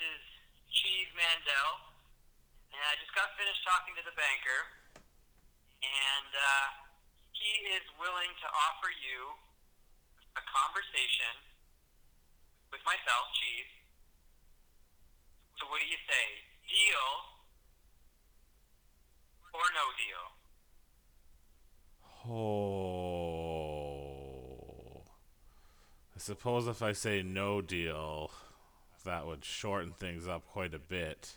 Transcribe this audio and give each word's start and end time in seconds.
is 0.00 0.24
Cheese 0.72 1.12
Mandel, 1.12 1.70
and 2.72 2.80
I 2.88 2.96
just 2.96 3.12
got 3.12 3.36
finished 3.36 3.60
talking 3.68 3.92
to 4.00 4.04
the 4.04 4.16
banker, 4.16 4.60
and 5.84 6.32
uh, 6.32 6.68
he 7.36 7.52
is 7.76 7.84
willing 8.00 8.32
to 8.40 8.46
offer 8.48 8.88
you 8.88 9.36
a 10.36 10.42
conversation 10.48 11.36
with 12.72 12.80
myself, 12.88 13.28
Cheese. 13.36 13.68
So 15.60 15.68
what 15.68 15.84
do 15.84 15.86
you 15.88 16.00
say? 16.08 16.26
Deal 16.64 17.08
or 19.52 19.66
no 19.76 19.84
deal? 20.00 20.24
Oh. 22.30 23.00
I 26.14 26.18
suppose 26.18 26.68
if 26.68 26.82
I 26.82 26.92
say 26.92 27.22
no 27.22 27.60
deal, 27.60 28.30
that 29.04 29.26
would 29.26 29.44
shorten 29.44 29.92
things 29.92 30.26
up 30.28 30.46
quite 30.46 30.74
a 30.74 30.78
bit. 30.78 31.36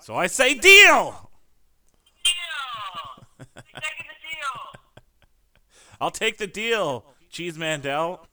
So 0.00 0.14
I 0.14 0.26
say 0.26 0.54
deal! 0.54 1.30
Deal! 2.24 3.26
He's 3.38 3.82
taking 3.82 4.06
the 4.06 4.18
deal! 4.22 5.02
I'll 6.00 6.10
take 6.10 6.38
the 6.38 6.46
deal, 6.46 7.04
Cheese 7.30 7.58
Mandel. 7.58 8.26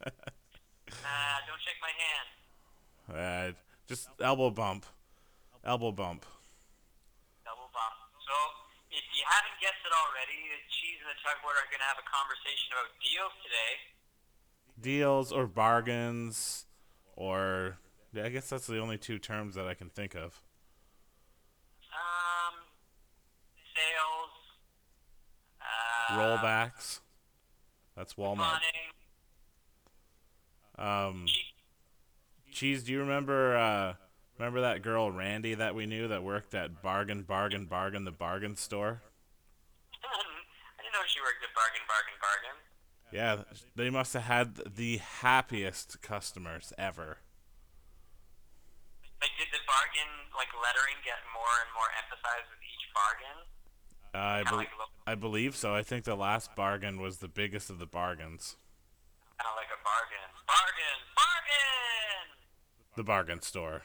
Uh, 1.08 1.40
don't 1.48 1.62
shake 1.64 1.80
my 1.80 1.94
hand. 1.96 2.28
Uh, 3.08 3.48
just 3.88 4.12
elbow 4.20 4.50
bump. 4.50 4.84
Elbow 5.64 5.92
bump. 5.92 6.28
Double 7.44 7.72
bump. 7.72 7.96
So, 8.28 8.34
if 8.92 9.04
you 9.16 9.24
haven't 9.24 9.56
guessed 9.56 9.80
it 9.80 9.92
already, 9.92 10.36
Cheese 10.68 11.00
and 11.00 11.08
the 11.08 11.18
Tugboat 11.24 11.56
are 11.56 11.68
going 11.72 11.80
to 11.80 11.88
have 11.88 11.96
a 11.96 12.04
conversation 12.04 12.76
about 12.76 12.92
deals 13.00 13.32
today. 13.40 13.97
Deals 14.80 15.32
or 15.32 15.46
bargains, 15.46 16.66
or. 17.16 17.78
I 18.20 18.30
guess 18.30 18.48
that's 18.48 18.66
the 18.66 18.78
only 18.78 18.96
two 18.96 19.18
terms 19.18 19.54
that 19.54 19.66
I 19.66 19.74
can 19.74 19.90
think 19.90 20.14
of. 20.14 20.40
Um, 21.92 22.54
sales. 23.76 24.30
Uh, 25.60 26.16
Rollbacks. 26.18 27.00
That's 27.96 28.14
Walmart. 28.14 28.60
Um, 30.78 31.26
Cheese- 31.26 31.44
Cheese, 32.52 32.84
do 32.84 32.92
you 32.92 33.00
remember 33.00 33.56
uh, 33.56 33.94
remember 34.38 34.62
that 34.62 34.82
girl 34.82 35.10
Randy 35.10 35.54
that 35.54 35.74
we 35.74 35.84
knew 35.86 36.08
that 36.08 36.22
worked 36.22 36.54
at 36.54 36.82
Bargain 36.82 37.22
Bargain 37.22 37.66
Bargain 37.66 38.04
the 38.04 38.10
bargain 38.10 38.56
store? 38.56 39.02
I 40.02 40.82
didn't 40.82 40.92
know 40.94 41.00
she 41.06 41.20
worked 41.20 41.42
at 41.44 41.54
Bargain, 41.54 41.82
Bargain, 41.86 42.14
Bargain. 42.22 42.56
Yeah, 43.10 43.44
they 43.74 43.90
must 43.90 44.12
have 44.12 44.24
had 44.24 44.76
the 44.76 44.98
happiest 44.98 46.02
customers 46.02 46.72
ever. 46.76 47.18
Like, 49.20 49.30
did 49.38 49.48
the 49.50 49.64
bargain, 49.66 50.30
like, 50.36 50.48
lettering 50.54 51.00
get 51.04 51.18
more 51.32 51.56
and 51.64 51.70
more 51.74 51.88
emphasized 51.96 52.46
with 52.52 52.62
each 52.62 52.86
bargain? 52.94 53.38
Uh, 54.14 54.18
I, 54.18 54.42
bel 54.44 54.58
like, 54.58 54.68
I 55.06 55.14
believe 55.14 55.56
so. 55.56 55.74
I 55.74 55.82
think 55.82 56.04
the 56.04 56.14
last 56.14 56.54
bargain 56.54 57.00
was 57.00 57.18
the 57.18 57.28
biggest 57.28 57.70
of 57.70 57.78
the 57.78 57.86
bargains. 57.86 58.56
kind 59.38 59.48
of 59.50 59.56
like 59.56 59.72
a 59.72 59.80
bargain. 59.82 60.30
Bargain! 60.46 60.98
Bargain! 61.16 62.26
The 62.96 63.04
bargain 63.04 63.42
store. 63.42 63.82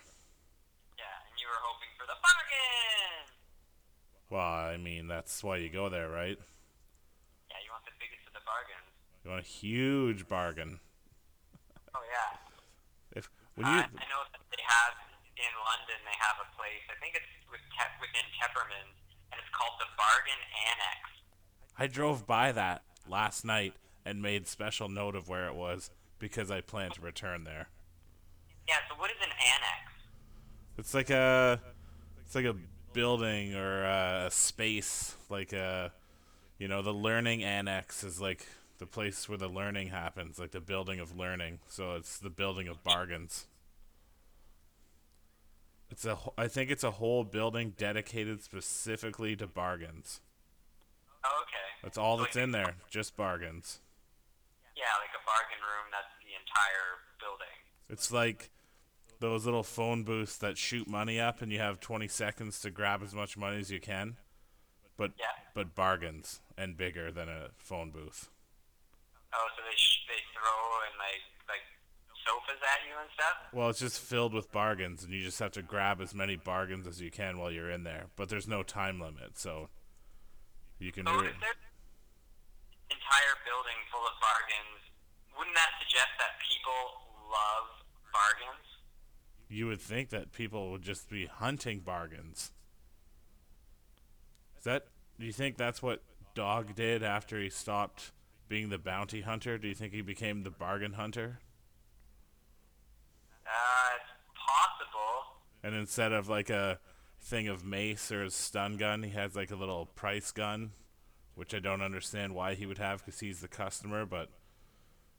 Yeah, 0.97 1.17
and 1.29 1.35
you 1.39 1.47
were 1.47 1.61
hoping 1.63 1.89
for 1.97 2.05
the 2.05 2.19
bargain! 2.21 3.23
Well, 4.29 4.73
I 4.73 4.77
mean, 4.77 5.07
that's 5.07 5.43
why 5.43 5.57
you 5.57 5.69
go 5.69 5.89
there, 5.89 6.09
right? 6.09 6.37
Yeah, 7.49 7.59
you 7.63 7.71
want 7.71 7.85
the 7.85 7.97
biggest 7.99 8.27
of 8.27 8.33
the 8.33 8.45
bargains. 8.45 8.89
You 9.23 9.31
want 9.31 9.43
a 9.43 9.47
huge 9.47 10.27
bargain. 10.27 10.79
Oh, 11.95 12.01
yeah. 12.03 12.37
If 13.15 13.29
when 13.55 13.67
Uh, 13.67 13.69
I 13.69 14.05
know 14.11 14.23
that 14.31 14.41
they 14.51 14.63
have 14.67 14.93
in 15.37 15.53
London. 15.65 15.97
They 16.05 16.17
have 16.19 16.37
a 16.41 16.49
place. 16.55 16.83
I 16.89 16.99
think 17.01 17.15
it's 17.15 17.31
with 17.49 17.61
Te- 17.71 17.97
within 17.99 18.25
Tepperman, 18.39 18.87
and 19.31 19.39
it's 19.39 19.49
called 19.51 19.79
the 19.79 19.89
Bargain 19.97 20.41
Annex. 20.69 21.01
I 21.77 21.87
drove 21.87 22.27
by 22.27 22.51
that 22.51 22.83
last 23.07 23.43
night 23.43 23.73
and 24.05 24.21
made 24.21 24.47
special 24.47 24.89
note 24.89 25.15
of 25.15 25.27
where 25.27 25.47
it 25.47 25.55
was 25.55 25.89
because 26.19 26.51
I 26.51 26.61
plan 26.61 26.91
to 26.91 27.01
return 27.01 27.43
there. 27.43 27.69
Yeah. 28.67 28.75
So 28.89 28.95
what 28.95 29.09
is 29.11 29.17
an 29.21 29.31
annex? 29.31 29.91
It's 30.77 30.93
like 30.93 31.09
a, 31.09 31.59
it's 32.25 32.35
like 32.35 32.45
a 32.45 32.55
building 32.93 33.55
or 33.55 33.83
a 33.83 34.29
space, 34.31 35.15
like 35.29 35.53
a, 35.53 35.91
you 36.57 36.67
know, 36.67 36.81
the 36.81 36.93
learning 36.93 37.43
annex 37.43 38.03
is 38.03 38.21
like 38.21 38.45
the 38.79 38.85
place 38.87 39.27
where 39.29 39.37
the 39.37 39.47
learning 39.47 39.87
happens, 39.89 40.39
like 40.39 40.51
the 40.51 40.59
building 40.61 40.99
of 40.99 41.15
learning. 41.17 41.59
So 41.67 41.93
it's 41.95 42.17
the 42.17 42.29
building 42.29 42.67
of 42.67 42.83
bargains. 42.83 43.47
It's 45.89 46.05
a, 46.05 46.17
I 46.37 46.47
think 46.47 46.71
it's 46.71 46.83
a 46.83 46.91
whole 46.91 47.23
building 47.23 47.73
dedicated 47.77 48.41
specifically 48.43 49.35
to 49.35 49.47
bargains. 49.47 50.21
Oh, 51.23 51.39
okay. 51.43 51.83
That's 51.83 51.97
all 51.97 52.17
So 52.17 52.23
that's 52.23 52.35
like- 52.35 52.43
in 52.43 52.51
there, 52.51 52.75
just 52.89 53.15
bargains. 53.15 53.79
Yeah, 54.75 54.85
like 54.99 55.11
a 55.13 55.23
bargain 55.25 55.61
room. 55.61 55.91
That's 55.91 56.11
the 56.19 56.33
entire 56.33 56.97
building. 57.19 57.55
It's 57.89 58.11
like 58.11 58.49
those 59.19 59.45
little 59.45 59.61
phone 59.63 60.03
booths 60.03 60.35
that 60.39 60.57
shoot 60.57 60.87
money 60.87 61.19
up, 61.19 61.41
and 61.43 61.51
you 61.51 61.59
have 61.59 61.79
20 61.79 62.07
seconds 62.07 62.59
to 62.61 62.71
grab 62.71 63.03
as 63.03 63.13
much 63.13 63.37
money 63.37 63.59
as 63.59 63.69
you 63.69 63.79
can, 63.79 64.17
but 64.97 65.11
Yeah. 65.19 65.27
but 65.53 65.75
bargains 65.75 66.41
and 66.57 66.75
bigger 66.75 67.11
than 67.11 67.29
a 67.29 67.51
phone 67.59 67.91
booth. 67.91 68.29
They 69.73 69.81
sh- 69.81 70.05
they 70.05 70.21
throw 70.37 70.85
and 70.85 70.93
like 71.01 71.25
like 71.49 71.65
sofas 72.21 72.61
at 72.61 72.85
you 72.85 72.93
and 72.93 73.09
stuff. 73.17 73.37
Well, 73.49 73.69
it's 73.73 73.81
just 73.81 73.97
filled 73.99 74.33
with 74.37 74.51
bargains, 74.51 75.03
and 75.03 75.11
you 75.11 75.25
just 75.25 75.39
have 75.39 75.49
to 75.57 75.63
grab 75.65 75.99
as 75.99 76.13
many 76.13 76.35
bargains 76.35 76.85
as 76.85 77.01
you 77.01 77.09
can 77.09 77.39
while 77.39 77.49
you're 77.49 77.71
in 77.71 77.83
there. 77.83 78.13
But 78.15 78.29
there's 78.29 78.47
no 78.47 78.61
time 78.61 79.01
limit, 79.01 79.41
so 79.41 79.69
you 80.77 80.91
can. 80.91 81.07
So 81.09 81.17
Re- 81.17 81.33
if 81.33 81.41
there's 81.41 81.57
an 81.57 83.01
entire 83.01 83.35
building 83.49 83.81
full 83.89 84.05
of 84.05 84.13
bargains, 84.21 84.77
wouldn't 85.33 85.57
that 85.57 85.73
suggest 85.81 86.13
that 86.21 86.37
people 86.45 87.09
love 87.33 87.65
bargains? 88.13 88.61
you 89.49 89.67
would 89.67 89.81
think 89.81 90.09
that 90.09 90.31
people 90.33 90.71
would 90.71 90.81
just 90.81 91.09
be 91.09 91.25
hunting 91.27 91.79
bargains. 91.79 92.51
Is 94.57 94.63
that? 94.63 94.85
Do 95.19 95.25
you 95.25 95.33
think 95.33 95.57
that's 95.57 95.81
what 95.81 96.01
Dog 96.33 96.75
did 96.75 97.03
after 97.03 97.39
he 97.39 97.49
stopped 97.49 98.11
being 98.53 98.69
the 98.69 98.77
bounty 98.77 99.21
hunter? 99.21 99.57
Do 99.57 99.67
you 99.67 99.73
think 99.73 99.93
he 99.93 100.01
became 100.05 100.43
the 100.43 100.51
bargain 100.51 100.93
hunter? 100.93 101.39
Uh, 103.41 103.97
it's 103.97 104.13
possible. 104.37 105.41
And 105.63 105.73
instead 105.73 106.13
of 106.13 106.29
like 106.29 106.51
a 106.51 106.77
thing 107.19 107.47
of 107.47 107.65
mace 107.65 108.11
or 108.11 108.21
a 108.21 108.29
stun 108.29 108.77
gun, 108.77 109.01
he 109.01 109.09
has 109.17 109.35
like 109.35 109.49
a 109.49 109.55
little 109.55 109.87
price 109.97 110.29
gun, 110.29 110.69
which 111.33 111.55
I 111.55 111.57
don't 111.57 111.81
understand 111.81 112.35
why 112.35 112.53
he 112.53 112.67
would 112.67 112.77
have 112.77 113.03
because 113.03 113.19
he's 113.21 113.41
the 113.41 113.47
customer, 113.47 114.05
but 114.05 114.29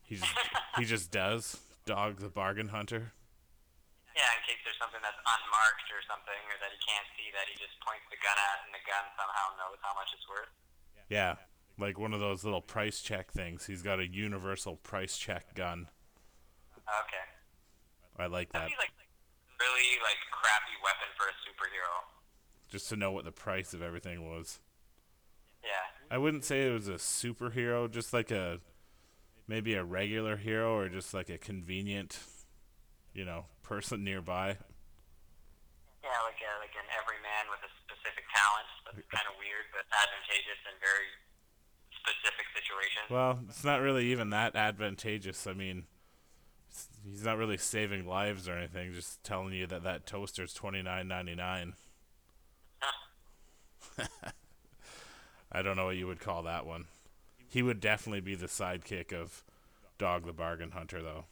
he 0.01 0.15
just, 0.15 0.31
he 0.79 0.85
just 0.95 1.11
does. 1.11 1.59
Dog 1.87 2.21
the 2.23 2.31
bargain 2.31 2.69
hunter. 2.69 3.19
Yeah, 4.15 4.31
in 4.31 4.47
case 4.47 4.63
there's 4.63 4.79
something 4.79 5.03
that's 5.03 5.19
unmarked 5.19 5.91
or 5.91 6.07
something, 6.07 6.39
or 6.55 6.57
that 6.63 6.71
he 6.71 6.79
can't 6.87 7.09
see, 7.19 7.35
that 7.35 7.51
he 7.51 7.59
just 7.59 7.75
points 7.83 8.07
the 8.15 8.17
gun 8.23 8.39
at, 8.39 8.63
and 8.63 8.71
the 8.71 8.85
gun 8.87 9.03
somehow 9.19 9.59
knows 9.59 9.83
how 9.83 9.91
much 9.99 10.15
it's 10.15 10.23
worth. 10.31 10.55
Yeah, 11.11 11.35
like 11.79 11.99
one 11.99 12.15
of 12.15 12.21
those 12.21 12.45
little 12.45 12.61
price 12.61 13.01
check 13.01 13.33
things. 13.33 13.67
He's 13.67 13.83
got 13.83 13.99
a 13.99 14.07
universal 14.07 14.77
price 14.77 15.17
check 15.17 15.55
gun. 15.55 15.89
Okay. 16.77 17.25
I 18.19 18.27
like 18.27 18.53
that. 18.53 18.61
That'd 18.61 18.71
be 18.71 18.77
like 18.79 18.93
really 19.59 19.99
like 20.03 20.19
crappy 20.31 20.77
weapon 20.83 21.09
for 21.17 21.27
a 21.27 21.35
superhero. 21.43 22.07
Just 22.71 22.89
to 22.91 22.97
know 22.97 23.11
what 23.13 23.25
the 23.25 23.33
price 23.33 23.75
of 23.75 23.83
everything 23.83 24.29
was. 24.29 24.61
Yeah. 25.63 25.89
I 26.11 26.19
wouldn't 26.19 26.45
say 26.45 26.67
it 26.69 26.73
was 26.73 26.89
a 26.89 27.01
superhero, 27.01 27.91
just 27.91 28.13
like 28.13 28.31
a 28.31 28.61
maybe 29.49 29.75
a 29.75 29.85
regular 29.85 30.37
hero 30.37 30.77
or 30.77 30.89
just 30.89 31.13
like 31.15 31.29
a 31.29 31.39
convenient, 31.39 32.19
you 33.13 33.25
know, 33.25 33.47
person 33.63 34.05
nearby. 34.05 34.59
Yeah, 36.05 36.21
like 36.29 36.37
a, 36.37 36.53
like 36.61 36.77
an 36.77 36.89
everyman 36.93 37.49
with 37.49 37.65
a 37.65 37.73
specific 37.83 38.29
talent. 38.29 38.69
That's 38.85 39.09
kind 39.09 39.25
of 39.25 39.41
weird, 39.41 39.73
but 39.73 39.89
advantageous 39.89 40.61
and 40.69 40.77
very 40.79 41.09
specific 42.07 42.47
situations. 42.55 43.11
Well, 43.11 43.41
it's 43.49 43.65
not 43.65 43.81
really 43.81 44.07
even 44.07 44.31
that 44.31 44.55
advantageous. 44.55 45.47
I 45.47 45.55
mean, 45.55 45.85
he's 47.05 47.25
not 47.25 47.39
really 47.39 47.57
saving 47.57 48.07
lives 48.07 48.49
or 48.49 48.57
anything. 48.57 48.93
Just 48.93 49.25
telling 49.25 49.53
you 49.53 49.67
that 49.67 49.83
that 49.85 50.07
toaster's 50.07 50.55
twenty 50.55 50.83
nine 50.83 51.09
ninety 51.09 51.35
nine. 51.35 51.75
I 55.53 55.63
don't 55.63 55.77
know 55.77 55.87
what 55.87 55.97
you 55.97 56.07
would 56.07 56.21
call 56.21 56.43
that 56.43 56.67
one. 56.67 56.87
He 57.49 57.63
would 57.63 57.81
definitely 57.81 58.21
be 58.21 58.35
the 58.35 58.47
sidekick 58.47 59.13
of 59.13 59.45
Dog 59.99 60.27
the 60.27 60.33
Bargain 60.33 60.73
Hunter, 60.73 61.01
though. 61.01 61.27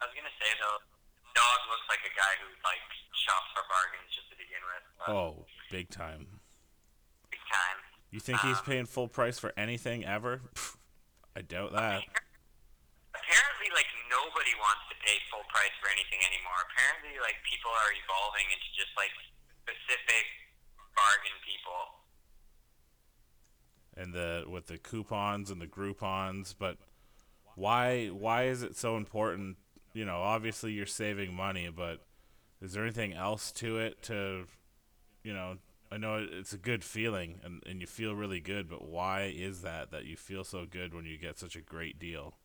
I 0.00 0.06
was 0.06 0.14
gonna 0.16 0.32
say 0.40 0.48
though, 0.62 0.78
dog 1.34 1.58
looks 1.68 1.84
like 1.90 2.00
a 2.06 2.14
guy 2.16 2.32
who 2.40 2.48
like 2.64 2.80
shops 3.12 3.50
for 3.52 3.60
bargains 3.68 4.08
just 4.14 4.30
to 4.30 4.36
begin 4.38 4.62
with. 4.64 4.84
But 5.04 5.12
Oh, 5.12 5.44
big 5.70 5.90
time. 5.90 6.37
You 8.10 8.20
think 8.20 8.40
he's 8.40 8.58
Um, 8.58 8.64
paying 8.64 8.86
full 8.86 9.08
price 9.08 9.38
for 9.38 9.52
anything 9.56 10.04
ever? 10.04 10.40
Pff, 10.54 10.76
I 11.36 11.42
doubt 11.42 11.72
that. 11.72 12.02
Apparently, 13.14 13.68
like 13.74 13.86
nobody 14.10 14.28
nobody 14.48 14.54
wants 14.60 14.82
to 14.88 14.96
pay 15.04 15.18
full 15.30 15.44
price 15.48 15.72
for 15.80 15.88
anything 15.90 16.20
anymore. 16.24 16.56
Apparently, 16.72 17.20
like 17.20 17.36
people 17.44 17.70
are 17.70 17.92
evolving 17.92 18.46
into 18.52 18.68
just 18.76 18.90
like 18.96 19.10
specific 19.62 20.24
bargain 20.96 21.36
people. 21.44 21.82
And 23.96 24.14
the 24.14 24.44
with 24.48 24.66
the 24.66 24.78
coupons 24.78 25.50
and 25.50 25.60
the 25.60 25.66
Groupons, 25.66 26.54
but 26.58 26.78
why 27.56 28.06
why 28.06 28.44
is 28.44 28.62
it 28.62 28.76
so 28.76 28.96
important? 28.96 29.56
You 29.92 30.04
know, 30.04 30.22
obviously 30.22 30.72
you're 30.72 30.86
saving 30.86 31.34
money, 31.34 31.68
but 31.74 32.06
is 32.62 32.72
there 32.72 32.84
anything 32.84 33.12
else 33.14 33.50
to 33.52 33.78
it 33.78 34.02
to, 34.02 34.46
you 35.24 35.32
know, 35.32 35.58
I 35.88 35.96
know 35.96 36.20
it's 36.20 36.52
a 36.52 36.60
good 36.60 36.84
feeling 36.84 37.40
and, 37.40 37.64
and 37.64 37.80
you 37.80 37.86
feel 37.88 38.12
really 38.12 38.40
good, 38.40 38.68
but 38.68 38.84
why 38.84 39.32
is 39.32 39.62
that 39.64 39.90
that 39.90 40.04
you 40.04 40.16
feel 40.20 40.44
so 40.44 40.68
good 40.68 40.92
when 40.92 41.08
you 41.08 41.16
get 41.16 41.40
such 41.40 41.56
a 41.56 41.64
great 41.64 41.96
deal? 41.96 42.36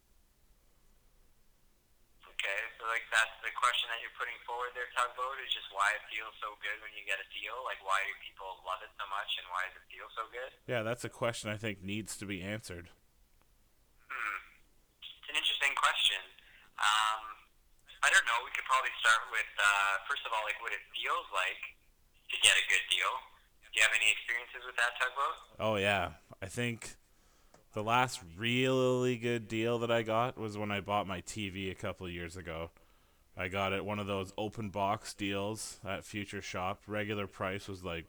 Okay, 2.23 2.59
so 2.79 2.87
like 2.87 3.03
that's 3.11 3.35
the 3.43 3.51
question 3.51 3.91
that 3.91 3.99
you're 3.99 4.15
putting 4.15 4.39
forward 4.47 4.71
there, 4.71 4.87
Tugboat, 4.95 5.43
is 5.43 5.51
just 5.51 5.67
why 5.75 5.91
it 5.91 6.03
feels 6.07 6.31
so 6.39 6.55
good 6.63 6.79
when 6.79 6.95
you 6.95 7.03
get 7.03 7.19
a 7.19 7.27
deal. 7.35 7.59
Like 7.67 7.83
why 7.83 7.99
do 8.07 8.15
people 8.23 8.63
love 8.63 8.79
it 8.79 8.91
so 8.95 9.03
much 9.11 9.31
and 9.35 9.45
why 9.51 9.67
does 9.67 9.75
it 9.75 9.85
feel 9.91 10.07
so 10.15 10.23
good? 10.31 10.51
Yeah, 10.63 10.87
that's 10.87 11.03
a 11.03 11.11
question 11.11 11.51
I 11.51 11.59
think 11.59 11.83
needs 11.83 12.15
to 12.23 12.25
be 12.27 12.39
answered. 12.39 12.95
Hmm. 14.07 14.39
It's 15.19 15.27
an 15.27 15.35
interesting 15.35 15.75
question. 15.75 16.23
Um, 16.79 17.43
I 17.99 18.07
don't 18.07 18.23
know. 18.23 18.39
We 18.47 18.55
could 18.55 18.67
probably 18.71 18.95
start 19.03 19.27
with 19.35 19.51
uh, 19.59 19.99
first 20.07 20.23
of 20.23 20.31
all, 20.31 20.47
like 20.47 20.63
what 20.63 20.71
it 20.71 20.83
feels 20.95 21.27
like 21.35 21.59
to 22.31 22.35
get 22.39 22.55
a 22.55 22.63
good 22.71 22.87
deal. 22.87 23.32
Do 23.73 23.79
you 23.79 23.81
have 23.81 23.91
any 23.95 24.11
experiences 24.11 24.61
with 24.65 24.75
that 24.75 24.93
tugboat? 24.99 25.35
Oh 25.59 25.75
yeah, 25.77 26.11
I 26.41 26.45
think 26.47 26.95
the 27.73 27.83
last 27.83 28.21
really 28.37 29.17
good 29.17 29.47
deal 29.47 29.79
that 29.79 29.91
I 29.91 30.03
got 30.03 30.37
was 30.37 30.57
when 30.57 30.71
I 30.71 30.79
bought 30.79 31.07
my 31.07 31.21
TV 31.21 31.71
a 31.71 31.75
couple 31.75 32.05
of 32.05 32.13
years 32.13 32.37
ago. 32.37 32.69
I 33.35 33.47
got 33.47 33.73
it 33.73 33.83
one 33.83 33.97
of 33.97 34.05
those 34.05 34.31
open 34.37 34.69
box 34.69 35.13
deals 35.13 35.79
at 35.83 36.05
Future 36.05 36.41
Shop. 36.41 36.83
Regular 36.85 37.25
price 37.25 37.67
was 37.67 37.83
like 37.83 38.05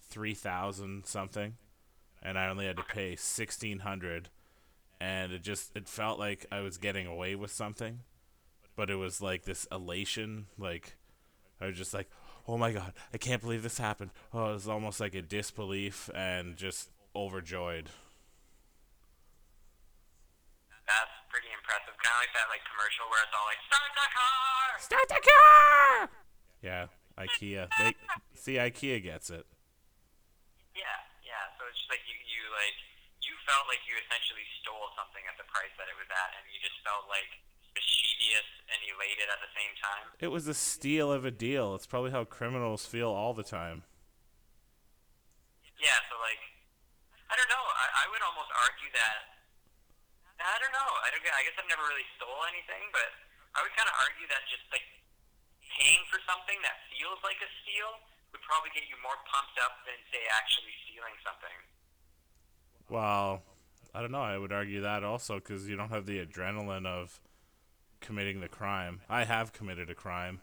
three 0.00 0.34
thousand 0.34 1.06
something, 1.06 1.56
and 2.22 2.38
I 2.38 2.48
only 2.48 2.66
had 2.66 2.76
to 2.76 2.84
pay 2.84 3.16
sixteen 3.16 3.80
hundred. 3.80 4.28
And 5.00 5.32
it 5.32 5.42
just 5.42 5.76
it 5.76 5.88
felt 5.88 6.18
like 6.18 6.46
I 6.52 6.60
was 6.60 6.78
getting 6.78 7.06
away 7.06 7.34
with 7.34 7.50
something 7.50 8.00
but 8.76 8.90
it 8.90 8.96
was 8.96 9.20
like 9.20 9.44
this 9.44 9.66
elation. 9.70 10.46
Like 10.58 10.96
I 11.60 11.66
was 11.66 11.76
just 11.76 11.94
like, 11.94 12.08
oh 12.46 12.58
my 12.58 12.72
god, 12.72 12.92
I 13.12 13.18
can't 13.18 13.40
believe 13.40 13.62
this 13.62 13.78
happened. 13.78 14.10
Oh, 14.32 14.50
it 14.50 14.54
was 14.54 14.68
almost 14.68 15.00
like 15.00 15.14
a 15.14 15.22
disbelief 15.22 16.10
and 16.14 16.56
just 16.56 16.90
overjoyed. 17.14 17.88
That's 20.84 21.16
pretty 21.32 21.48
impressive. 21.54 21.96
Kind 21.96 22.12
of 22.12 22.20
like 22.28 22.34
that 22.36 22.48
like 22.52 22.64
commercial 22.68 23.08
where 23.08 23.24
it's 23.24 23.32
all 23.32 23.48
like, 23.48 23.62
"Start 23.64 23.90
the 23.96 24.08
car! 24.12 24.66
Start 24.76 25.08
the 25.08 25.22
car!" 25.24 25.88
Yeah, 26.60 26.84
IKEA. 27.16 27.68
They 27.80 27.92
see 28.36 28.60
IKEA 28.60 29.00
gets 29.00 29.32
it. 29.32 29.48
Yeah, 30.76 30.98
yeah. 31.24 31.44
So 31.56 31.64
it's 31.68 31.80
just 31.80 31.88
like 31.88 32.04
you, 32.04 32.16
you 32.28 32.42
like 32.52 32.76
you 33.24 33.32
felt 33.48 33.64
like 33.72 33.80
you 33.88 33.96
essentially 33.96 34.44
stole 34.60 34.92
something 34.92 35.24
at 35.24 35.40
the 35.40 35.48
price 35.48 35.72
that 35.80 35.88
it 35.88 35.96
was 35.96 36.08
at, 36.12 36.30
and 36.36 36.44
you 36.52 36.60
just 36.60 36.76
felt 36.84 37.08
like 37.08 37.32
and 38.70 38.78
elated 38.82 39.28
at 39.30 39.38
the 39.38 39.52
same 39.54 39.72
time. 39.78 40.04
It 40.18 40.32
was 40.32 40.48
a 40.48 40.56
steal 40.56 41.12
of 41.12 41.22
a 41.24 41.30
deal. 41.30 41.74
It's 41.74 41.86
probably 41.86 42.10
how 42.10 42.24
criminals 42.24 42.86
feel 42.86 43.12
all 43.12 43.34
the 43.34 43.46
time. 43.46 43.84
Yeah, 45.78 45.98
so 46.08 46.16
like, 46.22 46.40
I 47.28 47.36
don't 47.36 47.50
know. 47.50 47.64
I, 47.76 47.86
I 48.02 48.04
would 48.08 48.24
almost 48.24 48.50
argue 48.56 48.90
that. 48.94 49.34
I 50.44 50.60
don't 50.60 50.74
know. 50.76 50.90
I 51.00 51.08
don't. 51.08 51.24
I 51.24 51.40
guess 51.46 51.56
I've 51.56 51.70
never 51.70 51.86
really 51.88 52.04
stole 52.20 52.44
anything, 52.52 52.92
but 52.92 53.08
I 53.56 53.64
would 53.64 53.72
kind 53.72 53.88
of 53.88 53.96
argue 53.96 54.28
that 54.28 54.44
just 54.50 54.66
like 54.68 54.84
paying 55.78 56.04
for 56.12 56.20
something 56.28 56.58
that 56.60 56.84
feels 56.92 57.16
like 57.24 57.40
a 57.40 57.50
steal 57.64 57.96
would 58.34 58.44
probably 58.44 58.68
get 58.76 58.84
you 58.90 58.98
more 59.00 59.16
pumped 59.30 59.56
up 59.62 59.80
than 59.88 59.96
say 60.12 60.20
actually 60.36 60.74
stealing 60.84 61.16
something. 61.24 61.56
Well, 62.92 63.40
I 63.94 64.02
don't 64.02 64.12
know. 64.12 64.26
I 64.26 64.36
would 64.36 64.52
argue 64.52 64.82
that 64.82 65.00
also 65.00 65.40
because 65.40 65.64
you 65.64 65.80
don't 65.80 65.88
have 65.88 66.04
the 66.04 66.20
adrenaline 66.20 66.84
of 66.84 67.20
committing 68.04 68.40
the 68.40 68.48
crime. 68.48 69.00
I 69.08 69.24
have 69.24 69.52
committed 69.52 69.90
a 69.90 69.94
crime. 69.94 70.40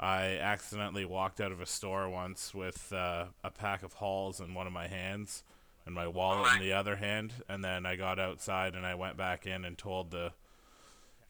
I 0.00 0.36
accidentally 0.38 1.04
walked 1.04 1.40
out 1.40 1.52
of 1.52 1.60
a 1.60 1.66
store 1.66 2.08
once 2.08 2.52
with 2.52 2.92
uh, 2.92 3.26
a 3.44 3.50
pack 3.50 3.82
of 3.82 3.94
Halls 3.94 4.40
in 4.40 4.52
one 4.52 4.66
of 4.66 4.72
my 4.72 4.88
hands 4.88 5.44
and 5.86 5.94
my 5.94 6.08
wallet 6.08 6.54
in 6.54 6.60
the 6.60 6.72
other 6.72 6.96
hand, 6.96 7.32
and 7.48 7.64
then 7.64 7.86
I 7.86 7.96
got 7.96 8.18
outside 8.18 8.74
and 8.74 8.84
I 8.84 8.94
went 8.94 9.16
back 9.16 9.46
in 9.46 9.64
and 9.64 9.78
told 9.78 10.10
the 10.10 10.32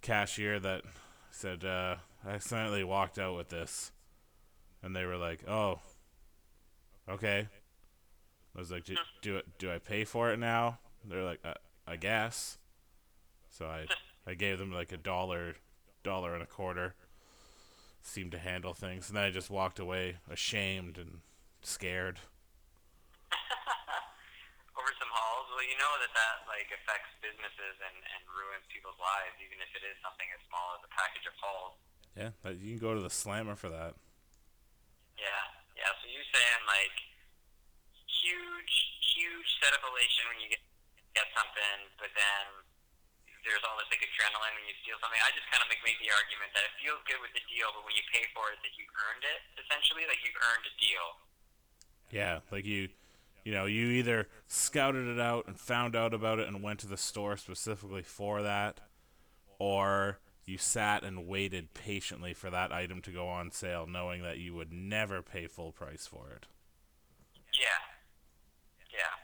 cashier 0.00 0.58
that 0.60 0.82
said 1.31 1.64
uh, 1.64 1.96
I 2.26 2.31
accidentally 2.31 2.84
walked 2.84 3.19
out 3.19 3.37
with 3.37 3.48
this, 3.48 3.93
and 4.82 4.94
they 4.94 5.05
were 5.05 5.16
like, 5.16 5.48
"Oh, 5.48 5.81
okay." 7.08 7.48
I 8.55 8.58
was 8.58 8.70
like, 8.70 8.84
"Do, 8.84 8.96
do 9.22 9.37
it? 9.37 9.46
Do 9.58 9.72
I 9.72 9.78
pay 9.78 10.05
for 10.05 10.32
it 10.32 10.38
now?" 10.38 10.78
They're 11.05 11.25
like, 11.25 11.40
uh, 11.44 11.55
"I 11.87 11.96
guess." 11.96 12.58
So 13.50 13.66
I 13.66 13.87
I 14.26 14.34
gave 14.34 14.58
them 14.58 14.72
like 14.72 14.92
a 14.92 14.96
dollar, 14.96 15.56
dollar 16.02 16.34
and 16.34 16.42
a 16.42 16.46
quarter. 16.46 16.94
Seemed 18.02 18.32
to 18.32 18.38
handle 18.42 18.74
things, 18.74 19.06
and 19.06 19.16
then 19.16 19.22
I 19.22 19.30
just 19.30 19.46
walked 19.46 19.78
away, 19.78 20.19
ashamed 20.26 20.98
and 20.98 21.22
scared. 21.62 22.19
Over 24.78 24.90
some 24.98 25.06
halls, 25.06 25.46
well, 25.54 25.62
you 25.62 25.78
know 25.78 25.94
that 26.02 26.10
that 26.10 26.42
like 26.50 26.66
affects 26.74 27.14
businesses 27.22 27.78
and 27.78 27.94
and 27.94 28.22
ruins 28.26 28.66
people's 28.74 28.98
lives, 28.98 29.38
even 29.38 29.54
if 29.62 29.70
it 29.78 29.86
is 29.86 29.94
something 30.02 30.26
as 30.34 30.42
small 30.50 30.74
as 30.74 30.82
a 30.82 30.90
package 30.90 31.30
of 31.30 31.34
halls. 31.38 31.78
Yeah, 32.19 32.34
but 32.42 32.58
you 32.58 32.74
can 32.74 32.82
go 32.82 32.98
to 32.98 33.02
the 33.02 33.12
slammer 33.12 33.54
for 33.54 33.70
that. 33.70 33.94
Yeah, 35.14 35.42
yeah. 35.78 35.94
So 36.02 36.10
you're 36.10 36.26
saying 36.26 36.62
like 36.66 36.96
huge, 38.10 38.74
huge 39.14 39.48
set 39.62 39.78
of 39.78 39.82
elation 39.86 40.26
when 40.26 40.42
you 40.42 40.50
get 40.50 40.62
get 41.14 41.30
something, 41.38 41.78
but 42.02 42.10
then 42.19 42.66
there's 43.42 43.62
all 43.66 43.74
this 43.78 43.90
like 43.90 44.02
adrenaline 44.02 44.54
when 44.54 44.66
you 44.70 44.74
steal 44.82 44.98
something. 45.02 45.18
I 45.18 45.30
just 45.34 45.46
kind 45.50 45.62
of 45.62 45.68
like 45.70 45.82
make 45.82 45.98
the 45.98 46.10
argument 46.14 46.54
that 46.54 46.64
it 46.66 46.74
feels 46.78 47.02
good 47.10 47.18
with 47.18 47.34
the 47.34 47.42
deal, 47.50 47.74
but 47.74 47.82
when 47.82 47.94
you 47.98 48.04
pay 48.14 48.22
for 48.30 48.50
it, 48.54 48.58
that 48.62 48.74
you've 48.78 48.94
earned 49.10 49.24
it. 49.26 49.40
Essentially, 49.58 50.06
like 50.06 50.22
you've 50.22 50.38
earned 50.38 50.64
a 50.66 50.74
deal. 50.78 51.06
Yeah, 52.14 52.34
like 52.54 52.64
you, 52.64 52.92
you 53.42 53.50
know, 53.50 53.66
you 53.66 53.90
either 53.98 54.30
scouted 54.46 55.10
it 55.10 55.18
out 55.18 55.50
and 55.50 55.58
found 55.58 55.98
out 55.98 56.14
about 56.14 56.38
it 56.38 56.46
and 56.46 56.62
went 56.62 56.78
to 56.86 56.88
the 56.90 57.00
store 57.00 57.36
specifically 57.36 58.06
for 58.06 58.42
that, 58.42 58.78
or 59.58 60.22
you 60.46 60.58
sat 60.58 61.02
and 61.02 61.26
waited 61.26 61.74
patiently 61.74 62.34
for 62.34 62.50
that 62.50 62.70
item 62.70 63.02
to 63.02 63.10
go 63.10 63.26
on 63.26 63.50
sale, 63.50 63.86
knowing 63.86 64.22
that 64.22 64.38
you 64.38 64.55
would 64.55 64.72
never 64.72 65.22
pay 65.22 65.46
full 65.46 65.72
price 65.72 66.06
for 66.06 66.31
it. 66.36 66.46
Yeah, 67.55 67.82
yeah, 68.90 69.14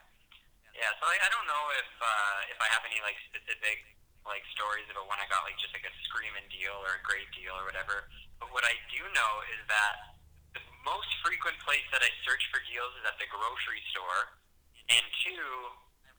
yeah. 0.75 0.91
So 0.99 1.07
I, 1.07 1.17
I 1.23 1.29
don't 1.31 1.47
know 1.47 1.65
if 1.79 1.91
uh, 2.03 2.39
if 2.51 2.59
I 2.59 2.69
have 2.73 2.83
any 2.89 2.99
like 3.03 3.17
specific 3.31 3.98
like 4.27 4.43
stories 4.55 4.87
about 4.91 5.07
when 5.11 5.19
I 5.23 5.27
got 5.31 5.45
like 5.47 5.57
just 5.61 5.73
like 5.77 5.87
a 5.87 5.95
screaming 6.09 6.47
deal 6.51 6.75
or 6.85 6.99
a 6.99 7.03
great 7.07 7.29
deal 7.37 7.55
or 7.55 7.65
whatever. 7.69 8.09
But 8.43 8.51
what 8.55 8.63
I 8.67 8.75
do 8.93 9.03
know 9.15 9.33
is 9.55 9.61
that 9.71 10.19
the 10.55 10.63
most 10.87 11.09
frequent 11.25 11.59
place 11.63 11.85
that 11.95 12.01
I 12.03 12.11
search 12.25 12.43
for 12.51 12.59
deals 12.67 12.91
is 12.99 13.05
at 13.07 13.17
the 13.21 13.29
grocery 13.29 13.83
store, 13.93 14.37
and 14.89 15.05
two, 15.25 15.49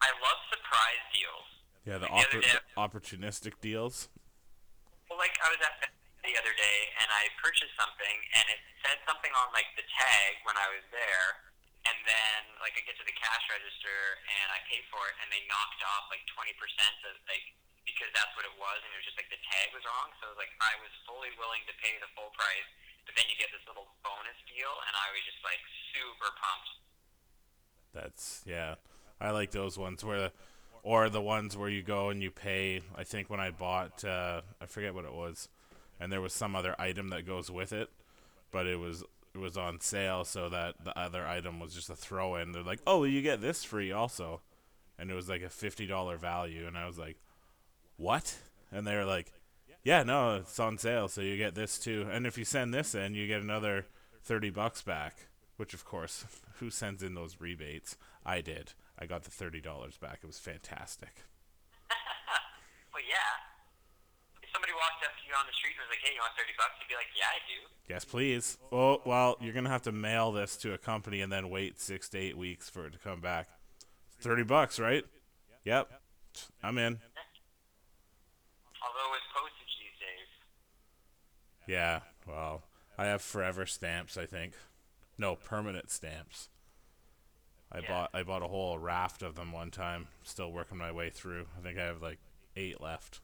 I 0.03 0.09
love 0.21 0.39
surprise 0.53 1.03
deals. 1.15 1.47
Yeah, 1.87 1.97
the, 2.01 2.07
Like 2.11 2.27
oppor- 2.29 2.43
day, 2.45 2.53
the 2.53 2.61
opportunistic 2.77 3.57
deals. 3.63 4.11
well, 5.09 5.17
like 5.17 5.35
I 5.41 5.49
was 5.49 5.61
at 5.63 5.79
the 5.81 5.89
the 6.19 6.35
other 6.35 6.51
day 6.51 6.79
and 6.99 7.07
I 7.15 7.31
purchased 7.39 7.71
something 7.79 8.15
and 8.35 8.45
it 8.51 8.59
said 8.83 8.99
something 9.07 9.31
on 9.39 9.47
like 9.55 9.71
the 9.79 9.87
tag 9.87 10.43
when 10.43 10.59
I 10.59 10.67
was 10.75 10.83
there. 10.91 11.47
And 11.87 11.95
then, 12.03 12.39
like, 12.59 12.75
I 12.75 12.83
get 12.83 12.99
to 12.99 13.07
the 13.07 13.15
cash 13.15 13.47
register 13.47 14.19
and 14.27 14.47
I 14.51 14.59
pay 14.67 14.83
for 14.91 14.99
it, 15.07 15.15
and 15.23 15.31
they 15.31 15.39
knocked 15.47 15.79
off 15.87 16.11
like 16.11 16.21
twenty 16.27 16.51
percent 16.59 16.91
of 17.07 17.15
like 17.31 17.55
because 17.93 18.11
that's 18.13 18.33
what 18.37 18.45
it 18.45 18.55
was, 18.57 18.77
and 18.83 18.89
it 18.93 18.97
was 18.99 19.07
just 19.07 19.17
like 19.17 19.29
the 19.33 19.41
tag 19.49 19.73
was 19.73 19.83
wrong. 19.85 20.13
So 20.19 20.29
it 20.29 20.37
was 20.37 20.41
like 20.41 20.53
I 20.61 20.73
was 20.81 20.91
fully 21.09 21.31
willing 21.39 21.63
to 21.65 21.73
pay 21.81 21.97
the 21.97 22.09
full 22.13 22.29
price, 22.37 22.69
but 23.05 23.13
then 23.17 23.25
you 23.29 23.35
get 23.39 23.49
this 23.49 23.63
little 23.65 23.89
bonus 24.05 24.37
deal, 24.45 24.73
and 24.85 24.93
I 24.93 25.07
was 25.11 25.23
just 25.25 25.41
like 25.41 25.61
super 25.91 26.29
pumped. 26.37 26.71
That's 27.93 28.43
yeah. 28.45 28.77
I 29.19 29.31
like 29.31 29.51
those 29.51 29.77
ones 29.77 30.03
where, 30.03 30.31
or 30.83 31.09
the 31.09 31.21
ones 31.21 31.57
where 31.57 31.69
you 31.69 31.83
go 31.83 32.09
and 32.09 32.23
you 32.23 32.31
pay. 32.31 32.81
I 32.95 33.03
think 33.03 33.29
when 33.29 33.39
I 33.39 33.51
bought, 33.51 34.05
uh, 34.05 34.41
I 34.61 34.65
forget 34.65 34.93
what 34.93 35.05
it 35.05 35.13
was, 35.13 35.49
and 35.99 36.11
there 36.11 36.21
was 36.21 36.33
some 36.33 36.55
other 36.55 36.75
item 36.79 37.09
that 37.09 37.27
goes 37.27 37.51
with 37.51 37.73
it, 37.73 37.89
but 38.51 38.67
it 38.67 38.79
was 38.79 39.03
it 39.33 39.37
was 39.37 39.57
on 39.57 39.81
sale, 39.81 40.23
so 40.23 40.49
that 40.49 40.83
the 40.83 40.97
other 40.97 41.25
item 41.25 41.59
was 41.59 41.73
just 41.73 41.89
a 41.89 41.95
throw 41.95 42.35
in. 42.35 42.51
They're 42.51 42.63
like, 42.63 42.81
oh, 42.87 43.03
you 43.03 43.21
get 43.21 43.41
this 43.41 43.63
free 43.63 43.91
also, 43.91 44.41
and 44.97 45.11
it 45.11 45.13
was 45.13 45.29
like 45.29 45.41
a 45.41 45.49
fifty 45.49 45.85
dollar 45.85 46.17
value, 46.17 46.65
and 46.65 46.77
I 46.77 46.87
was 46.87 46.97
like, 46.97 47.17
what? 47.99 48.37
And 48.71 48.87
they 48.87 48.95
were 48.95 49.05
like, 49.05 49.31
yeah, 49.83 50.03
no, 50.03 50.37
it's 50.37 50.59
on 50.59 50.77
sale, 50.77 51.07
so 51.07 51.21
you 51.21 51.37
get 51.37 51.55
this 51.55 51.77
too, 51.77 52.07
and 52.11 52.25
if 52.25 52.37
you 52.37 52.45
send 52.45 52.73
this 52.73 52.95
in, 52.95 53.13
you 53.13 53.27
get 53.27 53.41
another 53.41 53.85
thirty 54.23 54.49
bucks 54.49 54.81
back. 54.81 55.27
Which 55.57 55.73
of 55.73 55.85
course, 55.85 56.25
who 56.59 56.69
sends 56.69 57.03
in 57.03 57.13
those 57.13 57.37
rebates? 57.39 57.97
I 58.25 58.41
did. 58.41 58.73
I 58.97 59.05
got 59.05 59.23
the 59.23 59.31
thirty 59.31 59.61
dollars 59.61 59.97
back. 59.97 60.19
It 60.23 60.27
was 60.27 60.39
fantastic. 60.39 61.23
well, 62.93 63.03
yeah. 63.07 64.43
If 64.43 64.49
somebody 64.53 64.73
walked 64.73 65.03
up 65.03 65.11
to 65.15 65.23
you 65.27 65.33
on 65.33 65.45
the 65.47 65.53
street 65.53 65.73
and 65.79 65.87
was 65.87 65.95
like, 65.95 66.03
"Hey, 66.03 66.13
you 66.15 66.21
want 66.21 66.33
thirty 66.37 66.53
bucks?" 66.57 66.75
You'd 66.79 66.89
be 66.89 66.95
like, 66.95 67.11
"Yeah, 67.15 67.31
I 67.31 67.39
do." 67.47 67.59
Yes, 67.87 68.05
please. 68.05 68.57
Oh, 68.71 69.01
well, 69.05 69.37
you're 69.41 69.53
gonna 69.53 69.69
have 69.69 69.83
to 69.83 69.91
mail 69.91 70.31
this 70.31 70.57
to 70.57 70.73
a 70.73 70.77
company 70.77 71.21
and 71.21 71.31
then 71.31 71.49
wait 71.49 71.79
six 71.79 72.09
to 72.09 72.17
eight 72.17 72.37
weeks 72.37 72.69
for 72.69 72.85
it 72.85 72.93
to 72.93 72.99
come 72.99 73.21
back. 73.21 73.47
Thirty 74.19 74.43
bucks, 74.43 74.79
right? 74.79 75.05
Yep. 75.63 75.91
I'm 76.61 76.77
in. 76.77 76.99
Although 78.79 79.11
with 79.11 79.25
postage 79.35 79.75
these 79.75 79.97
days, 79.99 80.29
Yeah. 81.69 81.99
Well, 82.25 82.63
I 82.97 83.05
have 83.05 83.21
forever 83.21 83.67
stamps. 83.67 84.17
I 84.17 84.25
think. 84.25 84.53
No 85.19 85.35
permanent 85.35 85.91
stamps. 85.91 86.49
I 87.71 87.79
Yeah. 87.79 87.87
bought 87.87 88.09
I 88.13 88.23
bought 88.23 88.41
a 88.41 88.47
whole 88.47 88.79
raft 88.79 89.21
of 89.21 89.35
them 89.35 89.51
one 89.51 89.69
time. 89.69 90.07
Still 90.23 90.51
working 90.51 90.77
my 90.79 90.91
way 90.91 91.11
through. 91.11 91.47
I 91.55 91.61
think 91.61 91.77
I 91.77 91.83
have 91.85 92.01
like 92.01 92.17
eight 92.55 92.81
left. 92.81 93.21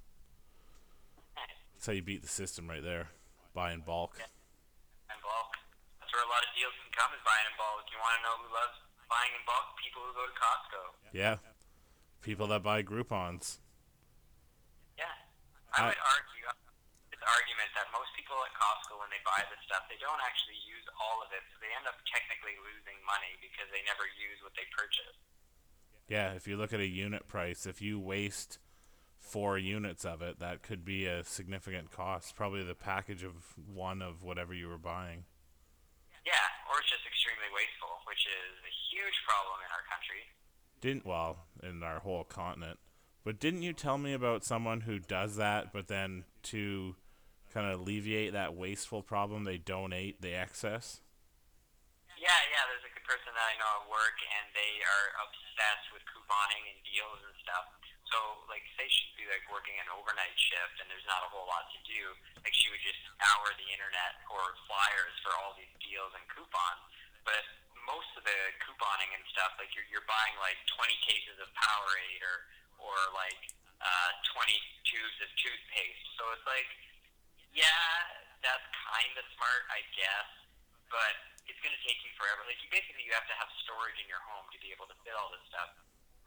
That's 1.73 1.87
how 1.87 1.93
you 1.93 2.03
beat 2.03 2.21
the 2.21 2.27
system 2.27 2.69
right 2.69 2.83
there. 2.83 3.09
Buy 3.53 3.71
in 3.73 3.81
bulk. 3.81 4.17
in 4.19 5.15
bulk. 5.21 5.51
That's 5.99 6.13
where 6.13 6.23
a 6.23 6.27
lot 6.29 6.43
of 6.45 6.49
deals 6.55 6.73
can 6.83 6.91
come 6.93 7.11
is 7.17 7.21
buying 7.25 7.45
in 7.49 7.57
bulk. 7.57 7.89
You 7.91 7.97
want 7.97 8.15
to 8.17 8.23
know 8.23 8.37
who 8.45 8.53
loves 8.53 8.77
buying 9.09 9.31
in 9.33 9.41
bulk? 9.45 9.75
People 9.81 10.01
who 10.05 10.13
go 10.13 10.25
to 10.27 10.33
Costco. 10.37 10.81
Yeah. 11.13 11.37
People 12.21 12.47
that 12.47 12.61
buy 12.61 12.83
Groupons. 12.83 13.57
Yeah. 14.97 15.05
I 15.73 15.81
I- 15.81 15.87
would 15.89 15.97
argue 15.97 16.45
argument 17.25 17.73
that 17.73 17.89
most 17.95 18.13
people 18.13 18.37
at 18.45 18.53
Costco, 18.53 19.01
when 19.01 19.09
they 19.09 19.21
buy 19.25 19.41
this 19.49 19.61
stuff, 19.65 19.85
they 19.89 19.97
don't 19.97 20.21
actually 20.21 20.59
use 20.65 20.85
all 21.01 21.21
of 21.25 21.29
it, 21.33 21.41
so 21.51 21.59
they 21.59 21.71
end 21.73 21.89
up 21.89 21.97
technically 22.09 22.55
losing 22.61 22.97
money 23.05 23.33
because 23.41 23.67
they 23.73 23.81
never 23.85 24.05
use 24.17 24.37
what 24.45 24.53
they 24.53 24.67
purchase. 24.73 25.17
Yeah, 26.07 26.37
if 26.37 26.45
you 26.45 26.55
look 26.55 26.71
at 26.71 26.79
a 26.79 26.87
unit 26.87 27.25
price, 27.25 27.65
if 27.65 27.81
you 27.81 27.97
waste 27.97 28.59
four 29.17 29.57
units 29.57 30.05
of 30.05 30.21
it, 30.21 30.37
that 30.39 30.61
could 30.61 30.85
be 30.85 31.09
a 31.09 31.23
significant 31.25 31.89
cost. 31.89 32.37
Probably 32.37 32.63
the 32.63 32.77
package 32.77 33.23
of 33.23 33.33
one 33.57 34.01
of 34.01 34.21
whatever 34.21 34.53
you 34.53 34.69
were 34.69 34.77
buying. 34.77 35.25
Yeah, 36.25 36.45
or 36.69 36.79
it's 36.79 36.89
just 36.89 37.05
extremely 37.05 37.49
wasteful, 37.53 37.89
which 38.05 38.25
is 38.25 38.53
a 38.61 38.73
huge 38.93 39.17
problem 39.25 39.57
in 39.65 39.69
our 39.73 39.85
country. 39.89 40.21
Didn't 40.81 41.05
well 41.05 41.45
in 41.63 41.81
our 41.81 41.99
whole 41.99 42.23
continent. 42.23 42.77
But 43.23 43.39
didn't 43.39 43.63
you 43.63 43.73
tell 43.73 43.97
me 43.97 44.13
about 44.13 44.45
someone 44.45 44.81
who 44.81 44.99
does 44.99 45.35
that, 45.37 45.73
but 45.73 45.87
then 45.87 46.25
to 46.43 46.95
kind 47.55 47.71
of 47.71 47.79
alleviate 47.79 48.35
that 48.35 48.51
wasteful 48.51 48.99
problem, 48.99 49.47
they 49.47 49.55
donate 49.55 50.19
the 50.19 50.35
excess? 50.35 50.99
Yeah, 52.19 52.35
yeah, 52.51 52.67
there's 52.67 52.83
a 52.83 52.91
good 52.91 53.07
person 53.07 53.31
that 53.31 53.47
I 53.47 53.55
know 53.55 53.71
at 53.79 53.87
work, 53.87 54.19
and 54.19 54.51
they 54.51 54.83
are 54.83 55.07
obsessed 55.23 55.87
with 55.95 56.03
couponing 56.11 56.67
and 56.67 56.79
deals 56.83 57.23
and 57.23 57.31
stuff. 57.39 57.63
So, 58.11 58.43
like, 58.51 58.67
say 58.75 58.91
she'd 58.91 59.15
be 59.15 59.23
like 59.31 59.47
working 59.47 59.79
an 59.79 59.87
overnight 59.87 60.35
shift, 60.35 60.83
and 60.83 60.91
there's 60.91 61.07
not 61.07 61.23
a 61.23 61.31
whole 61.31 61.47
lot 61.47 61.71
to 61.71 61.79
do. 61.87 62.11
Like, 62.43 62.51
she 62.51 62.67
would 62.67 62.83
just 62.83 62.99
scour 63.15 63.47
the 63.55 63.69
internet 63.71 64.19
for 64.27 64.43
flyers 64.67 65.15
for 65.23 65.31
all 65.39 65.55
these 65.55 65.71
deals 65.79 66.11
and 66.11 66.27
coupons. 66.27 66.83
But 67.23 67.39
most 67.87 68.11
of 68.19 68.27
the 68.27 68.39
couponing 68.67 69.15
and 69.15 69.23
stuff, 69.31 69.55
like, 69.63 69.71
you're 69.71 69.87
you're 69.87 70.07
buying 70.11 70.35
like 70.43 70.59
20 70.75 70.91
cases 71.07 71.39
of 71.39 71.47
Powerade 71.55 72.19
or 72.19 72.37
or 72.83 72.97
like 73.15 73.39
uh, 73.79 74.11
20 74.35 74.51
tubes 74.87 75.17
of 75.23 75.29
toothpaste. 75.39 76.05
So 76.19 76.23
it's 76.35 76.47
like, 76.47 76.67
yeah, 77.55 77.87
that's 78.43 78.67
kind 78.91 79.15
of 79.15 79.25
smart, 79.39 79.63
I 79.71 79.81
guess, 79.95 80.29
but 80.91 81.15
it's 81.47 81.57
going 81.63 81.73
to 81.73 81.83
take 81.87 81.97
you 82.03 82.11
forever. 82.19 82.43
Like 82.45 82.59
you 82.61 82.69
basically 82.69 83.07
you 83.07 83.15
have 83.15 83.25
to 83.31 83.37
have 83.39 83.49
storage 83.63 83.97
in 84.03 84.11
your 84.11 84.21
home 84.27 84.45
to 84.51 84.59
be 84.59 84.75
able 84.75 84.85
to 84.91 84.97
fit 85.07 85.15
all 85.15 85.31
this 85.31 85.41
stuff, 85.49 85.71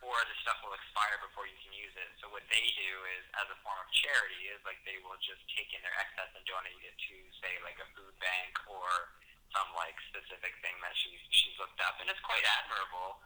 or 0.01 0.17
the 0.25 0.37
stuff 0.43 0.59
will 0.65 0.75
expire 0.75 1.21
before 1.21 1.45
you 1.45 1.59
can 1.61 1.75
use 1.75 1.93
it. 1.95 2.11
So 2.23 2.31
what 2.33 2.47
they 2.49 2.65
do 2.81 2.93
is, 3.19 3.23
as 3.37 3.47
a 3.51 3.59
form 3.61 3.79
of 3.79 3.89
charity, 3.93 4.49
is 4.51 4.63
like 4.65 4.81
they 4.89 4.97
will 5.05 5.19
just 5.21 5.43
take 5.53 5.71
in 5.77 5.85
their 5.85 5.95
excess 6.01 6.33
and 6.33 6.43
donate 6.49 6.81
it 6.81 6.97
to, 6.97 7.17
say, 7.45 7.53
like 7.67 7.77
a 7.83 7.89
food 7.93 8.15
bank 8.23 8.57
or 8.71 8.89
some 9.53 9.69
like 9.77 9.97
specific 10.09 10.55
thing 10.65 10.77
that 10.81 10.95
she's 10.97 11.21
she's 11.35 11.57
looked 11.61 11.79
up, 11.85 12.01
and 12.01 12.09
it's 12.09 12.23
quite 12.25 12.45
admirable. 12.63 13.21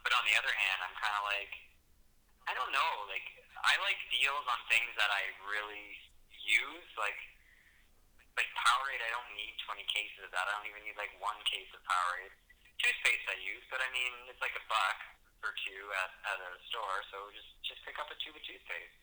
But 0.00 0.16
on 0.16 0.24
the 0.26 0.34
other 0.34 0.50
hand, 0.50 0.78
I'm 0.82 0.96
kind 0.98 1.14
of 1.14 1.24
like, 1.30 1.52
I 2.48 2.52
don't 2.56 2.72
know, 2.74 2.92
like 3.06 3.26
I 3.62 3.78
like 3.82 3.98
deals 4.10 4.46
on 4.50 4.58
things 4.66 4.90
that 4.98 5.10
I 5.10 5.30
really 5.46 5.94
use, 6.42 6.90
like 6.98 7.18
like 8.36 8.48
Powerade, 8.56 9.02
I 9.02 9.10
don't 9.12 9.32
need 9.36 9.54
20 9.66 9.84
cases 9.88 10.24
of 10.24 10.30
that. 10.32 10.48
I 10.48 10.52
don't 10.58 10.68
even 10.68 10.82
need 10.84 10.96
like 10.96 11.12
one 11.20 11.36
case 11.48 11.68
of 11.76 11.80
Powerade. 11.84 12.32
Toothpaste 12.80 13.26
I 13.30 13.38
use, 13.44 13.62
but 13.70 13.78
I 13.78 13.88
mean 13.92 14.12
it's 14.26 14.40
like 14.42 14.54
a 14.58 14.64
buck 14.66 14.98
or 15.42 15.52
two 15.66 15.82
at, 16.02 16.10
at 16.34 16.38
a 16.38 16.50
store, 16.70 17.02
so 17.10 17.30
just 17.34 17.50
just 17.66 17.80
pick 17.86 17.98
up 17.98 18.10
a 18.10 18.16
tube 18.22 18.34
of 18.34 18.42
toothpaste. 18.42 18.98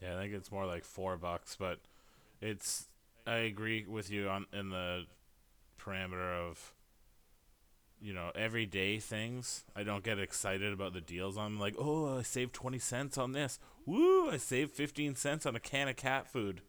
Yeah, 0.00 0.16
I 0.16 0.20
think 0.20 0.34
it's 0.34 0.52
more 0.52 0.66
like 0.66 0.84
four 0.84 1.16
bucks, 1.16 1.56
but 1.58 1.80
it's. 2.40 2.88
I 3.26 3.38
agree 3.38 3.84
with 3.88 4.10
you 4.10 4.28
on 4.28 4.46
in 4.52 4.70
the 4.70 5.06
parameter 5.80 6.48
of, 6.48 6.72
you 8.00 8.12
know, 8.12 8.30
everyday 8.36 9.00
things. 9.00 9.64
I 9.74 9.82
don't 9.82 10.04
get 10.04 10.20
excited 10.20 10.72
about 10.72 10.92
the 10.92 11.00
deals. 11.00 11.36
I'm 11.36 11.58
like, 11.58 11.74
oh, 11.78 12.18
I 12.18 12.22
saved 12.22 12.52
twenty 12.52 12.78
cents 12.78 13.18
on 13.18 13.32
this. 13.32 13.58
Woo! 13.84 14.30
I 14.30 14.36
saved 14.36 14.72
fifteen 14.72 15.14
cents 15.16 15.46
on 15.46 15.56
a 15.56 15.60
can 15.60 15.88
of 15.88 15.96
cat 15.96 16.28
food. 16.28 16.60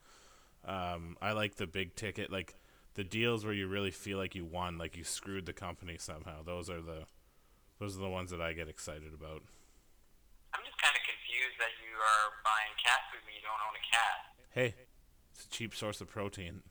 Um, 0.67 1.17
I 1.21 1.31
like 1.31 1.55
the 1.55 1.65
big 1.65 1.95
ticket, 1.95 2.31
like 2.31 2.55
the 2.95 3.03
deals 3.03 3.45
where 3.45 3.53
you 3.53 3.67
really 3.67 3.91
feel 3.91 4.17
like 4.17 4.35
you 4.35 4.43
won, 4.43 4.77
like 4.77 4.97
you 4.97 5.03
screwed 5.03 5.45
the 5.45 5.53
company 5.53 5.95
somehow. 5.97 6.43
Those 6.43 6.69
are 6.69 6.81
the, 6.81 7.05
those 7.79 7.95
are 7.95 8.01
the 8.01 8.09
ones 8.09 8.31
that 8.31 8.41
I 8.41 8.53
get 8.53 8.67
excited 8.67 9.13
about. 9.13 9.43
I'm 10.53 10.61
just 10.65 10.77
kind 10.81 10.95
of 10.95 11.03
confused 11.07 11.57
that 11.59 11.71
you 11.79 11.95
are 11.95 12.31
buying 12.43 12.75
cat 12.83 12.99
food 13.11 13.21
when 13.25 13.35
you 13.35 13.41
don't 13.41 13.61
own 13.63 13.75
a 13.77 13.85
cat. 13.87 14.15
Hey, 14.51 14.75
it's 15.31 15.45
a 15.45 15.49
cheap 15.49 15.73
source 15.73 16.01
of 16.01 16.09
protein. 16.09 16.63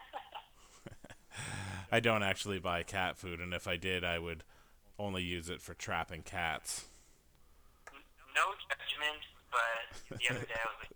I 1.92 2.00
don't 2.00 2.22
actually 2.22 2.58
buy 2.58 2.82
cat 2.82 3.16
food, 3.16 3.40
and 3.40 3.54
if 3.54 3.66
I 3.66 3.76
did, 3.76 4.04
I 4.04 4.18
would 4.18 4.44
only 4.98 5.22
use 5.22 5.48
it 5.48 5.62
for 5.62 5.72
trapping 5.72 6.22
cats. 6.22 6.84
No 8.34 8.52
judgment, 8.68 9.22
but 9.50 10.18
the 10.18 10.28
other 10.34 10.44
day 10.44 10.54
I 10.54 10.68
was 10.68 10.76
like, 10.82 10.92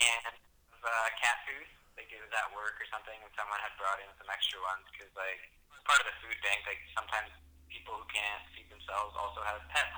and 0.00 0.41
uh, 0.82 1.08
cat 1.18 1.42
food. 1.48 1.66
Like 1.96 2.08
it 2.08 2.20
was 2.24 2.32
at 2.32 2.48
work 2.56 2.80
or 2.80 2.88
something, 2.88 3.14
and 3.14 3.30
someone 3.36 3.60
had 3.60 3.74
brought 3.76 4.00
in 4.00 4.08
some 4.16 4.28
extra 4.32 4.58
ones 4.64 4.84
because 4.90 5.12
like 5.12 5.40
part 5.84 6.00
of 6.00 6.08
the 6.08 6.16
food 6.24 6.38
bank, 6.40 6.64
like 6.64 6.80
sometimes 6.96 7.28
people 7.68 7.92
who 7.96 8.06
can't 8.08 8.44
feed 8.56 8.68
themselves 8.72 9.12
also 9.16 9.44
have 9.44 9.60
pets, 9.68 9.92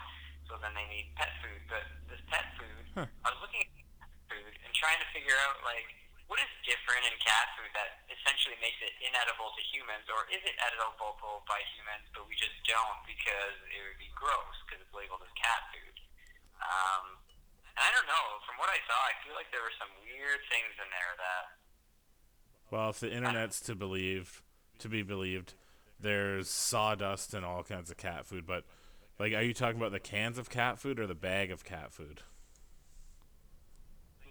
so 0.51 0.59
then 0.59 0.75
they 0.75 0.87
need 0.91 1.15
pet 1.15 1.31
food. 1.39 1.63
But 1.71 1.87
this 2.11 2.23
pet 2.27 2.47
food, 2.59 2.83
Huh. 2.95 3.07
I 3.27 3.29
was 3.35 3.41
looking 3.43 3.63
at 3.63 4.11
food 4.31 4.55
and 4.63 4.71
trying 4.75 4.99
to 5.03 5.09
figure 5.15 5.35
out 5.47 5.63
like 5.67 5.87
what 6.27 6.39
is 6.43 6.51
different 6.67 7.07
in 7.07 7.15
cat 7.23 7.53
food 7.59 7.71
that 7.75 8.07
essentially 8.11 8.59
makes 8.59 8.79
it 8.83 8.95
inedible 9.03 9.55
to 9.55 9.63
humans, 9.71 10.07
or 10.11 10.27
is 10.31 10.43
it 10.43 10.57
edible 10.63 11.15
by 11.47 11.61
humans, 11.77 12.09
but 12.17 12.27
we 12.27 12.35
just 12.35 12.55
don't 12.67 12.99
because 13.07 13.57
it 13.71 13.81
would 13.85 14.01
be 14.01 14.11
gross 14.17 14.57
because 14.65 14.81
it's 14.83 14.95
labeled 14.97 15.23
as 15.23 15.33
cat 15.37 15.63
food. 15.71 15.97
Um, 16.65 17.21
I 17.77 17.91
don't 17.95 18.07
know. 18.07 18.27
From 18.47 18.57
what 18.59 18.71
I 18.71 18.79
saw, 18.87 18.95
I 18.95 19.15
feel 19.27 19.35
like 19.35 19.51
there 19.51 19.63
were 19.63 19.75
some 19.79 19.91
weird 20.07 20.41
things 20.51 20.73
in 20.79 20.89
there 20.95 21.13
that. 21.19 21.45
Well, 22.71 22.91
if 22.91 23.01
the 23.01 23.11
internet's 23.13 23.61
to 23.69 23.75
believe, 23.75 24.43
to 24.79 24.89
be 24.89 25.03
believed, 25.03 25.55
there's 26.01 26.49
sawdust 26.49 27.35
and 27.35 27.45
all 27.45 27.63
kinds 27.63 27.91
of 27.91 27.97
cat 27.97 28.27
food. 28.27 28.47
But, 28.47 28.65
like, 29.19 29.33
are 29.35 29.43
you 29.43 29.55
talking 29.55 29.79
about 29.79 29.93
the 29.93 30.01
cans 30.01 30.39
of 30.39 30.51
cat 30.51 30.79
food 30.79 30.99
or 30.99 31.07
the 31.07 31.15
bag 31.15 31.51
of 31.51 31.65
cat 31.65 31.93
food? 31.93 32.23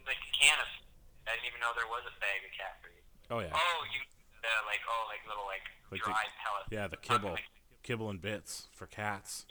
like 0.05 0.19
a 0.19 0.31
can 0.35 0.59
of. 0.59 0.67
I 1.27 1.35
didn't 1.39 1.47
even 1.55 1.59
know 1.63 1.71
there 1.75 1.87
was 1.87 2.03
a 2.03 2.15
bag 2.19 2.43
of 2.43 2.51
cat 2.51 2.75
food. 2.83 2.99
Oh 3.31 3.39
yeah, 3.39 3.55
Oh, 3.55 3.79
you 3.95 4.03
the 4.43 4.51
like 4.67 4.83
oh 4.83 5.03
like 5.07 5.23
little 5.27 5.47
like, 5.47 5.63
Like 5.91 6.03
the- 6.03 6.11
dry 6.11 6.27
pellets. 6.43 6.67
yeah, 6.71 6.87
the 6.91 6.99
kibble, 6.99 7.39
like- 7.39 7.47
kibble 7.83 8.09
and 8.11 8.19
bits 8.21 8.67
for 8.75 8.85
cats. 8.87 9.45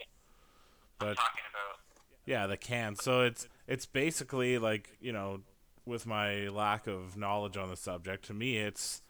I'm 1.01 1.09
But 1.09 1.17
talking 1.17 1.45
about. 1.49 1.81
Yeah, 2.25 2.47
the 2.47 2.57
can. 2.57 2.97
So 2.97 3.23
it's 3.23 3.49
it's 3.67 3.87
basically 3.87 4.59
like 4.59 4.97
you 5.01 5.13
know, 5.13 5.41
with 5.87 6.07
my 6.07 6.49
lack 6.49 6.87
of 6.87 7.17
knowledge 7.17 7.57
on 7.57 7.69
the 7.69 7.77
subject, 7.77 8.25
to 8.27 8.35
me 8.35 8.59
it's 8.59 9.03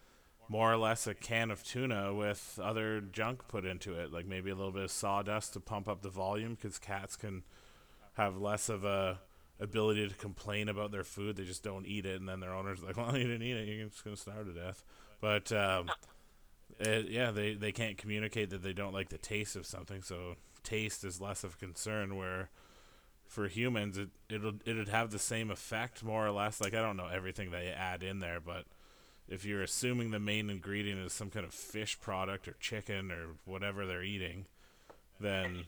more 0.49 0.73
or 0.73 0.77
less 0.77 1.07
a 1.07 1.15
can 1.15 1.51
of 1.51 1.65
tuna 1.65 2.13
with 2.15 2.59
other 2.63 3.01
junk 3.01 3.47
put 3.49 3.65
into 3.65 3.95
it, 3.95 4.13
like 4.13 4.27
maybe 4.27 4.51
a 4.51 4.55
little 4.55 4.73
bit 4.73 4.85
of 4.85 4.91
sawdust 4.91 5.55
to 5.55 5.61
pump 5.61 5.89
up 5.89 6.03
the 6.03 6.11
volume, 6.11 6.55
because 6.55 6.79
cats 6.79 7.17
can 7.17 7.43
have 8.15 8.37
less 8.37 8.69
of 8.69 8.85
a 8.85 9.19
ability 9.61 10.09
to 10.09 10.15
complain 10.15 10.69
about 10.69 10.91
their 10.91 11.05
food. 11.05 11.37
They 11.37 11.45
just 11.45 11.63
don't 11.63 11.87
eat 11.87 12.05
it, 12.05 12.21
and 12.21 12.29
then 12.29 12.41
their 12.41 12.55
owner's 12.55 12.83
like, 12.83 12.97
"Well, 12.99 13.17
you 13.17 13.25
didn't 13.25 13.43
eat 13.43 13.57
it. 13.57 13.69
You're 13.69 13.89
just 13.89 14.05
gonna 14.05 14.17
starve 14.17 14.47
to 14.47 14.53
death." 14.53 14.85
But 15.21 15.53
um, 15.53 15.91
it, 16.81 17.09
yeah, 17.09 17.31
they 17.31 17.55
they 17.55 17.73
can't 17.73 17.97
communicate 17.97 18.51
that 18.51 18.63
they 18.63 18.73
don't 18.73 18.93
like 18.93 19.09
the 19.11 19.19
taste 19.19 19.57
of 19.57 19.67
something, 19.67 20.03
so 20.03 20.37
taste 20.63 21.05
is 21.05 21.21
less 21.21 21.45
of 21.45 21.55
a 21.55 21.57
concern. 21.59 22.17
Where 22.17 22.51
for 23.33 23.49
humans, 23.49 23.97
it 23.97 24.11
it'll 24.29 24.57
it'd 24.67 24.91
have 24.91 25.11
the 25.11 25.19
same 25.19 25.51
effect 25.51 26.05
more 26.05 26.27
or 26.27 26.31
less. 26.31 26.61
Like 26.61 26.75
I 26.75 26.83
don't 26.83 26.99
know 26.99 27.09
everything 27.09 27.51
they 27.51 27.69
add 27.69 28.03
in 28.03 28.19
there, 28.21 28.41
but 28.41 28.67
if 29.27 29.47
you're 29.47 29.63
assuming 29.63 30.11
the 30.11 30.21
main 30.21 30.51
ingredient 30.51 31.01
is 31.01 31.15
some 31.15 31.31
kind 31.31 31.47
of 31.47 31.55
fish 31.55 31.99
product 31.99 32.47
or 32.47 32.53
chicken 32.61 33.11
or 33.11 33.29
whatever 33.47 33.87
they're 33.87 34.03
eating, 34.03 34.45
then 35.19 35.65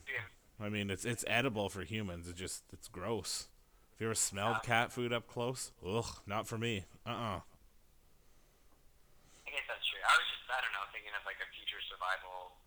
I 0.61 0.69
mean 0.69 0.91
it's 0.91 1.05
it's 1.05 1.25
edible 1.27 1.69
for 1.69 1.81
humans. 1.81 2.29
It 2.29 2.35
just 2.35 2.61
it's 2.71 2.87
gross. 2.87 3.47
If 3.95 4.01
you 4.01 4.07
ever 4.07 4.13
smelled 4.15 4.61
cat 4.61 4.91
food 4.91 5.11
up 5.11 5.25
close? 5.25 5.71
Ugh, 5.81 6.05
not 6.27 6.45
for 6.45 6.59
me. 6.59 6.83
Uh-uh. 7.07 7.39
I 7.41 9.49
guess 9.49 9.65
that's 9.71 9.87
true. 9.87 10.03
I 10.05 10.13
was 10.19 10.27
just, 10.35 10.43
I 10.51 10.59
don't 10.59 10.75
know, 10.75 10.83
thinking 10.91 11.15
of 11.15 11.23
like 11.25 11.39
a 11.39 11.47
future 11.55 11.79
survival 11.87 12.59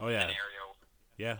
Oh 0.00 0.06
yeah, 0.08 0.30
scenario. 0.30 0.78
yeah. 1.18 1.36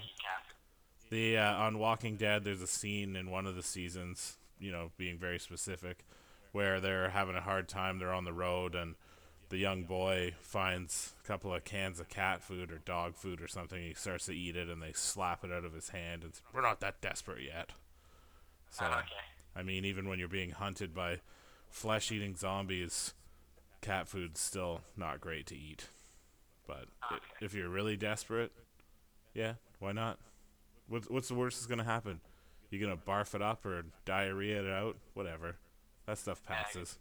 Eat 1.12 1.34
cat 1.34 1.34
food. 1.34 1.34
The 1.34 1.38
uh, 1.38 1.64
on 1.66 1.78
Walking 1.78 2.16
Dead, 2.16 2.44
there's 2.44 2.62
a 2.62 2.66
scene 2.66 3.16
in 3.16 3.30
one 3.30 3.46
of 3.46 3.54
the 3.54 3.62
seasons, 3.62 4.36
you 4.58 4.72
know, 4.72 4.90
being 4.96 5.18
very 5.18 5.38
specific, 5.38 6.04
where 6.52 6.80
they're 6.80 7.10
having 7.10 7.36
a 7.36 7.40
hard 7.40 7.68
time. 7.68 7.98
They're 7.98 8.12
on 8.12 8.24
the 8.24 8.32
road, 8.32 8.74
and 8.74 8.94
the 9.48 9.58
young 9.58 9.84
boy 9.84 10.34
finds 10.40 11.12
a 11.22 11.26
couple 11.26 11.54
of 11.54 11.64
cans 11.64 12.00
of 12.00 12.08
cat 12.08 12.42
food 12.42 12.72
or 12.72 12.78
dog 12.78 13.16
food 13.16 13.40
or 13.40 13.48
something. 13.48 13.82
He 13.82 13.94
starts 13.94 14.26
to 14.26 14.32
eat 14.32 14.56
it, 14.56 14.68
and 14.68 14.82
they 14.82 14.92
slap 14.92 15.44
it 15.44 15.52
out 15.52 15.64
of 15.64 15.74
his 15.74 15.90
hand. 15.90 16.24
And 16.24 16.34
say, 16.34 16.40
we're 16.54 16.62
not 16.62 16.80
that 16.80 17.00
desperate 17.00 17.42
yet. 17.42 17.72
So, 18.70 18.86
Oh, 18.86 18.98
okay. 19.00 19.06
I 19.54 19.62
mean, 19.62 19.84
even 19.84 20.08
when 20.08 20.18
you're 20.18 20.28
being 20.28 20.50
hunted 20.50 20.94
by 20.94 21.20
flesh-eating 21.68 22.36
zombies, 22.36 23.12
cat 23.82 24.08
food's 24.08 24.40
still 24.40 24.80
not 24.96 25.20
great 25.20 25.46
to 25.48 25.56
eat. 25.56 25.88
But 26.66 26.86
Okay. 27.12 27.20
if 27.42 27.52
you're 27.54 27.68
really 27.68 27.98
desperate, 27.98 28.52
yeah, 29.34 29.54
why 29.78 29.92
not? 29.92 30.18
What's 30.92 31.08
what's 31.08 31.28
the 31.28 31.34
worst 31.34 31.56
that's 31.56 31.66
gonna 31.66 31.88
happen? 31.88 32.20
You're 32.68 32.86
gonna 32.86 33.00
barf 33.00 33.34
it 33.34 33.40
up 33.40 33.64
or 33.64 33.84
diarrhea 34.04 34.60
it 34.60 34.68
out? 34.70 34.98
Whatever. 35.14 35.56
That 36.04 36.18
stuff 36.18 36.44
passes. 36.44 36.98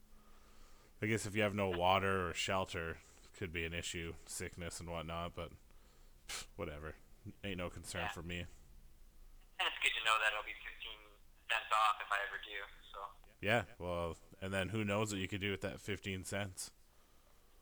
I 1.02 1.08
guess 1.08 1.26
if 1.26 1.36
you 1.36 1.42
have 1.42 1.54
no 1.54 1.68
water 1.68 2.30
or 2.30 2.34
shelter, 2.34 2.92
it 2.92 3.38
could 3.38 3.52
be 3.52 3.66
an 3.66 3.74
issue, 3.74 4.14
sickness 4.26 4.80
and 4.80 4.90
whatnot. 4.90 5.36
But 5.36 5.50
pff, 6.30 6.46
whatever, 6.56 6.96
ain't 7.44 7.58
no 7.58 7.70
concern 7.70 8.04
Yeah. 8.04 8.12
for 8.16 8.24
me. 8.24 8.38
And 8.40 9.68
it's 9.68 9.78
good 9.84 9.92
to 10.00 10.06
know 10.06 10.16
that 10.24 10.32
it'll 10.32 10.48
be 10.48 10.56
15 10.56 10.96
cents 11.52 11.72
off 11.76 12.00
if 12.00 12.08
I 12.14 12.24
ever 12.32 12.40
do. 12.48 12.64
So 12.94 13.00
Yeah, 13.42 13.64
well, 13.78 14.16
and 14.42 14.54
then 14.54 14.70
who 14.70 14.86
knows 14.86 15.12
what 15.12 15.20
you 15.20 15.28
could 15.28 15.42
do 15.42 15.52
with 15.52 15.62
that 15.68 15.82
15 15.82 16.24
cents? 16.24 16.72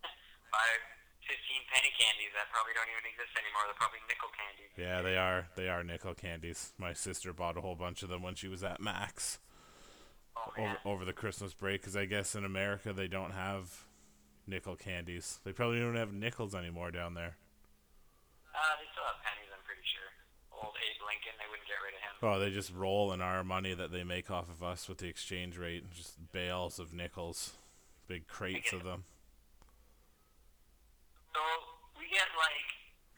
buy 0.51 0.77
15 1.59 1.67
penny 1.75 1.91
candies 1.99 2.31
that 2.35 2.47
probably 2.51 2.71
don't 2.75 2.87
even 2.87 3.05
exist 3.11 3.35
anymore. 3.35 3.63
They're 3.67 3.79
probably 3.79 4.03
nickel 4.07 4.31
candies. 4.31 4.71
Yeah, 4.79 5.01
they 5.01 5.17
are. 5.17 5.47
They 5.55 5.67
are 5.67 5.83
nickel 5.83 6.15
candies. 6.15 6.73
My 6.77 6.93
sister 6.93 7.33
bought 7.33 7.57
a 7.57 7.61
whole 7.61 7.75
bunch 7.75 8.03
of 8.03 8.09
them 8.09 8.21
when 8.23 8.35
she 8.35 8.47
was 8.47 8.63
at 8.63 8.79
Max 8.79 9.39
Oh 10.35 10.51
over, 10.57 10.77
over 10.85 11.05
the 11.05 11.13
Christmas 11.13 11.53
break. 11.53 11.81
Because 11.81 11.95
I 11.95 12.05
guess 12.05 12.35
in 12.35 12.45
America 12.45 12.93
they 12.93 13.07
don't 13.07 13.31
have 13.31 13.85
nickel 14.47 14.75
candies. 14.75 15.39
They 15.43 15.51
probably 15.51 15.79
don't 15.79 15.95
have 15.95 16.13
nickels 16.13 16.55
anymore 16.55 16.91
down 16.91 17.13
there. 17.13 17.35
Uh, 18.55 18.75
they 18.79 18.87
still 18.91 19.03
have 19.03 19.19
pennies, 19.23 19.51
I'm 19.51 19.63
pretty 19.65 19.83
sure. 19.83 20.09
Old 20.51 20.75
Abe 20.75 21.01
Lincoln, 21.03 21.35
they 21.37 21.47
wouldn't 21.49 21.67
get 21.67 21.79
rid 21.83 21.95
of 21.95 22.01
him. 22.01 22.13
Oh, 22.23 22.39
they 22.39 22.51
just 22.51 22.73
roll 22.73 23.13
in 23.13 23.21
our 23.21 23.43
money 23.43 23.73
that 23.73 23.91
they 23.91 24.03
make 24.03 24.31
off 24.31 24.49
of 24.49 24.63
us 24.63 24.89
with 24.89 24.99
the 24.99 25.07
exchange 25.07 25.57
rate. 25.57 25.91
Just 25.91 26.31
bales 26.31 26.79
of 26.79 26.93
nickels, 26.93 27.53
big 28.07 28.27
crates 28.27 28.73
of 28.73 28.83
them. 28.83 29.03
So 31.39 31.47
we 31.95 32.03
get 32.11 32.27
like 32.35 32.67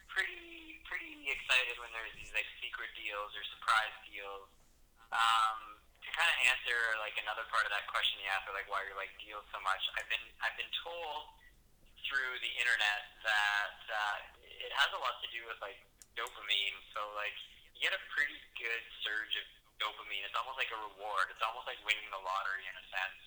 pretty 0.05 0.77
pretty 0.85 1.25
excited 1.25 1.73
when 1.81 1.89
there's 1.89 2.13
these 2.13 2.29
like 2.37 2.45
secret 2.61 2.93
deals 2.93 3.33
or 3.33 3.41
surprise 3.49 3.97
deals. 4.05 4.45
Um, 5.09 5.81
to 6.05 6.09
kind 6.13 6.29
of 6.29 6.37
answer 6.45 7.01
like 7.01 7.17
another 7.17 7.49
part 7.49 7.65
of 7.65 7.73
that 7.73 7.89
question 7.89 8.21
you 8.21 8.29
asked, 8.29 8.45
or 8.45 8.53
like 8.53 8.69
why 8.69 8.85
you 8.85 8.93
like 8.93 9.09
deals 9.17 9.41
so 9.49 9.57
much, 9.65 9.81
I've 9.97 10.05
been 10.05 10.21
I've 10.37 10.53
been 10.53 10.69
told 10.85 11.33
through 12.05 12.37
the 12.45 12.53
internet 12.61 13.09
that 13.25 13.81
uh, 13.89 14.17
it 14.53 14.69
has 14.69 14.93
a 14.93 15.01
lot 15.01 15.17
to 15.25 15.27
do 15.33 15.41
with 15.49 15.57
like 15.57 15.81
dopamine. 16.13 16.77
So 16.93 17.01
like 17.17 17.33
you 17.73 17.89
get 17.89 17.97
a 17.97 18.03
pretty 18.13 18.37
good 18.53 18.85
surge 19.01 19.33
of 19.33 19.49
dopamine. 19.81 20.29
It's 20.29 20.37
almost 20.37 20.61
like 20.61 20.69
a 20.69 20.77
reward. 20.77 21.33
It's 21.33 21.41
almost 21.41 21.65
like 21.65 21.81
winning 21.89 22.05
the 22.13 22.21
lottery 22.21 22.69
in 22.69 22.75
a 22.77 22.85
sense, 22.85 23.21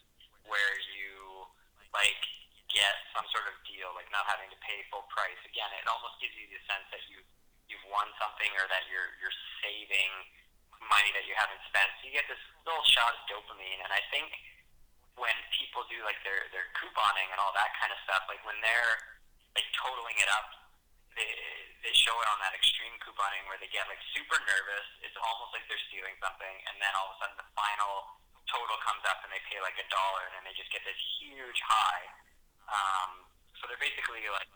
where 0.46 0.78
you 0.94 1.50
like 1.90 2.43
get 2.74 2.94
some 3.14 3.24
sort 3.30 3.46
of 3.46 3.54
deal, 3.62 3.94
like 3.94 4.10
not 4.10 4.26
having 4.26 4.50
to 4.50 4.58
pay 4.60 4.82
full 4.90 5.06
price. 5.14 5.38
Again, 5.46 5.70
it 5.78 5.86
almost 5.86 6.18
gives 6.18 6.34
you 6.34 6.50
the 6.50 6.60
sense 6.66 6.84
that 6.90 7.00
you 7.06 7.22
you've 7.70 7.86
won 7.88 8.10
something 8.20 8.50
or 8.60 8.66
that 8.68 8.84
you're 8.90 9.14
you're 9.22 9.34
saving 9.62 10.10
money 10.90 11.08
that 11.16 11.24
you 11.24 11.32
haven't 11.38 11.62
spent. 11.70 11.88
So 11.98 12.10
you 12.10 12.12
get 12.12 12.28
this 12.28 12.42
little 12.66 12.84
shot 12.84 13.16
of 13.16 13.22
dopamine, 13.30 13.80
and 13.80 13.92
I 13.94 14.02
think 14.12 14.28
when 15.14 15.34
people 15.54 15.86
do 15.86 16.02
like 16.02 16.18
their 16.26 16.50
their 16.50 16.68
couponing 16.76 17.30
and 17.30 17.38
all 17.38 17.54
that 17.54 17.72
kind 17.78 17.94
of 17.94 17.98
stuff, 18.04 18.26
like 18.26 18.42
when 18.42 18.58
they're 18.60 18.94
like 19.54 19.68
totaling 19.78 20.18
it 20.18 20.28
up, 20.34 20.50
they 21.14 21.30
they 21.86 21.94
show 21.94 22.14
it 22.18 22.28
on 22.28 22.38
that 22.42 22.52
extreme 22.52 22.94
couponing 23.00 23.46
where 23.46 23.60
they 23.62 23.70
get 23.70 23.86
like 23.86 24.02
super 24.12 24.36
nervous. 24.44 24.86
It's 25.06 25.16
almost 25.16 25.54
like 25.54 25.64
they're 25.70 25.86
stealing 25.88 26.18
something, 26.18 26.56
and 26.68 26.76
then 26.82 26.92
all 26.98 27.14
of 27.14 27.16
a 27.16 27.18
sudden 27.22 27.36
the 27.38 27.48
final 27.54 28.18
total 28.50 28.76
comes 28.84 29.02
up 29.08 29.24
and 29.24 29.32
they 29.32 29.40
pay 29.48 29.62
like 29.62 29.78
a 29.78 29.86
dollar, 29.88 30.26
and 30.28 30.32
then 30.36 30.44
they 30.50 30.56
just 30.58 30.70
get 30.74 30.82
this 30.82 30.98
huge 31.16 31.60
high. 31.64 32.04
Um, 32.68 33.24
so 33.60 33.66
they're 33.68 33.80
basically 33.80 34.24
like 34.32 34.48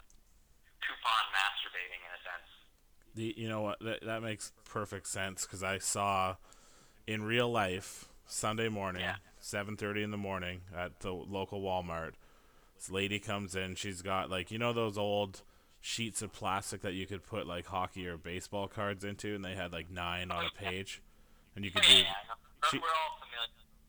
coupon 0.80 1.24
masturbating 1.34 2.00
in 2.02 2.12
a 2.14 2.20
sense. 2.24 2.48
The, 3.14 3.34
you 3.36 3.48
know 3.48 3.62
what? 3.62 3.78
That, 3.80 4.04
that 4.04 4.22
makes 4.22 4.52
perfect 4.64 5.06
sense 5.08 5.42
because 5.46 5.62
I 5.62 5.78
saw 5.78 6.36
in 7.06 7.22
real 7.22 7.50
life 7.50 8.06
Sunday 8.26 8.68
morning, 8.68 9.02
Yeah. 9.02 9.16
7:30 9.42 10.02
in 10.04 10.10
the 10.10 10.16
morning 10.16 10.62
at 10.76 11.00
the 11.00 11.12
local 11.12 11.60
Walmart. 11.62 12.12
This 12.76 12.90
lady 12.90 13.18
comes 13.18 13.54
in. 13.56 13.74
She's 13.74 14.02
got 14.02 14.30
like 14.30 14.50
you 14.50 14.58
know 14.58 14.72
those 14.72 14.98
old 14.98 15.42
sheets 15.80 16.22
of 16.22 16.32
plastic 16.32 16.82
that 16.82 16.92
you 16.94 17.06
could 17.06 17.24
put 17.24 17.46
like 17.46 17.66
hockey 17.66 18.06
or 18.06 18.16
baseball 18.16 18.68
cards 18.68 19.04
into, 19.04 19.34
and 19.34 19.44
they 19.44 19.54
had 19.54 19.72
like 19.72 19.90
nine 19.90 20.30
on 20.30 20.44
a 20.46 20.50
page, 20.50 21.00
and 21.56 21.64
you 21.64 21.70
could 21.70 21.82
do. 21.82 21.92
Yeah, 21.92 22.04
we're, 22.62 22.68
she- 22.70 22.78
all 22.78 23.18
familiar 23.20 23.48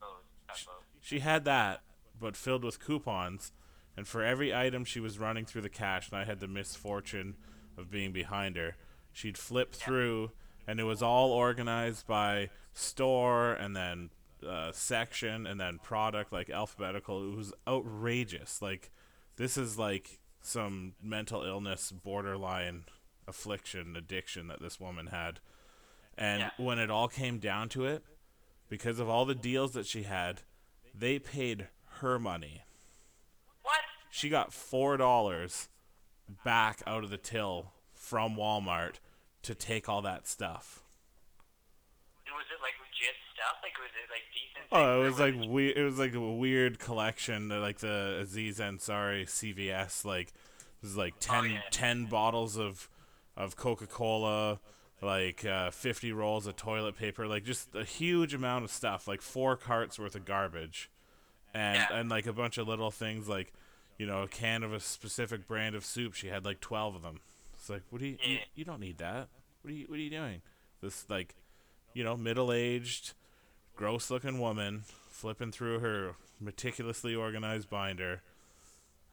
those. 0.56 0.66
She 1.02 1.18
had 1.20 1.44
that, 1.44 1.82
but 2.20 2.36
filled 2.36 2.64
with 2.64 2.80
coupons. 2.80 3.52
And 4.00 4.08
for 4.08 4.24
every 4.24 4.54
item 4.54 4.86
she 4.86 4.98
was 4.98 5.18
running 5.18 5.44
through 5.44 5.60
the 5.60 5.68
cash, 5.68 6.08
and 6.08 6.18
I 6.18 6.24
had 6.24 6.40
the 6.40 6.48
misfortune 6.48 7.36
of 7.76 7.90
being 7.90 8.12
behind 8.12 8.56
her, 8.56 8.76
she'd 9.12 9.36
flip 9.36 9.74
through, 9.74 10.30
and 10.66 10.80
it 10.80 10.84
was 10.84 11.02
all 11.02 11.32
organized 11.32 12.06
by 12.06 12.48
store 12.72 13.52
and 13.52 13.76
then 13.76 14.08
uh, 14.42 14.72
section 14.72 15.46
and 15.46 15.60
then 15.60 15.78
product, 15.82 16.32
like 16.32 16.48
alphabetical. 16.48 17.30
It 17.30 17.36
was 17.36 17.52
outrageous. 17.68 18.62
Like, 18.62 18.90
this 19.36 19.58
is 19.58 19.76
like 19.76 20.20
some 20.40 20.94
mental 21.02 21.42
illness, 21.42 21.92
borderline 21.92 22.84
affliction, 23.28 23.96
addiction 23.96 24.48
that 24.48 24.62
this 24.62 24.80
woman 24.80 25.08
had. 25.08 25.40
And 26.16 26.40
Yeah. 26.40 26.50
when 26.56 26.78
it 26.78 26.90
all 26.90 27.08
came 27.08 27.38
down 27.38 27.68
to 27.68 27.84
it, 27.84 28.02
because 28.70 28.98
of 28.98 29.10
all 29.10 29.26
the 29.26 29.34
deals 29.34 29.72
that 29.72 29.84
she 29.84 30.04
had, 30.04 30.40
they 30.94 31.18
paid 31.18 31.68
her 31.98 32.18
money. 32.18 32.62
She 34.10 34.28
got 34.28 34.52
four 34.52 34.96
dollars 34.96 35.68
back 36.44 36.82
out 36.86 37.04
of 37.04 37.10
the 37.10 37.16
till 37.16 37.72
from 37.92 38.36
Walmart 38.36 38.96
to 39.42 39.54
take 39.54 39.88
all 39.88 40.02
that 40.02 40.26
stuff. 40.28 40.82
And 42.26 42.34
was 42.34 42.44
it 42.50 42.60
like 42.62 42.74
legit 42.80 43.14
stuff? 43.34 43.56
Like 43.62 43.78
was 43.78 43.90
it 43.94 44.10
like 44.10 44.22
decent? 44.32 44.66
Oh, 44.72 45.00
it 45.02 45.04
was 45.04 45.18
like 45.18 45.50
we 45.50 45.68
it 45.74 45.82
was 45.82 45.98
like 45.98 46.14
a 46.14 46.20
weird 46.20 46.78
collection, 46.78 47.48
like 47.48 47.78
the 47.78 48.18
Aziz 48.22 48.58
Ansari 48.58 49.24
CVS. 49.26 50.04
Like 50.04 50.28
it 50.28 50.82
was 50.82 50.96
like 50.96 51.14
10, 51.20 51.38
Oh, 51.38 51.42
yeah. 51.44 51.60
10 51.70 52.06
bottles 52.06 52.56
of 52.56 52.88
of 53.36 53.56
Coca 53.56 53.86
Cola, 53.86 54.58
like 55.00 55.44
uh, 55.44 55.70
fifty 55.70 56.12
rolls 56.12 56.46
of 56.46 56.56
toilet 56.56 56.96
paper, 56.96 57.26
like 57.26 57.44
just 57.44 57.74
a 57.74 57.84
huge 57.84 58.34
amount 58.34 58.64
of 58.64 58.70
stuff, 58.70 59.06
like 59.08 59.22
four 59.22 59.56
carts 59.56 59.98
worth 59.98 60.14
of 60.14 60.24
garbage, 60.24 60.90
and 61.54 61.76
Yeah. 61.76 61.98
and 61.98 62.10
like 62.10 62.26
a 62.26 62.32
bunch 62.32 62.58
of 62.58 62.66
little 62.68 62.90
things 62.90 63.28
like. 63.28 63.52
You 64.00 64.06
know, 64.06 64.22
a 64.22 64.28
can 64.28 64.62
of 64.62 64.72
a 64.72 64.80
specific 64.80 65.46
brand 65.46 65.74
of 65.74 65.84
soup. 65.84 66.14
She 66.14 66.28
had 66.28 66.42
like 66.42 66.60
twelve 66.60 66.94
of 66.94 67.02
them. 67.02 67.20
It's 67.52 67.68
like, 67.68 67.82
what 67.90 68.00
do 68.00 68.06
you, 68.06 68.16
you? 68.24 68.38
You 68.54 68.64
don't 68.64 68.80
need 68.80 68.96
that. 68.96 69.28
What 69.60 69.70
are 69.70 69.74
you? 69.74 69.84
What 69.88 69.98
are 69.98 70.02
you 70.02 70.08
doing? 70.08 70.40
This 70.80 71.04
like, 71.10 71.34
you 71.92 72.02
know, 72.02 72.16
middle-aged, 72.16 73.12
gross-looking 73.76 74.40
woman 74.40 74.84
flipping 75.10 75.52
through 75.52 75.80
her 75.80 76.14
meticulously 76.40 77.14
organized 77.14 77.68
binder. 77.68 78.22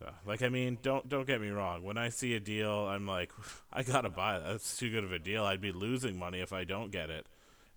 Uh, 0.02 0.12
like, 0.26 0.42
I 0.42 0.48
mean, 0.48 0.78
don't 0.82 1.10
don't 1.10 1.28
get 1.28 1.42
me 1.42 1.50
wrong. 1.50 1.84
When 1.84 1.98
I 1.98 2.08
see 2.08 2.34
a 2.36 2.40
deal, 2.40 2.88
I'm 2.88 3.06
like, 3.06 3.34
I 3.74 3.84
gotta 3.84 4.10
buy 4.10 4.40
that. 4.40 4.48
That's 4.48 4.78
too 4.78 4.90
good 4.90 5.04
of 5.04 5.12
a 5.12 5.20
deal. 5.20 5.44
I'd 5.44 5.60
be 5.60 5.74
losing 5.74 6.18
money 6.18 6.40
if 6.40 6.54
I 6.54 6.64
don't 6.64 6.94
get 6.94 7.10
it. 7.10 7.26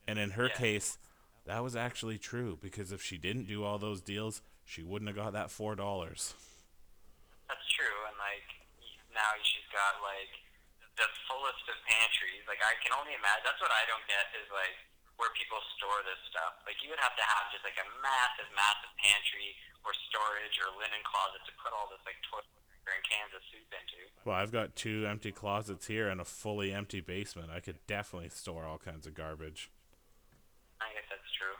And 0.06 0.16
in 0.16 0.30
her 0.30 0.46
Yeah. 0.46 0.58
case, 0.58 0.96
that 1.44 1.64
was 1.64 1.74
actually 1.74 2.18
true 2.18 2.56
because 2.62 2.92
if 2.92 3.02
she 3.02 3.18
didn't 3.18 3.48
do 3.48 3.64
all 3.64 3.78
those 3.78 4.00
deals, 4.00 4.42
she 4.64 4.84
wouldn't 4.84 5.08
have 5.08 5.16
got 5.16 5.32
that 5.32 5.50
four 5.50 5.74
dollars. 5.74 6.34
That's 7.50 7.66
true, 7.74 7.98
and 8.06 8.14
like 8.22 8.46
now 9.10 9.34
she's 9.42 9.66
got 9.74 9.98
like 10.06 10.30
the 10.94 11.10
fullest 11.26 11.66
of 11.66 11.74
pantries. 11.82 12.46
Like 12.46 12.62
I 12.62 12.78
can 12.78 12.94
only 12.94 13.18
imagine. 13.18 13.42
That's 13.42 13.58
what 13.58 13.74
I 13.74 13.82
don't 13.90 14.06
get 14.06 14.30
is 14.38 14.46
like 14.54 14.78
where 15.18 15.34
people 15.34 15.58
store 15.74 15.98
this 16.06 16.22
stuff. 16.30 16.62
Like 16.62 16.78
you 16.78 16.94
would 16.94 17.02
have 17.02 17.18
to 17.18 17.26
have 17.26 17.50
just 17.50 17.66
like 17.66 17.74
a 17.74 17.88
massive, 17.98 18.46
massive 18.54 18.94
pantry 19.02 19.58
or 19.82 19.90
storage 20.08 20.56
or 20.62 20.70
linen 20.78 21.02
closet 21.02 21.42
to 21.50 21.52
put 21.58 21.74
all 21.74 21.90
this 21.90 22.00
like 22.06 22.22
toilet 22.30 22.46
paper 22.46 22.94
and 22.94 23.02
cans 23.02 23.32
of 23.34 23.42
soup 23.50 23.68
into. 23.74 24.00
Well, 24.22 24.38
I've 24.38 24.54
got 24.54 24.78
two 24.78 25.04
empty 25.10 25.34
closets 25.34 25.90
here 25.90 26.06
and 26.06 26.22
a 26.22 26.28
fully 26.28 26.70
empty 26.70 27.02
basement. 27.02 27.50
I 27.50 27.58
could 27.60 27.82
definitely 27.90 28.30
store 28.30 28.62
all 28.62 28.78
kinds 28.78 29.10
of 29.10 29.18
garbage. 29.18 29.74
I 30.80 30.94
guess 30.94 31.08
that's 31.10 31.32
true. 31.34 31.56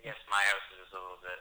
I 0.00 0.10
guess 0.10 0.18
my 0.26 0.42
house 0.42 0.68
is 0.74 0.90
a 0.90 0.98
little 0.98 1.22
bit, 1.22 1.40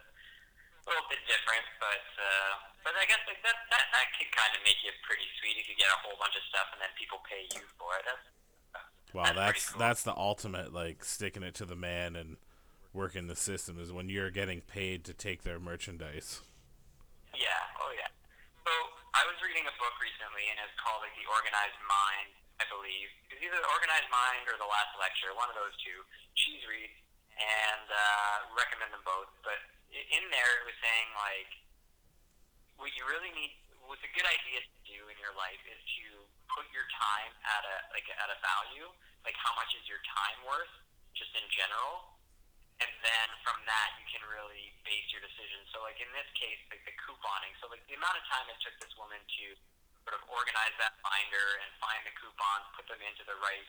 a 0.83 0.91
little 0.91 1.07
bit 1.07 1.23
different, 1.23 1.63
but 1.79 2.05
uh, 2.19 2.53
but 2.83 2.93
I 2.99 3.07
guess 3.07 3.23
like 3.27 3.39
that 3.47 3.55
that 3.71 3.85
that 3.95 4.07
could 4.19 4.31
kind 4.35 4.51
of 4.51 4.61
make 4.67 4.79
it 4.83 4.95
pretty 5.07 5.27
sweet 5.39 5.55
if 5.55 5.71
you 5.71 5.75
get 5.79 5.87
a 5.87 5.99
whole 6.03 6.19
bunch 6.19 6.35
of 6.35 6.43
stuff 6.51 6.67
and 6.75 6.79
then 6.83 6.91
people 6.99 7.23
pay 7.23 7.47
you 7.55 7.63
for 7.79 7.95
it. 7.99 8.03
That's 8.03 8.25
Well, 9.15 9.23
That's 9.23 9.37
that's 9.37 9.63
pretty 9.71 9.79
that's, 9.79 10.03
the 10.03 10.15
ultimate 10.15 10.75
like 10.75 11.05
sticking 11.07 11.43
it 11.43 11.55
to 11.61 11.65
the 11.65 11.79
man 11.79 12.15
and 12.19 12.35
working 12.91 13.25
the 13.31 13.39
system 13.39 13.79
is 13.79 13.89
when 13.95 14.11
you're 14.11 14.29
getting 14.29 14.61
paid 14.61 15.03
to 15.09 15.13
take 15.15 15.41
their 15.47 15.57
merchandise. 15.57 16.43
Yeah, 17.33 17.63
oh 17.81 17.91
yeah. 17.95 18.11
So 18.67 18.73
I 19.15 19.23
was 19.25 19.39
reading 19.41 19.65
a 19.65 19.75
book 19.81 19.95
recently, 19.97 20.45
and 20.51 20.59
it's 20.61 20.75
called 20.77 21.01
like 21.01 21.15
The 21.17 21.25
Organized 21.31 21.79
Mind, 21.87 22.29
I 22.61 22.65
believe. 22.69 23.09
It's 23.33 23.41
either 23.41 23.57
The 23.57 23.71
Organized 23.73 24.11
Mind 24.13 24.45
or 24.45 24.59
The 24.61 24.69
Last 24.69 24.93
Lecture, 24.99 25.33
one 25.33 25.49
of 25.49 25.57
those 25.57 25.73
two. 25.81 26.05
Cheese 26.37 26.61
read, 26.69 26.91
and 27.39 27.87
uh, 27.89 28.35
recommend 28.53 28.93
them 28.93 29.01
both. 29.01 29.31
But 29.41 29.57
in 29.93 30.23
there, 30.33 30.51
it 30.61 30.65
was 30.65 30.77
saying 30.81 31.09
like, 31.17 31.51
what 32.81 32.89
you 32.97 33.05
really 33.05 33.29
need, 33.37 33.53
what's 33.85 34.01
a 34.01 34.13
good 34.17 34.25
idea 34.25 34.59
to 34.65 34.71
do 34.89 34.99
in 35.07 35.17
your 35.21 35.33
life 35.37 35.61
is 35.69 35.77
to 36.01 36.05
put 36.49 36.65
your 36.73 36.85
time 36.97 37.31
at 37.45 37.63
a 37.65 37.77
like 37.93 38.05
at 38.09 38.29
a 38.29 38.37
value. 38.41 38.89
Like 39.23 39.37
how 39.39 39.55
much 39.55 39.71
is 39.77 39.87
your 39.87 40.03
time 40.03 40.43
worth, 40.43 40.73
just 41.15 41.31
in 41.31 41.45
general, 41.47 42.19
and 42.83 42.91
then 42.99 43.27
from 43.45 43.55
that 43.63 43.89
you 44.01 44.05
can 44.11 44.23
really 44.27 44.75
base 44.83 45.07
your 45.15 45.23
decision. 45.23 45.63
So 45.71 45.79
like 45.85 46.01
in 46.03 46.09
this 46.11 46.27
case, 46.35 46.59
like 46.67 46.83
the 46.83 46.95
couponing. 46.99 47.55
So 47.63 47.71
like 47.71 47.85
the 47.87 47.95
amount 47.95 48.19
of 48.19 48.25
time 48.27 48.49
it 48.51 48.59
took 48.59 48.75
this 48.83 48.91
woman 48.99 49.21
to 49.23 49.45
sort 50.03 50.19
of 50.19 50.27
organize 50.27 50.75
that 50.83 50.99
binder 50.99 51.47
and 51.63 51.71
find 51.79 52.03
the 52.03 52.11
coupons, 52.19 52.67
put 52.75 52.83
them 52.91 52.99
into 52.99 53.23
the 53.23 53.39
right 53.39 53.67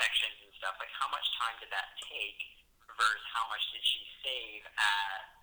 sections 0.00 0.40
and 0.40 0.52
stuff. 0.56 0.80
Like 0.80 0.92
how 0.96 1.12
much 1.12 1.28
time 1.36 1.60
did 1.60 1.68
that 1.76 1.92
take 2.00 2.40
versus 2.96 3.24
how 3.36 3.44
much 3.52 3.60
did 3.76 3.84
she 3.84 4.00
save 4.24 4.64
at 4.64 5.35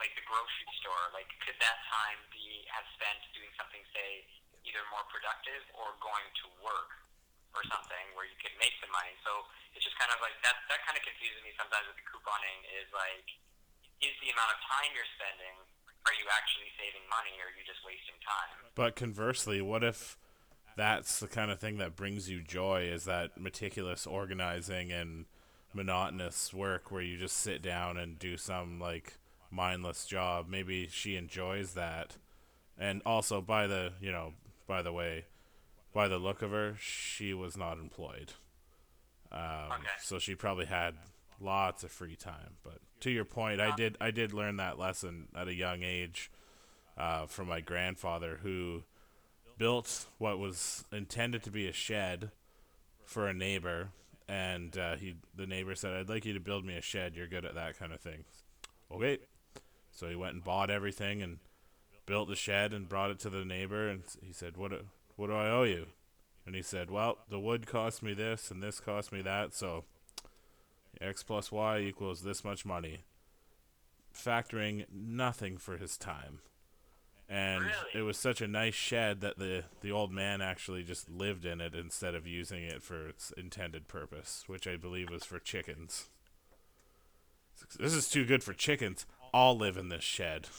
like 0.00 0.16
the 0.16 0.24
grocery 0.26 0.72
store? 0.80 1.12
Like 1.12 1.28
could 1.44 1.60
that 1.60 1.78
time 1.92 2.18
be 2.32 2.64
have 2.72 2.88
spent 2.96 3.20
doing 3.36 3.52
something 3.60 3.84
say 3.94 4.24
either 4.64 4.82
more 4.92 5.04
productive 5.08 5.62
or 5.76 5.96
going 6.00 6.26
to 6.44 6.46
work 6.60 7.00
or 7.56 7.62
something 7.66 8.14
where 8.14 8.26
you 8.26 8.36
could 8.38 8.54
make 8.62 8.74
the 8.78 8.90
money. 8.94 9.14
So 9.26 9.46
it's 9.74 9.82
just 9.82 9.98
kind 9.98 10.10
of 10.14 10.22
like 10.22 10.36
that. 10.46 10.54
That 10.70 10.82
kind 10.86 10.94
of 10.94 11.02
confuses 11.02 11.42
me 11.42 11.50
sometimes 11.58 11.86
with 11.90 11.98
the 11.98 12.06
couponing. 12.06 12.58
Is 12.78 12.90
like, 12.94 13.26
is 14.02 14.14
the 14.22 14.30
amount 14.30 14.54
of 14.54 14.58
time 14.62 14.90
you're 14.94 15.12
spending? 15.18 15.56
Are 16.08 16.16
you 16.16 16.24
actually 16.32 16.72
saving 16.80 17.04
money, 17.12 17.36
or 17.44 17.52
are 17.52 17.54
you 17.54 17.64
just 17.66 17.84
wasting 17.84 18.16
time? 18.24 18.72
But 18.72 18.96
conversely, 18.96 19.60
what 19.60 19.84
if 19.84 20.16
that's 20.76 21.20
the 21.20 21.28
kind 21.28 21.50
of 21.52 21.60
thing 21.60 21.76
that 21.76 21.92
brings 21.92 22.30
you 22.30 22.40
joy 22.40 22.88
is 22.88 23.04
that 23.04 23.36
meticulous 23.36 24.06
organizing 24.06 24.92
and 24.92 25.26
monotonous 25.74 26.54
work 26.54 26.90
where 26.90 27.02
you 27.02 27.18
just 27.18 27.36
sit 27.36 27.60
down 27.60 27.98
and 27.98 28.18
do 28.18 28.36
some 28.36 28.80
like 28.80 29.19
mindless 29.50 30.06
job. 30.06 30.46
Maybe 30.48 30.88
she 30.90 31.16
enjoys 31.16 31.74
that. 31.74 32.16
And 32.78 33.02
also 33.04 33.40
by 33.40 33.66
the, 33.66 33.92
you 34.00 34.10
know, 34.12 34.32
by 34.66 34.82
the 34.82 34.92
way, 34.92 35.24
by 35.92 36.08
the 36.08 36.18
look 36.18 36.40
of 36.42 36.50
her, 36.52 36.76
she 36.80 37.34
was 37.34 37.56
not 37.56 37.78
employed. 37.78 38.32
Um, 39.32 39.72
Okay. 39.72 39.88
so 40.00 40.18
she 40.18 40.34
probably 40.34 40.66
had 40.66 40.94
lots 41.40 41.84
of 41.84 41.90
free 41.90 42.16
time. 42.16 42.56
But 42.62 42.78
to 43.00 43.10
your 43.10 43.24
point, 43.24 43.60
I 43.60 43.74
did 43.74 43.96
I 44.00 44.10
did 44.10 44.32
learn 44.32 44.56
that 44.56 44.78
lesson 44.78 45.28
at 45.36 45.48
a 45.48 45.54
young 45.54 45.82
age 45.82 46.30
uh, 46.96 47.26
from 47.26 47.48
my 47.48 47.60
grandfather 47.60 48.38
who 48.42 48.82
built 49.58 50.06
what 50.18 50.38
was 50.38 50.84
intended 50.92 51.42
to 51.44 51.50
be 51.50 51.68
a 51.68 51.72
shed 51.72 52.30
for 53.04 53.26
a 53.28 53.34
neighbor, 53.34 53.90
and 54.28 54.76
uh, 54.78 54.96
he 54.96 55.16
the 55.34 55.46
neighbor 55.46 55.74
said, 55.74 55.94
"I'd 55.94 56.08
like 56.08 56.24
you 56.24 56.32
to 56.34 56.40
build 56.40 56.64
me 56.64 56.76
a 56.76 56.82
shed. 56.82 57.14
You're 57.16 57.26
good 57.28 57.44
at 57.44 57.54
that 57.54 57.78
kind 57.78 57.92
of 57.92 58.00
thing." 58.00 58.24
Okay, 58.92 59.18
so 60.00 60.08
he 60.08 60.16
went 60.16 60.32
and 60.32 60.42
bought 60.42 60.70
everything 60.70 61.20
and 61.20 61.38
built 62.06 62.28
the 62.28 62.34
shed 62.34 62.72
and 62.72 62.88
brought 62.88 63.10
it 63.10 63.18
to 63.20 63.30
the 63.30 63.44
neighbor, 63.44 63.86
and 63.86 64.02
he 64.22 64.32
said, 64.32 64.56
"What 64.56 64.70
do, 64.70 64.86
what 65.16 65.26
do 65.26 65.34
I 65.34 65.50
owe 65.50 65.64
you?" 65.64 65.88
And 66.46 66.54
he 66.54 66.62
said, 66.62 66.90
"Well, 66.90 67.18
the 67.28 67.38
wood 67.38 67.66
cost 67.66 68.02
me 68.02 68.14
this, 68.14 68.50
and 68.50 68.62
this 68.62 68.80
cost 68.80 69.12
me 69.12 69.20
that, 69.20 69.52
so 69.52 69.84
X 71.00 71.22
plus 71.22 71.52
Y 71.52 71.80
equals 71.80 72.22
this 72.22 72.42
much 72.42 72.64
money." 72.64 73.04
Factoring 74.12 74.86
nothing 74.90 75.58
for 75.58 75.76
his 75.76 75.96
time 75.96 76.40
and 77.28 77.66
Really? 77.66 77.74
it 77.94 78.02
was 78.02 78.18
such 78.18 78.40
a 78.40 78.48
nice 78.48 78.74
shed 78.74 79.20
that 79.20 79.38
the 79.38 79.64
the 79.82 79.92
old 79.92 80.10
man 80.10 80.42
actually 80.42 80.82
just 80.82 81.08
lived 81.08 81.44
in 81.44 81.60
it 81.60 81.76
instead 81.76 82.16
of 82.16 82.26
using 82.26 82.64
it 82.64 82.82
for 82.82 83.06
its 83.06 83.30
intended 83.36 83.86
purpose, 83.86 84.44
which 84.48 84.66
I 84.66 84.76
believe 84.76 85.10
was 85.10 85.24
for 85.24 85.38
chickens. 85.38 86.08
This 87.78 87.94
is 87.94 88.08
too 88.08 88.24
good 88.24 88.42
for 88.42 88.52
chickens. 88.52 89.06
I'll 89.32 89.56
live 89.56 89.76
in 89.76 89.88
this 89.88 90.04
shed. 90.04 90.50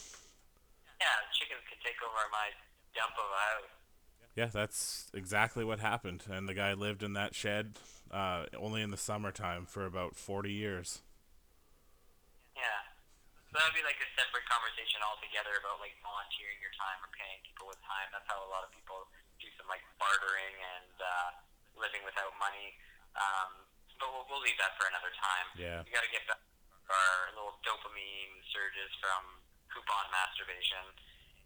Yeah, 1.00 1.18
chickens 1.36 1.64
could 1.68 1.82
take 1.84 2.00
over 2.00 2.24
my 2.32 2.54
dump 2.96 3.12
of 3.18 3.28
a 3.28 3.40
house. 3.52 3.72
Yeah, 4.32 4.48
that's 4.48 5.12
exactly 5.12 5.64
what 5.64 5.80
happened. 5.80 6.24
And 6.30 6.48
the 6.48 6.56
guy 6.56 6.72
lived 6.72 7.02
in 7.04 7.12
that 7.12 7.34
shed 7.36 7.76
uh, 8.08 8.48
only 8.56 8.80
in 8.80 8.88
the 8.88 9.00
summertime 9.00 9.68
for 9.68 9.84
about 9.84 10.16
40 10.16 10.48
years. 10.48 11.04
Yeah. 12.56 12.80
So 13.52 13.60
that 13.60 13.68
would 13.68 13.76
be 13.76 13.84
like 13.84 14.00
a 14.00 14.08
separate 14.16 14.48
conversation 14.48 15.04
altogether 15.04 15.52
about 15.60 15.84
like 15.84 15.92
volunteering 16.00 16.56
your 16.64 16.72
time 16.72 16.96
or 17.04 17.12
paying 17.12 17.44
people 17.44 17.68
with 17.68 17.76
time. 17.84 18.08
That's 18.08 18.24
how 18.24 18.40
a 18.40 18.48
lot 18.48 18.64
of 18.64 18.72
people 18.72 19.04
do 19.36 19.48
some 19.60 19.68
like 19.68 19.84
bartering 20.00 20.56
and 20.56 20.96
uh, 20.96 21.30
living 21.76 22.00
without 22.08 22.32
money. 22.40 22.72
Um, 23.12 23.68
but 24.00 24.08
we'll, 24.08 24.24
we'll 24.32 24.40
leave 24.40 24.56
that 24.56 24.72
for 24.80 24.88
another 24.88 25.12
time. 25.12 25.46
Yeah. 25.60 25.84
We 25.84 25.92
got 25.92 26.08
to 26.08 26.12
get 26.12 26.24
back 26.24 26.40
our 26.92 27.32
little 27.36 27.56
dopamine 27.64 28.31
surges 28.62 28.94
from 29.02 29.42
coupon 29.74 30.06
masturbation. 30.14 30.86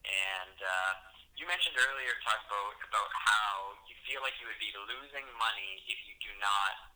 And 0.05 0.59
uh, 0.61 0.93
you 1.41 1.49
mentioned 1.49 1.81
earlier, 1.81 2.13
talk 2.21 2.45
about 2.45 2.77
about 2.85 3.09
how 3.09 3.73
you 3.89 3.97
feel 4.05 4.21
like 4.21 4.37
you 4.37 4.45
would 4.53 4.61
be 4.61 4.69
losing 4.85 5.25
money 5.41 5.81
if 5.89 5.97
you 6.05 6.13
do 6.21 6.29
not 6.37 6.93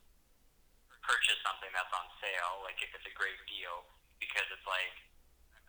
purchase 1.01 1.41
something 1.41 1.73
that's 1.73 1.89
on 1.97 2.05
sale, 2.21 2.61
like 2.69 2.77
if 2.85 2.93
it's 2.93 3.09
a 3.09 3.17
great 3.17 3.41
deal, 3.49 3.89
because 4.21 4.45
it's 4.53 4.69
like 4.69 4.93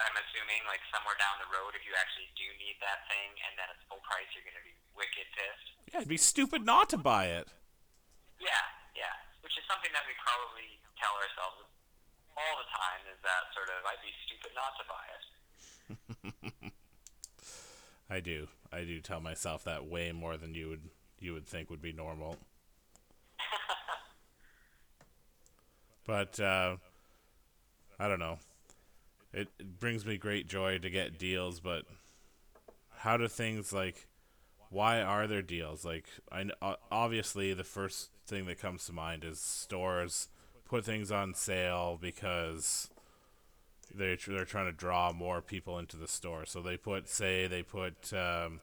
I'm 0.03 0.19
assuming 0.19 0.67
like 0.67 0.83
somewhere 0.91 1.15
down 1.15 1.39
the 1.39 1.47
road, 1.47 1.71
if 1.71 1.87
you 1.87 1.95
actually 1.95 2.27
do 2.35 2.43
need 2.59 2.75
that 2.83 3.07
thing 3.07 3.31
and 3.47 3.55
then 3.55 3.71
it's 3.71 3.87
full 3.87 4.03
price, 4.03 4.27
you're 4.35 4.43
gonna 4.43 4.59
be 4.67 4.75
wicked 4.91 5.31
pissed. 5.31 5.67
Yeah, 5.87 6.03
it'd 6.03 6.11
be 6.11 6.19
stupid 6.19 6.67
not 6.67 6.91
to 6.91 6.99
buy 6.99 7.31
it. 7.31 7.47
Yeah, 8.43 8.67
yeah. 8.99 9.15
Which 9.39 9.55
is 9.55 9.63
something 9.71 9.95
that 9.95 10.03
we 10.03 10.13
probably 10.19 10.83
tell 10.99 11.15
ourselves 11.15 11.71
all 12.37 12.55
the 12.57 12.65
time 12.71 13.01
is 13.11 13.19
that 13.23 13.53
sort 13.53 13.69
of 13.69 13.85
I'd 13.85 14.01
be 14.03 14.13
stupid 14.25 14.51
not 14.55 14.75
to 14.79 14.85
buy 14.87 15.05
it. 15.15 15.23
I 18.09 18.19
do. 18.19 18.47
I 18.71 18.83
do 18.83 18.99
tell 18.99 19.21
myself 19.21 19.63
that 19.63 19.85
way 19.85 20.11
more 20.11 20.37
than 20.37 20.53
you 20.53 20.69
would 20.69 20.89
you 21.19 21.33
would 21.33 21.47
think 21.47 21.69
would 21.69 21.81
be 21.81 21.93
normal. 21.93 22.37
but 26.05 26.39
uh, 26.39 26.77
I 27.99 28.07
don't 28.07 28.19
know. 28.19 28.39
It, 29.33 29.47
it 29.59 29.79
brings 29.79 30.05
me 30.05 30.17
great 30.17 30.47
joy 30.47 30.77
to 30.79 30.89
get 30.89 31.17
deals, 31.17 31.59
but 31.59 31.85
how 32.97 33.17
do 33.17 33.27
things 33.27 33.71
like 33.71 34.07
why 34.69 35.01
are 35.01 35.27
there 35.27 35.41
deals? 35.41 35.85
Like 35.85 36.05
I 36.31 36.45
obviously 36.91 37.53
the 37.53 37.63
first 37.63 38.09
thing 38.25 38.45
that 38.47 38.59
comes 38.59 38.85
to 38.85 38.93
mind 38.93 39.23
is 39.23 39.39
stores 39.39 40.27
put 40.71 40.85
things 40.85 41.11
on 41.11 41.33
sale 41.33 41.99
because 42.01 42.89
they're 43.93 44.17
they're 44.25 44.45
trying 44.45 44.67
to 44.67 44.71
draw 44.71 45.11
more 45.11 45.41
people 45.41 45.77
into 45.77 45.97
the 45.97 46.07
store. 46.07 46.45
So 46.45 46.61
they 46.61 46.77
put 46.77 47.09
say 47.09 47.45
they 47.45 47.61
put 47.61 48.13
um, 48.13 48.61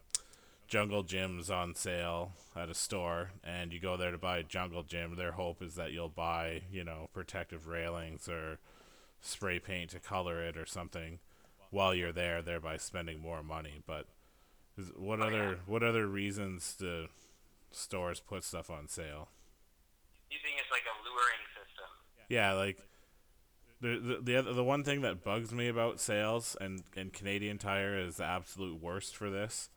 jungle 0.66 1.04
gyms 1.04 1.50
on 1.50 1.74
sale 1.74 2.32
at 2.56 2.70
a 2.70 2.74
store, 2.74 3.32
and 3.44 3.74
you 3.74 3.78
go 3.78 3.98
there 3.98 4.10
to 4.10 4.16
buy 4.16 4.38
a 4.38 4.42
jungle 4.42 4.82
gym. 4.82 5.16
Their 5.16 5.32
hope 5.32 5.62
is 5.62 5.74
that 5.74 5.92
you'll 5.92 6.08
buy 6.08 6.62
you 6.72 6.82
know 6.82 7.10
protective 7.12 7.66
railings 7.66 8.26
or 8.26 8.58
spray 9.20 9.58
paint 9.58 9.90
to 9.90 10.00
color 10.00 10.42
it 10.42 10.56
or 10.56 10.64
something 10.64 11.18
while 11.70 11.94
you're 11.94 12.12
there, 12.12 12.40
thereby 12.40 12.78
spending 12.78 13.20
more 13.20 13.42
money. 13.42 13.82
But 13.86 14.06
what 14.96 15.20
other 15.20 15.58
what 15.66 15.82
other 15.82 16.06
reasons 16.06 16.74
do 16.78 17.08
stores 17.70 18.18
put 18.18 18.44
stuff 18.44 18.70
on 18.70 18.88
sale? 18.88 19.28
You 20.30 20.38
think 20.42 20.56
it's 20.56 20.70
like 20.70 20.88
a 20.88 20.96
luring? 21.04 21.47
Yeah, 22.28 22.52
like 22.52 22.78
the 23.80 24.20
the 24.22 24.42
the, 24.42 24.52
the 24.54 24.64
one 24.64 24.84
thing 24.84 25.02
that 25.02 25.24
bugs 25.24 25.52
me 25.52 25.68
about 25.68 26.00
sales 26.00 26.56
and 26.60 26.82
and 26.96 27.12
Canadian 27.12 27.58
Tire 27.58 27.98
is 27.98 28.16
the 28.16 28.24
absolute 28.24 28.82
worst 28.82 29.16
for 29.16 29.30
this 29.30 29.70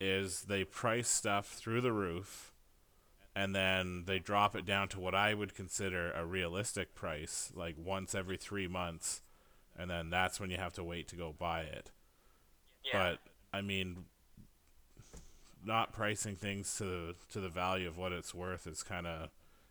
is 0.00 0.42
they 0.42 0.64
price 0.64 1.08
stuff 1.08 1.48
through 1.48 1.80
the 1.80 1.92
roof 1.92 2.52
and 3.34 3.54
then 3.54 4.04
they 4.06 4.18
drop 4.18 4.56
it 4.56 4.66
down 4.66 4.88
to 4.88 5.00
what 5.00 5.14
I 5.14 5.32
would 5.34 5.54
consider 5.54 6.10
a 6.12 6.24
realistic 6.24 6.94
price 6.94 7.50
like 7.54 7.76
once 7.78 8.14
every 8.14 8.36
3 8.36 8.66
months 8.68 9.22
and 9.78 9.90
then 9.90 10.10
that's 10.10 10.40
when 10.40 10.50
you 10.50 10.56
have 10.56 10.72
to 10.74 10.84
wait 10.84 11.08
to 11.08 11.16
go 11.16 11.34
buy 11.38 11.60
it. 11.62 11.90
Yeah. 12.84 13.10
But 13.10 13.18
I 13.56 13.62
mean 13.62 14.04
not 15.64 15.92
pricing 15.92 16.36
things 16.36 16.76
to 16.78 17.14
to 17.30 17.40
the 17.40 17.48
value 17.48 17.88
of 17.88 17.96
what 17.96 18.12
it's 18.12 18.34
worth 18.34 18.66
is 18.66 18.82
kind 18.82 19.06
of 19.06 19.30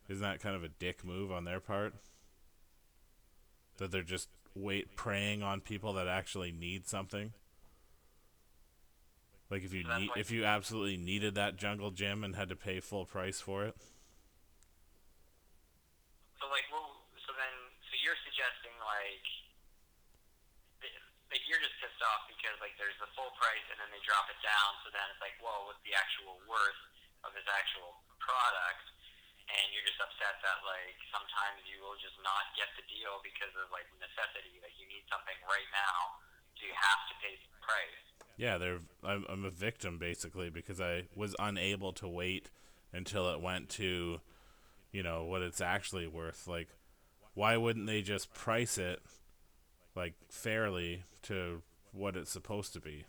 isn't 0.10 0.24
that 0.24 0.40
kind 0.40 0.56
of 0.56 0.64
a 0.64 0.70
dick 0.70 1.04
move 1.04 1.32
on 1.32 1.46
their 1.46 1.60
part? 1.60 1.94
That 3.78 3.92
they're 3.92 4.04
just 4.04 4.30
wait 4.56 4.96
preying 4.96 5.44
on 5.44 5.60
people 5.60 5.94
that 5.94 6.08
actually 6.08 6.52
need 6.52 6.88
something. 6.88 7.34
Like 9.52 9.62
if 9.62 9.74
you 9.74 9.84
need, 9.84 10.10
if 10.18 10.32
you 10.32 10.48
absolutely 10.48 10.98
needed 10.98 11.36
that 11.36 11.56
jungle 11.56 11.92
gym 11.92 12.24
and 12.24 12.34
had 12.36 12.50
to 12.50 12.58
pay 12.58 12.80
full 12.80 13.06
price 13.06 13.38
for 13.38 13.68
it. 13.68 13.78
So 16.42 16.50
like, 16.50 16.66
well, 16.74 17.06
so 17.28 17.36
then, 17.38 17.54
so 17.86 17.94
you're 18.02 18.18
suggesting 18.26 18.74
like, 18.82 19.28
like 21.30 21.44
you're 21.46 21.62
just 21.62 21.78
pissed 21.78 22.02
off 22.02 22.26
because 22.26 22.58
like 22.58 22.74
there's 22.82 22.98
the 22.98 23.12
full 23.14 23.30
price 23.38 23.66
and 23.70 23.78
then 23.78 23.92
they 23.94 24.02
drop 24.02 24.26
it 24.34 24.40
down. 24.42 24.72
So 24.82 24.90
then 24.90 25.06
it's 25.14 25.22
like, 25.22 25.38
well, 25.44 25.70
what's 25.70 25.84
the 25.86 25.94
actual 25.94 26.42
worth 26.50 26.82
of 27.22 27.36
this 27.38 27.46
actual 27.46 28.02
product? 28.18 28.82
And 29.46 29.66
you're 29.72 29.86
just 29.86 30.02
upset 30.02 30.42
that 30.42 30.60
like 30.66 30.98
sometimes 31.14 31.62
you 31.70 31.78
will 31.86 31.96
just 32.02 32.18
not 32.26 32.50
get 32.58 32.70
the 32.76 32.86
deal 32.90 33.22
because 33.22 33.54
of 33.62 33.70
like 33.70 33.86
necessity. 34.02 34.58
Like 34.60 34.74
you 34.76 34.90
need 34.90 35.06
something 35.06 35.38
right 35.46 35.70
now, 35.70 36.18
so 36.58 36.66
you 36.66 36.74
have 36.74 37.02
to 37.10 37.14
pay 37.22 37.38
the 37.38 37.50
price. 37.62 38.06
Yeah, 38.38 38.58
they're. 38.58 38.82
I'm, 39.06 39.24
I'm 39.30 39.46
a 39.46 39.54
victim 39.54 39.98
basically 40.02 40.50
because 40.50 40.82
I 40.82 41.08
was 41.16 41.38
unable 41.38 41.94
to 42.02 42.08
wait 42.10 42.50
until 42.92 43.30
it 43.30 43.40
went 43.40 43.70
to, 43.78 44.20
you 44.92 45.04
know, 45.04 45.24
what 45.24 45.42
it's 45.42 45.62
actually 45.62 46.08
worth. 46.08 46.48
Like, 46.48 46.70
why 47.34 47.56
wouldn't 47.56 47.86
they 47.88 48.02
just 48.02 48.34
price 48.34 48.78
it, 48.78 49.00
like 49.96 50.16
fairly 50.30 51.04
to 51.24 51.62
what 51.94 52.18
it's 52.18 52.32
supposed 52.32 52.74
to 52.74 52.82
be? 52.82 53.06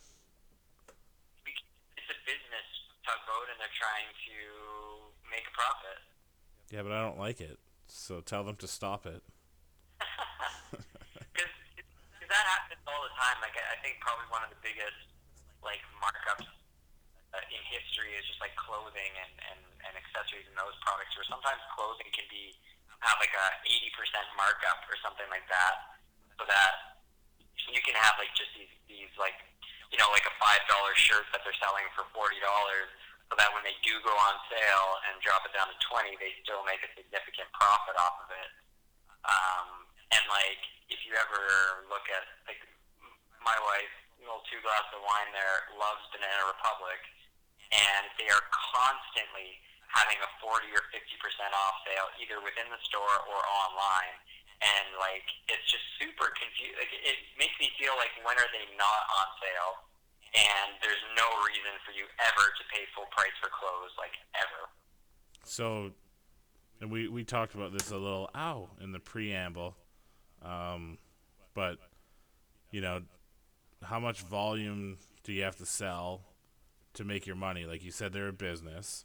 It's 1.97 2.11
a 2.13 2.19
business 2.29 2.69
tugboat, 3.03 3.49
and 3.51 3.59
they're 3.59 3.79
trying 3.79 4.11
to 4.15 4.37
make 5.31 5.49
a 5.49 5.55
profit. 5.57 5.99
Yeah, 6.71 6.83
but 6.83 6.93
I 6.93 7.03
don't 7.03 7.19
like 7.19 7.41
it. 7.41 7.59
So 7.87 8.21
tell 8.21 8.43
them 8.43 8.57
to 8.59 8.69
stop 8.69 9.07
it. 9.07 9.23
Because 12.27 12.43
that 12.43 12.47
happens 12.59 12.83
all 12.91 13.07
the 13.07 13.15
time. 13.15 13.39
Like 13.39 13.55
I 13.55 13.79
think 13.87 14.03
probably 14.03 14.27
one 14.35 14.43
of 14.43 14.51
the 14.51 14.59
biggest 14.59 14.99
like 15.63 15.79
markups 16.03 16.43
uh, 16.43 17.55
in 17.55 17.63
history 17.71 18.19
is 18.19 18.27
just 18.27 18.43
like 18.43 18.51
clothing 18.59 19.15
and, 19.15 19.31
and, 19.47 19.61
and 19.87 19.93
accessories 19.95 20.43
and 20.51 20.59
those 20.59 20.75
products. 20.83 21.15
Where 21.15 21.23
sometimes 21.31 21.63
clothing 21.79 22.11
can 22.11 22.27
be 22.27 22.51
have 22.99 23.15
like 23.23 23.31
a 23.31 23.47
eighty 23.71 23.95
percent 23.95 24.27
markup 24.35 24.83
or 24.91 24.99
something 25.07 25.31
like 25.31 25.47
that, 25.47 26.03
so 26.35 26.43
that 26.51 26.99
you 27.71 27.79
can 27.87 27.95
have 27.95 28.19
like 28.19 28.35
just 28.35 28.51
these 28.59 28.75
these 28.91 29.13
like 29.23 29.39
you 29.95 29.99
know 30.03 30.11
like 30.11 30.27
a 30.27 30.35
five 30.43 30.67
dollar 30.67 30.99
shirt 30.99 31.31
that 31.31 31.47
they're 31.47 31.55
selling 31.63 31.87
for 31.95 32.11
forty 32.11 32.43
dollars. 32.43 32.91
So 33.27 33.35
that 33.35 33.51
when 33.51 33.67
they 33.67 33.75
do 33.83 33.99
go 34.07 34.15
on 34.15 34.35
sale 34.47 34.91
and 35.11 35.19
drop 35.19 35.43
it 35.43 35.51
down 35.51 35.67
to 35.67 35.79
twenty, 35.83 36.15
they 36.23 36.31
still 36.47 36.63
make 36.63 36.79
a 36.87 36.91
significant 36.95 37.51
profit 37.51 37.99
off 37.99 38.23
of 38.23 38.31
it. 38.31 38.51
Um, 39.27 39.91
and 40.15 40.23
like, 40.31 40.63
if 40.87 41.03
you 41.03 41.19
ever 41.19 41.43
look 41.91 42.07
at 42.07 42.23
like 42.47 42.63
my 43.43 43.59
wife, 43.67 43.91
little 44.23 44.47
two 44.47 44.63
glasses 44.63 44.95
of 44.95 45.03
wine 45.03 45.35
there, 45.35 45.67
loves 45.75 46.07
Banana 46.15 46.47
Republic, 46.47 47.03
and 47.75 48.07
they 48.15 48.31
are 48.31 48.47
constantly 48.55 49.59
having 49.91 50.23
a 50.23 50.31
forty 50.39 50.71
or 50.71 50.87
fifty 50.95 51.19
percent 51.19 51.51
off 51.51 51.83
sale, 51.83 52.07
either 52.23 52.39
within 52.39 52.71
the 52.71 52.79
store 52.87 53.27
or 53.27 53.39
online. 53.67 54.15
And 54.63 54.95
like, 55.03 55.27
it's 55.51 55.67
just 55.67 55.85
super 55.99 56.31
confusing. 56.33 56.79
Like, 56.79 56.95
it 56.95 57.19
makes 57.37 57.59
me 57.59 57.75
feel 57.77 57.99
like 57.99 58.15
when 58.23 58.39
are 58.39 58.51
they 58.55 58.65
not 58.79 59.03
on 59.19 59.29
sale? 59.43 59.73
And 60.35 60.75
there's 60.83 61.03
no 61.17 61.25
reason 61.47 61.73
for 61.85 61.93
you 61.93 62.05
ever 62.21 62.45
to 62.51 62.63
pay 62.73 62.85
full 62.95 63.07
price 63.11 63.33
for 63.41 63.49
clothes, 63.49 63.93
like 63.97 64.13
ever. 64.35 64.69
So, 65.45 65.93
and 66.81 66.91
we 66.91 67.09
we 67.09 67.25
talked 67.25 67.55
about 67.55 67.73
this 67.73 67.91
a 67.91 67.97
little, 67.97 68.29
ow, 68.35 68.69
in 68.83 68.93
the 68.93 68.99
preamble. 68.99 69.77
Um, 70.43 70.99
but 71.55 71.79
you 72.71 72.81
know, 72.81 73.03
how 73.83 73.99
much 74.01 74.21
volume 74.23 74.99
do 75.25 75.33
you 75.33 75.43
have 75.45 75.57
to 75.57 75.67
sell 75.67 76.23
to 76.95 77.05
make 77.05 77.27
your 77.27 77.37
money? 77.37 77.65
Like 77.65 77.83
you 77.85 77.91
said, 77.91 78.13
they're 78.13 78.29
a 78.29 78.33
business. 78.33 79.05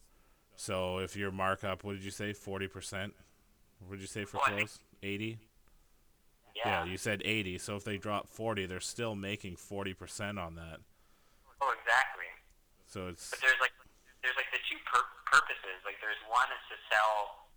So 0.56 0.98
if 1.00 1.16
your 1.16 1.32
markup, 1.32 1.84
what 1.84 1.94
did 1.94 2.04
you 2.04 2.12
say, 2.12 2.34
forty 2.34 2.68
percent? 2.68 3.14
What 3.80 3.94
did 3.96 4.02
you 4.02 4.08
say 4.08 4.26
for 4.26 4.38
Well, 4.46 4.58
clothes? 4.58 4.80
Eighty. 5.02 5.40
Yeah. 6.56 6.84
Yeah. 6.84 6.92
you 6.92 6.98
said 6.98 7.22
eighty. 7.24 7.58
So 7.58 7.78
if 7.78 7.84
they 7.86 7.98
drop 7.98 8.28
forty, 8.28 8.66
they're 8.66 8.80
still 8.80 9.16
making 9.16 9.56
forty 9.56 9.94
percent 9.94 10.38
on 10.38 10.56
that. 10.56 10.80
Oh, 11.62 11.72
exactly. 11.78 12.28
So 12.90 13.08
it's 13.08 13.30
But 13.30 13.40
there's 13.40 13.62
like 13.62 13.74
there's 14.26 14.38
like 14.38 14.50
the 14.54 14.62
two 14.70 14.78
pur- 14.90 15.14
purposes. 15.30 15.82
Like 15.86 15.98
there's 16.02 16.20
one 16.30 16.50
is 16.54 16.64
to 16.74 16.78
sell 16.90 17.48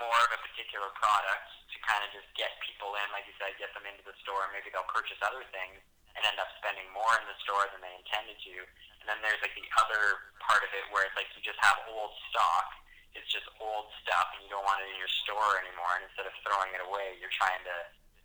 more 0.00 0.20
of 0.24 0.32
a 0.32 0.40
particular 0.40 0.88
product 0.96 1.48
to 1.68 1.76
kind 1.84 2.00
of 2.00 2.08
just 2.10 2.28
get 2.34 2.56
people 2.64 2.96
in, 2.96 3.06
like 3.12 3.28
you 3.28 3.36
said, 3.36 3.52
get 3.60 3.68
them 3.76 3.84
into 3.84 4.00
the 4.02 4.16
store, 4.24 4.48
maybe 4.50 4.72
they'll 4.72 4.88
purchase 4.88 5.20
other 5.20 5.44
things 5.52 5.76
and 6.16 6.24
end 6.24 6.40
up 6.40 6.48
spending 6.56 6.88
more 6.90 7.12
in 7.20 7.24
the 7.28 7.36
store 7.44 7.68
than 7.70 7.84
they 7.84 7.92
intended 8.00 8.34
to. 8.40 8.56
And 9.04 9.06
then 9.06 9.20
there's 9.20 9.38
like 9.44 9.52
the 9.54 9.68
other 9.76 10.32
part 10.40 10.64
of 10.64 10.72
it 10.72 10.84
where 10.90 11.04
it's 11.04 11.14
like 11.20 11.28
you 11.36 11.44
just 11.44 11.60
have 11.60 11.76
old 11.92 12.16
stock. 12.32 12.68
It's 13.12 13.28
just 13.28 13.46
old 13.58 13.90
stuff, 14.06 14.30
and 14.38 14.46
you 14.46 14.50
don't 14.54 14.62
want 14.62 14.78
it 14.86 14.88
in 14.90 14.98
your 15.02 15.10
store 15.26 15.58
anymore. 15.58 15.98
And 15.98 16.06
instead 16.06 16.30
of 16.30 16.34
throwing 16.46 16.70
it 16.70 16.82
away, 16.86 17.18
you're 17.18 17.32
trying 17.34 17.58
to 17.66 17.76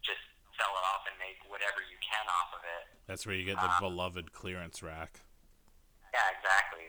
just 0.05 0.21
sell 0.61 0.69
it 0.77 0.85
off 0.93 1.09
and 1.09 1.17
make 1.17 1.41
whatever 1.49 1.81
you 1.89 1.97
can 2.05 2.21
off 2.29 2.53
of 2.53 2.61
it. 2.61 2.83
that's 3.09 3.25
where 3.25 3.33
you 3.33 3.43
get 3.49 3.57
the 3.57 3.65
um, 3.65 3.81
beloved 3.81 4.29
clearance 4.31 4.85
rack. 4.85 5.24
Yeah, 6.15 6.31
exactly. 6.31 6.87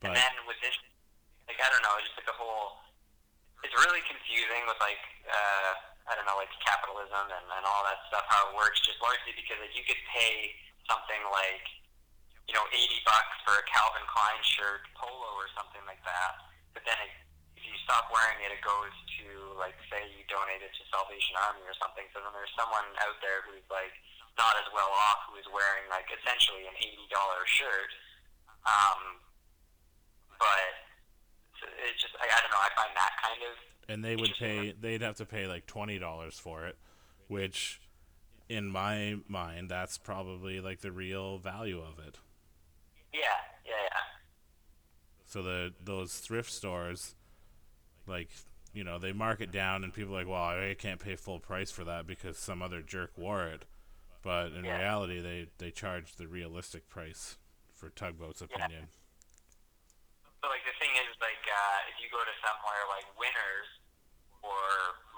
But 0.00 0.16
and 0.16 0.16
then 0.16 0.32
with 0.48 0.56
this, 0.64 0.72
like 1.44 1.60
I 1.60 1.68
don't 1.68 1.84
know, 1.84 1.92
it's 2.00 2.08
just 2.08 2.24
like 2.24 2.32
a 2.32 2.38
whole. 2.40 2.80
It's 3.60 3.76
really 3.84 4.00
confusing 4.08 4.64
with 4.64 4.80
like 4.80 5.04
uh, 5.28 5.76
I 6.08 6.16
don't 6.16 6.24
know, 6.24 6.40
like 6.40 6.48
capitalism 6.64 7.28
and, 7.28 7.46
and 7.52 7.64
all 7.68 7.84
that 7.84 8.00
stuff, 8.08 8.24
how 8.32 8.48
it 8.48 8.56
works. 8.56 8.80
Just 8.80 8.96
largely 9.04 9.36
because 9.36 9.60
like, 9.60 9.76
you 9.76 9.84
could 9.84 10.00
pay 10.08 10.56
something 10.88 11.20
like 11.28 11.68
you 12.48 12.56
know 12.56 12.64
eighty 12.72 13.04
bucks 13.04 13.36
for 13.44 13.60
a 13.60 13.64
Calvin 13.68 14.08
Klein 14.08 14.40
shirt, 14.40 14.88
polo 14.96 15.36
or 15.36 15.52
something 15.52 15.84
like 15.84 16.00
that. 16.08 16.48
But 16.72 16.88
then 16.88 16.96
it, 17.04 17.12
if 17.60 17.62
you 17.68 17.76
stop 17.84 18.08
wearing 18.08 18.40
it, 18.40 18.56
it 18.56 18.64
goes 18.64 18.96
to 19.20 19.52
like 19.60 19.76
say 19.92 20.00
you 20.16 20.24
donate 20.32 20.64
it 20.64 20.72
to 20.80 20.82
Salvation 20.88 21.36
Army 21.44 21.60
or 21.68 21.76
something. 21.76 22.08
So 22.16 22.24
then 22.24 22.32
there's 22.32 22.56
someone 22.56 22.88
out 23.04 23.20
there 23.20 23.44
who's 23.44 23.68
like 23.68 23.92
not 24.40 24.56
as 24.56 24.68
well 24.72 24.88
off 24.88 25.28
who 25.28 25.36
is 25.36 25.44
wearing 25.52 25.84
like 25.92 26.08
essentially 26.08 26.64
an 26.64 26.76
eighty 26.80 27.04
dollar 27.12 27.44
shirt. 27.44 27.92
Um, 28.64 29.20
but 30.40 30.72
it's 31.84 32.00
just 32.00 32.16
I, 32.16 32.24
I 32.24 32.38
don't 32.40 32.48
know. 32.48 32.64
I 32.64 32.72
find 32.72 32.92
that 32.96 33.12
kind 33.20 33.44
of 33.44 33.54
and 33.90 34.04
they 34.04 34.16
would 34.16 34.32
pay 34.38 34.72
they'd 34.80 35.02
have 35.02 35.16
to 35.16 35.26
pay 35.26 35.46
like 35.46 35.66
twenty 35.66 35.98
dollars 35.98 36.38
for 36.38 36.66
it 36.66 36.76
which 37.28 37.80
in 38.48 38.68
my 38.68 39.16
mind 39.28 39.68
that's 39.68 39.98
probably 39.98 40.60
like 40.60 40.80
the 40.80 40.92
real 40.92 41.38
value 41.38 41.80
of 41.80 41.98
it 41.98 42.18
yeah, 43.12 43.20
yeah, 43.66 43.72
yeah. 43.82 43.98
so 45.26 45.42
the 45.42 45.72
those 45.82 46.18
thrift 46.18 46.50
stores 46.50 47.14
like 48.06 48.28
you 48.72 48.84
know 48.84 48.98
they 48.98 49.12
mark 49.12 49.40
it 49.40 49.50
down 49.50 49.82
and 49.82 49.92
people 49.92 50.14
are 50.14 50.18
like 50.18 50.28
well 50.28 50.42
i 50.42 50.74
can't 50.78 51.00
pay 51.00 51.16
full 51.16 51.40
price 51.40 51.72
for 51.72 51.84
that 51.84 52.06
because 52.06 52.38
some 52.38 52.62
other 52.62 52.80
jerk 52.80 53.10
wore 53.16 53.46
it 53.46 53.64
but 54.22 54.52
in 54.52 54.64
Yeah. 54.64 54.78
reality 54.78 55.20
they 55.20 55.48
they 55.58 55.70
charge 55.70 56.16
the 56.16 56.26
realistic 56.28 56.88
price 56.88 57.36
for 57.74 57.88
tugboat's 57.90 58.40
opinion 58.42 58.88
But 60.40 60.50
like 60.56 60.64
the 60.64 60.72
thing 60.80 60.92
is 60.96 61.12
like 61.20 61.44
uh, 61.44 61.90
if 61.92 62.00
you 62.00 62.08
go 62.08 62.20
to 62.24 62.34
somewhere 62.40 62.82
like 62.88 63.04
Winners 63.20 63.68
or 64.40 64.60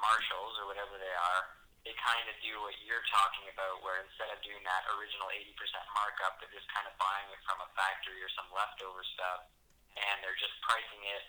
Marshalls 0.03 0.59
or 0.59 0.67
whatever 0.67 0.99
they 0.99 1.15
are, 1.15 1.43
they 1.87 1.95
kind 1.95 2.27
of 2.27 2.35
do 2.43 2.59
what 2.63 2.75
you're 2.83 3.07
talking 3.07 3.47
about, 3.55 3.83
where 3.87 4.03
instead 4.03 4.27
of 4.35 4.43
doing 4.43 4.59
that 4.67 4.83
original 4.99 5.31
80% 5.31 5.55
markup, 5.95 6.43
they're 6.43 6.51
just 6.51 6.67
kind 6.75 6.91
of 6.91 6.95
buying 6.99 7.31
it 7.31 7.39
from 7.47 7.63
a 7.63 7.71
factory 7.79 8.19
or 8.19 8.31
some 8.35 8.51
leftover 8.51 9.03
stuff, 9.15 9.47
and 9.95 10.19
they're 10.27 10.39
just 10.43 10.59
pricing 10.67 11.03
it 11.07 11.25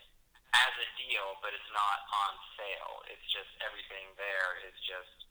as 0.58 0.74
a 0.82 0.88
deal, 0.98 1.38
but 1.46 1.54
it's 1.54 1.70
not 1.74 2.02
on 2.26 2.34
sale. 2.58 3.06
It's 3.14 3.26
just 3.30 3.50
everything 3.62 4.10
there 4.18 4.58
is 4.66 4.74
just 4.82 5.30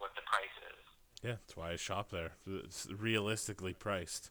what 0.00 0.16
the 0.16 0.24
price 0.24 0.56
is. 0.64 0.80
Yeah 1.22 1.36
that's 1.42 1.56
why 1.56 1.70
i 1.72 1.76
shop 1.76 2.10
there 2.10 2.32
it's 2.46 2.86
realistically 2.96 3.72
priced 3.74 4.30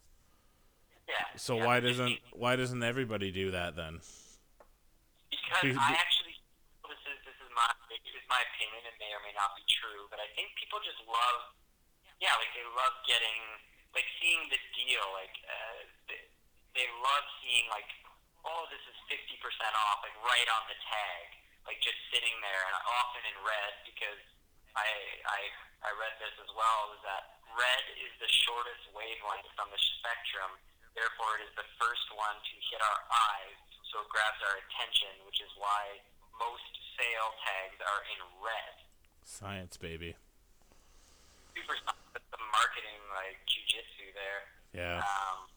Yeah. 1.08 1.26
so 1.36 1.58
yeah, 1.58 1.66
why 1.66 1.80
doesn't 1.80 2.18
why 2.34 2.56
doesn't 2.56 2.84
everybody 2.84 3.32
do 3.32 3.52
that 3.52 3.76
then 3.76 4.00
Because 5.30 5.76
Be- 5.76 5.80
I 5.80 5.96
actually, 6.00 6.36
this 6.88 7.00
is 7.08 7.18
this 7.28 7.38
is 7.44 7.50
my 7.56 7.68
this 7.92 8.16
is 8.16 8.26
my 8.32 8.40
opinion. 8.54 8.84
It 8.88 8.96
may 9.00 9.12
or 9.12 9.20
may 9.24 9.36
not 9.36 9.56
be 9.60 9.64
true, 9.68 10.08
but 10.12 10.20
I 10.24 10.28
think 10.36 10.52
people 10.60 10.80
just 10.84 11.00
love, 11.08 11.40
yeah, 12.24 12.32
like 12.40 12.52
they 12.56 12.64
love 12.76 12.96
getting, 13.08 13.40
like 13.96 14.08
seeing 14.24 14.40
the 14.52 14.60
deal. 14.76 15.04
Like 15.16 15.36
uh, 15.48 15.80
they, 16.08 16.22
they 16.80 16.88
love 17.04 17.24
seeing 17.44 17.68
like, 17.72 17.88
oh, 18.48 18.68
this 18.72 18.84
is 18.88 18.96
fifty 19.12 19.36
percent 19.44 19.72
off, 19.88 20.00
like 20.04 20.16
right 20.24 20.48
on 20.52 20.64
the 20.72 20.78
tag, 20.88 21.26
like 21.68 21.80
just 21.84 21.98
sitting 22.12 22.36
there, 22.44 22.64
and 22.72 22.76
often 22.88 23.24
in 23.28 23.36
red 23.44 23.74
because 23.88 24.22
I 24.78 24.90
I 25.26 25.42
I 25.82 25.90
read 25.98 26.16
this 26.22 26.36
as 26.38 26.52
well. 26.54 26.94
Is 26.94 27.02
that 27.02 27.42
red 27.58 27.84
is 27.98 28.14
the 28.22 28.30
shortest 28.30 28.86
wavelength 28.94 29.50
from 29.58 29.74
the 29.74 29.82
spectrum. 29.98 30.54
Therefore, 30.94 31.38
it 31.42 31.50
is 31.50 31.54
the 31.58 31.68
first 31.78 32.10
one 32.14 32.38
to 32.38 32.54
hit 32.74 32.82
our 32.82 33.02
eyes, 33.10 33.58
so 33.90 34.02
it 34.02 34.10
grabs 34.10 34.42
our 34.46 34.58
attention, 34.66 35.14
which 35.30 35.42
is 35.42 35.50
why 35.58 36.02
most 36.38 36.66
sale 36.98 37.32
tags 37.46 37.78
are 37.82 38.02
in 38.14 38.20
red. 38.42 38.76
Science, 39.22 39.78
baby. 39.78 40.18
Super 41.54 41.78
the 42.18 42.42
marketing 42.54 43.02
like 43.14 43.38
jujitsu 43.46 44.10
there. 44.14 44.42
Yeah. 44.74 45.02
Um, 45.02 45.50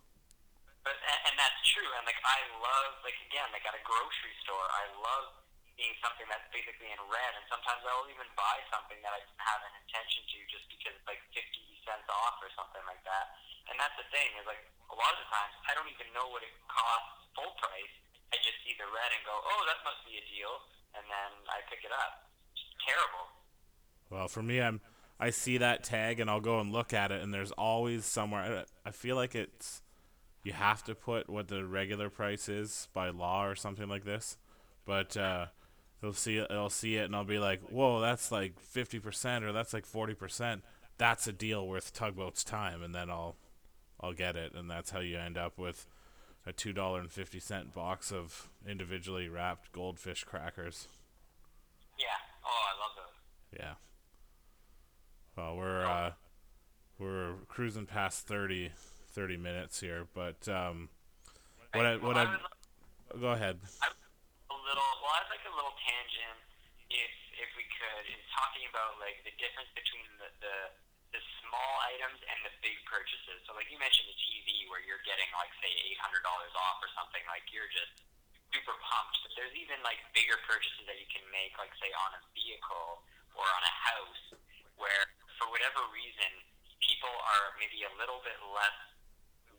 but 0.85 0.97
and, 0.97 1.21
and 1.33 1.35
that's 1.41 1.61
true. 1.65 1.89
And 1.97 2.05
like 2.05 2.21
I 2.25 2.41
love 2.61 3.01
like 3.05 3.17
again 3.29 3.49
like 3.53 3.65
at 3.65 3.77
a 3.77 3.85
grocery 3.85 4.37
store, 4.45 4.65
I 4.69 4.85
love 5.01 5.40
seeing 5.79 5.95
something 6.03 6.27
that's 6.31 6.47
basically 6.51 6.91
in 6.91 7.01
red. 7.11 7.33
And 7.39 7.45
sometimes 7.51 7.83
I 7.85 7.93
will 7.95 8.11
even 8.11 8.27
buy 8.35 8.63
something 8.71 8.99
that 9.03 9.13
I 9.15 9.21
didn't 9.23 9.43
have 9.43 9.61
an 9.67 9.75
intention 9.85 10.23
to 10.27 10.39
just 10.51 10.67
because 10.71 10.95
it's 10.97 11.09
like 11.09 11.23
fifty 11.31 11.63
cents 11.87 12.09
off 12.11 12.39
or 12.43 12.51
something 12.55 12.85
like 12.87 13.03
that. 13.07 13.35
And 13.71 13.79
that's 13.79 13.95
the 13.95 14.09
thing 14.11 14.31
is 14.41 14.47
like 14.49 14.63
a 14.91 14.97
lot 14.97 15.15
of 15.15 15.21
the 15.23 15.29
times 15.31 15.53
I 15.71 15.73
don't 15.79 15.91
even 15.91 16.11
know 16.11 16.31
what 16.35 16.43
it 16.43 16.55
costs 16.67 17.31
full 17.37 17.55
price. 17.63 17.95
I 18.31 18.39
just 18.43 18.59
see 18.63 18.75
the 18.79 18.87
red 18.87 19.11
and 19.11 19.23
go, 19.27 19.35
oh, 19.35 19.61
that 19.67 19.83
must 19.83 20.07
be 20.07 20.15
a 20.15 20.25
deal, 20.31 20.55
and 20.95 21.03
then 21.11 21.31
I 21.51 21.67
pick 21.67 21.83
it 21.83 21.91
up. 21.91 22.31
It's 22.55 22.63
terrible. 22.87 23.27
Well, 24.11 24.31
for 24.31 24.43
me, 24.43 24.63
I'm 24.63 24.81
I 25.19 25.31
see 25.31 25.59
that 25.59 25.85
tag 25.85 26.19
and 26.19 26.31
I'll 26.31 26.41
go 26.41 26.61
and 26.61 26.73
look 26.73 26.93
at 26.93 27.13
it, 27.13 27.23
and 27.23 27.35
there's 27.35 27.53
always 27.53 28.05
somewhere. 28.05 28.65
I 28.87 28.91
feel 28.91 29.17
like 29.17 29.35
it's 29.35 29.83
you 30.43 30.53
have 30.53 30.83
to 30.85 30.95
put 30.95 31.29
what 31.29 31.49
the 31.49 31.65
regular 31.67 32.09
price 32.09 32.49
is 32.49 32.89
by 32.95 33.11
law 33.11 33.45
or 33.45 33.55
something 33.55 33.89
like 33.89 34.05
this, 34.05 34.39
but 34.87 35.17
uh, 35.17 35.47
they'll 36.01 36.13
see 36.13 36.37
it, 36.37 36.49
they'll 36.49 36.71
see 36.71 36.97
it, 36.97 37.05
and 37.05 37.17
I'll 37.17 37.25
be 37.25 37.39
like, 37.39 37.61
"Whoa, 37.69 38.01
that's 38.01 38.33
like 38.33 38.59
fifty 38.61 38.99
percent, 38.99 39.45
or 39.45 39.53
that's 39.53 39.73
like 39.73 39.87
forty 39.87 40.15
percent. 40.15 40.63
That's 40.99 41.27
a 41.27 41.33
deal 41.33 41.67
worth 41.67 41.93
tugboat's 41.93 42.45
time," 42.45 42.83
and 42.83 42.95
then 42.95 43.11
I'll 43.11 43.37
I'll 44.01 44.13
get 44.13 44.37
it, 44.37 44.53
and 44.55 44.71
that's 44.71 44.91
how 44.91 45.01
you 45.01 45.19
end 45.19 45.37
up 45.39 45.59
with 45.59 45.87
a 46.47 46.53
two 46.53 46.73
dollar 46.73 47.01
and 47.01 47.11
fifty 47.11 47.41
cent 47.41 47.75
box 47.75 48.13
of 48.13 48.49
individually 48.67 49.29
wrapped 49.29 49.73
goldfish 49.73 50.25
crackers. 50.25 50.89
Yeah. 51.99 52.07
Oh, 52.45 52.49
I 52.49 52.81
love 52.81 52.97
those. 52.97 53.61
Yeah. 53.61 53.75
Well, 55.37 55.57
we're 55.57 55.85
uh, 55.85 56.13
we're 56.99 57.35
cruising 57.49 57.87
past 57.87 58.27
30, 58.27 58.73
30 59.13 59.37
minutes 59.37 59.81
here, 59.81 60.07
but 60.15 60.49
um, 60.49 60.89
what 61.73 61.87
I 61.87 61.97
what 61.97 62.15
well, 62.15 62.19
I, 62.19 62.37
I 63.17 63.21
go 63.21 63.29
ahead. 63.33 63.59
I, 63.83 63.89
little. 64.71 64.91
Well, 65.03 65.13
I'd 65.19 65.31
like 65.33 65.45
a 65.49 65.55
little 65.55 65.75
tangent, 65.83 66.39
if 66.93 67.13
if 67.41 67.51
we 67.57 67.65
could, 67.81 68.05
in 68.13 68.21
talking 68.37 68.69
about 68.69 69.01
like 69.01 69.17
the 69.25 69.33
difference 69.41 69.73
between 69.73 70.05
the 70.21 70.29
the, 70.45 70.57
the 71.17 71.23
small 71.41 71.73
items 71.89 72.21
and 72.21 72.39
the 72.45 72.53
big 72.61 72.77
purchases. 72.85 73.41
So, 73.49 73.57
like 73.57 73.73
you 73.73 73.81
mentioned 73.81 74.13
the 74.13 74.21
TV, 74.21 74.69
where 74.69 74.85
you're 74.85 75.03
getting 75.09 75.29
like 75.33 75.51
say 75.65 75.73
eight 75.73 75.97
hundred 75.97 76.21
dollars 76.21 76.53
off 76.53 76.85
or 76.85 76.91
something. 76.93 77.25
Like 77.25 77.49
you're 77.49 77.73
just 77.73 77.97
super 78.53 78.77
pumped. 78.85 79.17
But 79.25 79.33
there's 79.41 79.57
even 79.57 79.81
like 79.81 79.99
bigger 80.13 80.37
purchases 80.45 80.85
that 80.85 81.01
you 81.01 81.09
can 81.09 81.25
make, 81.33 81.57
like 81.57 81.73
say 81.81 81.89
on 81.97 82.21
a 82.21 82.23
vehicle 82.37 83.01
or 83.33 83.47
on 83.49 83.63
a 83.65 83.75
house, 83.97 84.25
where 84.77 85.09
for 85.41 85.49
whatever 85.49 85.81
reason 85.97 86.29
people 86.85 87.11
are 87.11 87.57
maybe 87.57 87.87
a 87.89 87.93
little 87.97 88.21
bit 88.21 88.37
less 88.53 88.79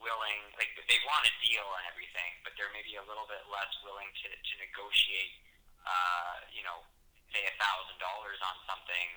willing, 0.01 0.39
like 0.57 0.73
they 0.89 0.99
want 1.05 1.23
a 1.23 1.33
deal 1.39 1.65
and 1.77 1.85
everything, 1.89 2.31
but 2.41 2.53
they're 2.57 2.73
maybe 2.73 2.97
a 2.97 3.05
little 3.05 3.29
bit 3.29 3.41
less 3.47 3.69
willing 3.85 4.09
to, 4.25 4.27
to 4.33 4.53
negotiate, 4.57 5.37
uh, 5.85 6.41
you 6.49 6.65
know, 6.65 6.81
say 7.31 7.43
a 7.47 7.55
thousand 7.59 7.97
dollars 7.99 8.39
on 8.43 8.55
something, 8.67 9.07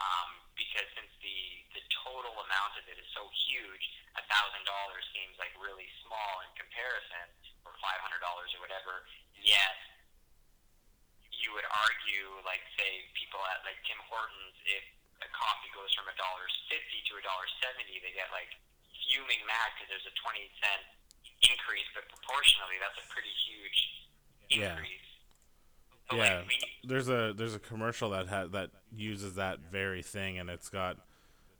um, 0.00 0.28
because 0.56 0.88
since 0.96 1.12
the 1.20 1.38
the 1.76 1.82
total 2.04 2.32
amount 2.32 2.72
of 2.80 2.84
it 2.88 2.96
is 2.96 3.08
so 3.12 3.28
huge, 3.48 3.84
a 4.16 4.24
thousand 4.26 4.64
dollars 4.64 5.04
seems 5.12 5.36
like 5.36 5.52
really 5.60 5.88
small 6.04 6.32
in 6.44 6.50
comparison, 6.56 7.26
or 7.68 7.72
five 7.80 8.00
hundred 8.04 8.20
dollars 8.24 8.52
or 8.56 8.60
whatever. 8.64 9.04
Yet 9.38 9.76
you 11.30 11.54
would 11.54 11.68
argue, 11.70 12.42
like 12.42 12.64
say 12.74 13.06
people 13.14 13.38
at 13.54 13.62
like 13.62 13.78
Tim 13.86 14.00
Hortons, 14.10 14.56
if 14.66 14.84
a 15.22 15.28
coffee 15.30 15.70
goes 15.76 15.92
from 15.94 16.10
a 16.10 16.16
dollar 16.18 16.46
fifty 16.66 17.00
to 17.08 17.12
a 17.20 17.22
dollar 17.22 17.46
seventy, 17.62 18.02
they 18.02 18.12
get 18.16 18.32
like 18.34 18.50
fuming 19.08 19.40
mad 19.48 19.72
because 19.76 19.88
there's 19.88 20.08
a 20.10 20.16
20 20.20 20.44
cent 20.60 20.84
increase, 21.48 21.88
but 21.96 22.04
proportionally, 22.12 22.76
that's 22.82 22.98
a 23.00 23.06
pretty 23.08 23.32
huge 23.48 23.78
increase. 24.52 25.00
Yeah. 25.00 25.07
Yeah, 26.12 26.38
like 26.38 26.48
we, 26.48 26.88
there's 26.88 27.08
a 27.08 27.34
there's 27.36 27.54
a 27.54 27.58
commercial 27.58 28.10
that 28.10 28.28
ha- 28.28 28.46
that 28.52 28.70
uses 28.96 29.34
that 29.34 29.58
very 29.70 30.02
thing, 30.02 30.38
and 30.38 30.48
it's 30.48 30.68
got 30.68 30.96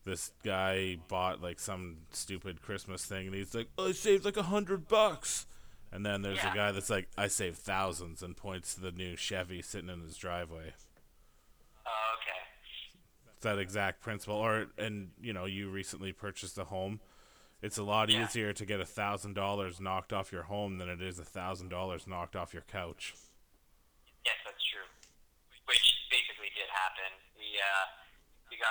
this 0.05 0.33
guy 0.43 0.97
bought 1.09 1.43
like 1.43 1.61
some 1.61 1.99
stupid 2.13 2.63
Christmas 2.63 3.05
thing, 3.05 3.27
and 3.27 3.35
he's 3.35 3.55
like, 3.55 3.69
"Oh, 3.77 3.89
I 3.89 3.93
saved 3.93 4.25
like 4.25 4.37
a 4.37 4.45
hundred 4.45 4.89
bucks," 4.89 5.47
and 5.93 6.05
then 6.05 6.23
there's 6.23 6.39
yeah. 6.39 6.53
a 6.53 6.55
guy 6.55 6.73
that's 6.73 6.89
like, 6.91 7.09
"I 7.17 7.29
saved 7.29 7.59
thousands 7.59 8.23
and 8.23 8.37
points 8.37 8.75
to 8.75 8.81
the 8.81 8.93
new 8.93 9.17
Chevy 9.17 9.61
sitting 9.61 9.91
in 9.91 10.01
his 10.01 10.17
driveway. 10.17 10.73
Oh, 11.87 12.17
okay. 12.17 13.35
It's 13.35 13.43
that 13.43 13.59
exact 13.59 14.01
principle, 14.01 14.37
or 14.37 14.69
and 14.79 15.11
you 15.21 15.35
know, 15.35 15.45
you 15.45 15.71
recently 15.71 16.13
purchased 16.13 16.57
a 16.57 16.65
home 16.65 17.01
it's 17.61 17.79
a 17.79 17.83
lot 17.83 18.09
yeah. 18.09 18.23
easier 18.23 18.53
to 18.53 18.65
get 18.65 18.79
a 18.79 18.87
thousand 18.87 19.35
dollars 19.35 19.81
knocked 19.81 20.13
off 20.13 20.31
your 20.31 20.47
home 20.47 20.79
than 20.79 20.89
it 20.89 21.03
is 21.03 21.19
a 21.19 21.27
thousand 21.27 21.71
dollars 21.71 22.07
knocked 22.07 22.37
off 22.37 22.55
your 22.55 22.63
couch. 22.71 23.15
Yes, 24.23 24.39
that's 24.47 24.63
true. 24.63 24.87
Which 25.67 25.83
basically 26.07 26.55
did 26.55 26.71
happen. 26.71 27.11
We 27.35 27.59
uh, 27.59 27.87
we 28.47 28.63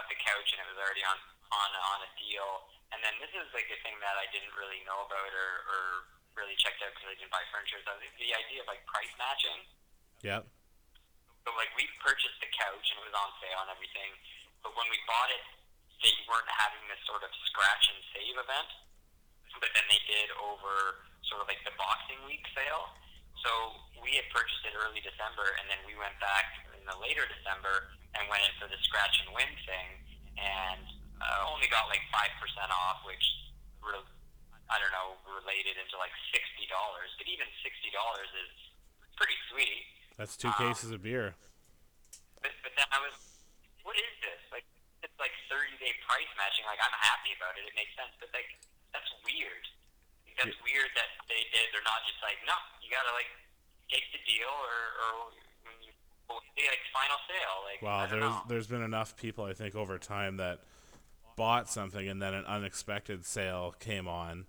got 0.57 0.65
the 0.65 0.65
couch 0.65 0.65
and 0.65 0.65
it 0.65 0.73
was 0.73 0.81
already 0.81 1.05
on 1.05 1.17
on 1.53 1.69
on 1.93 1.99
a 2.01 2.11
deal. 2.17 2.49
And 2.89 3.03
then 3.03 3.13
this 3.21 3.29
is 3.35 3.45
like 3.53 3.67
a 3.69 3.79
thing 3.83 3.99
that 4.01 4.15
I 4.17 4.25
didn't 4.33 4.55
really 4.55 4.81
know 4.87 5.05
about 5.05 5.29
or, 5.29 5.51
or 5.69 5.81
really 6.39 6.55
checked 6.57 6.79
out 6.81 6.95
because 6.95 7.13
I 7.13 7.15
didn't 7.19 7.33
buy 7.33 7.43
furniture. 7.51 7.83
So 7.83 7.93
the 7.99 8.31
idea 8.33 8.63
of 8.63 8.67
like 8.71 8.81
price 8.87 9.11
matching. 9.19 9.59
Yep. 10.23 10.47
So 11.45 11.49
like 11.55 11.71
we 11.75 11.85
purchased 12.01 12.39
the 12.41 12.49
couch 12.49 12.85
and 12.89 12.97
it 12.99 13.05
was 13.05 13.15
on 13.15 13.29
sale 13.39 13.61
and 13.67 13.71
everything, 13.71 14.11
but 14.65 14.73
when 14.75 14.87
we 14.89 14.99
bought 15.05 15.29
it 15.31 15.43
they 16.03 16.13
weren't 16.29 16.49
having 16.53 16.85
this 16.93 17.01
sort 17.09 17.25
of 17.25 17.31
scratch 17.49 17.89
and 17.89 17.97
save 18.13 18.37
event, 18.37 18.69
but 19.57 19.73
then 19.73 19.81
they 19.89 19.97
did 20.05 20.29
over 20.37 21.01
sort 21.25 21.41
of 21.41 21.49
like 21.49 21.57
the 21.65 21.73
Boxing 21.73 22.21
Week 22.29 22.45
sale. 22.53 22.93
So 23.41 23.49
we 23.97 24.13
had 24.13 24.29
purchased 24.29 24.61
it 24.61 24.77
early 24.77 25.01
December, 25.01 25.57
and 25.57 25.65
then 25.65 25.81
we 25.89 25.97
went 25.97 26.13
back 26.21 26.53
in 26.77 26.85
the 26.85 26.93
later 27.01 27.25
December 27.25 27.97
and 28.13 28.29
went 28.29 28.45
in 28.45 28.53
for 28.61 28.69
the 28.69 28.77
scratch 28.85 29.25
and 29.25 29.33
win 29.33 29.49
thing, 29.65 30.05
and 30.38 30.86
uh, 31.19 31.52
only 31.52 31.67
got 31.69 31.89
like 31.89 32.02
five 32.13 32.32
percent 32.38 32.69
off, 32.69 33.02
which 33.04 33.26
re- 33.82 34.13
I 34.69 34.78
don't 34.78 34.93
know 34.93 35.17
related 35.26 35.78
into 35.82 35.97
like 35.97 36.13
sixty 36.34 36.69
dollars. 36.69 37.12
But 37.17 37.26
even 37.28 37.45
sixty 37.62 37.89
dollars 37.89 38.30
is 38.32 38.54
pretty 39.17 39.38
sweet. 39.50 39.84
That's 40.17 40.38
two 40.38 40.50
um, 40.50 40.58
cases 40.58 40.89
of 40.93 41.02
beer. 41.06 41.38
But, 42.41 42.54
but 42.65 42.73
then 42.78 42.89
I 42.89 43.02
was, 43.02 43.13
what 43.86 43.97
is 43.97 44.13
this? 44.21 44.41
Like 44.50 44.65
it's 45.06 45.17
like 45.21 45.34
30 45.50 45.78
day 45.78 45.93
price 46.06 46.30
matching. 46.38 46.65
Like 46.65 46.82
I'm 46.82 46.93
happy 46.97 47.34
about 47.38 47.58
it. 47.58 47.65
It 47.65 47.73
makes 47.78 47.93
sense, 47.93 48.13
but 48.17 48.30
like 48.34 48.50
that's 48.93 49.10
weird. 49.26 49.65
That's 50.38 50.54
yeah. 50.54 50.65
weird 50.65 50.93
that 50.93 51.10
they 51.26 51.50
did. 51.50 51.73
They're 51.73 51.86
not 51.86 52.06
just 52.06 52.21
like, 52.21 52.38
no, 52.45 52.54
you 52.82 52.93
gotta 52.93 53.13
like 53.13 53.30
take 53.89 54.06
the 54.13 54.21
deal 54.26 54.54
or 54.54 54.78
or 55.02 55.13
you 56.29 56.63
like 56.65 56.79
final 56.93 57.17
sale. 57.27 57.57
Like 57.65 57.81
wow, 57.81 58.07
there's 58.07 58.21
know. 58.21 58.41
there's 58.47 58.67
been 58.67 58.83
enough 58.83 59.15
people 59.15 59.45
I 59.45 59.53
think 59.53 59.75
over 59.75 59.97
time 59.97 60.37
that 60.37 60.59
bought 61.35 61.69
something 61.69 62.07
and 62.07 62.21
then 62.21 62.33
an 62.33 62.45
unexpected 62.45 63.25
sale 63.25 63.75
came 63.79 64.07
on. 64.07 64.45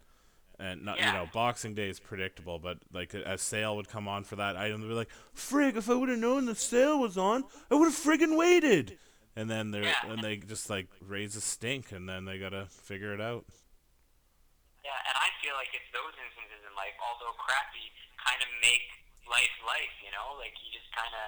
And 0.61 0.85
not, 0.85 0.99
yeah. 0.99 1.13
you 1.13 1.19
know, 1.19 1.29
Boxing 1.33 1.75
Day 1.75 1.89
is 1.89 2.01
predictable, 2.01 2.59
but 2.59 2.79
like 2.93 3.15
a, 3.15 3.23
a 3.23 3.39
sale 3.39 3.77
would 3.77 3.89
come 3.89 4.09
on 4.09 4.25
for 4.25 4.35
that 4.35 4.57
item. 4.57 4.81
They'd 4.81 4.89
be 4.89 4.95
like, 4.95 5.11
"Frig! 5.33 5.77
If 5.77 5.89
I 5.89 5.95
would 5.95 6.09
have 6.09 6.19
known 6.19 6.47
the 6.47 6.57
sale 6.57 6.99
was 6.99 7.17
on, 7.17 7.45
I 7.71 7.77
would 7.77 7.85
have 7.85 7.95
friggin' 7.95 8.37
waited." 8.37 8.99
and 9.39 9.47
then 9.47 9.71
they 9.71 9.87
yeah. 9.87 10.03
and 10.11 10.19
they 10.19 10.35
just 10.35 10.67
like 10.67 10.91
raise 10.99 11.39
a 11.39 11.41
stink, 11.41 11.95
and 11.95 12.11
then 12.11 12.27
they 12.27 12.43
gotta 12.43 12.67
figure 12.67 13.15
it 13.15 13.23
out. 13.23 13.47
Yeah, 14.83 14.99
and 15.07 15.15
I 15.15 15.31
feel 15.39 15.55
like 15.55 15.71
it's 15.71 15.87
those 15.95 16.11
instances 16.19 16.59
in 16.67 16.75
life, 16.75 16.99
although 16.99 17.31
crappy, 17.39 17.87
kind 18.19 18.43
of 18.43 18.51
make 18.59 18.83
life 19.31 19.55
life. 19.63 19.95
You 20.03 20.11
know, 20.11 20.35
like 20.43 20.59
you 20.59 20.75
just 20.75 20.91
kind 20.91 21.15
of 21.15 21.27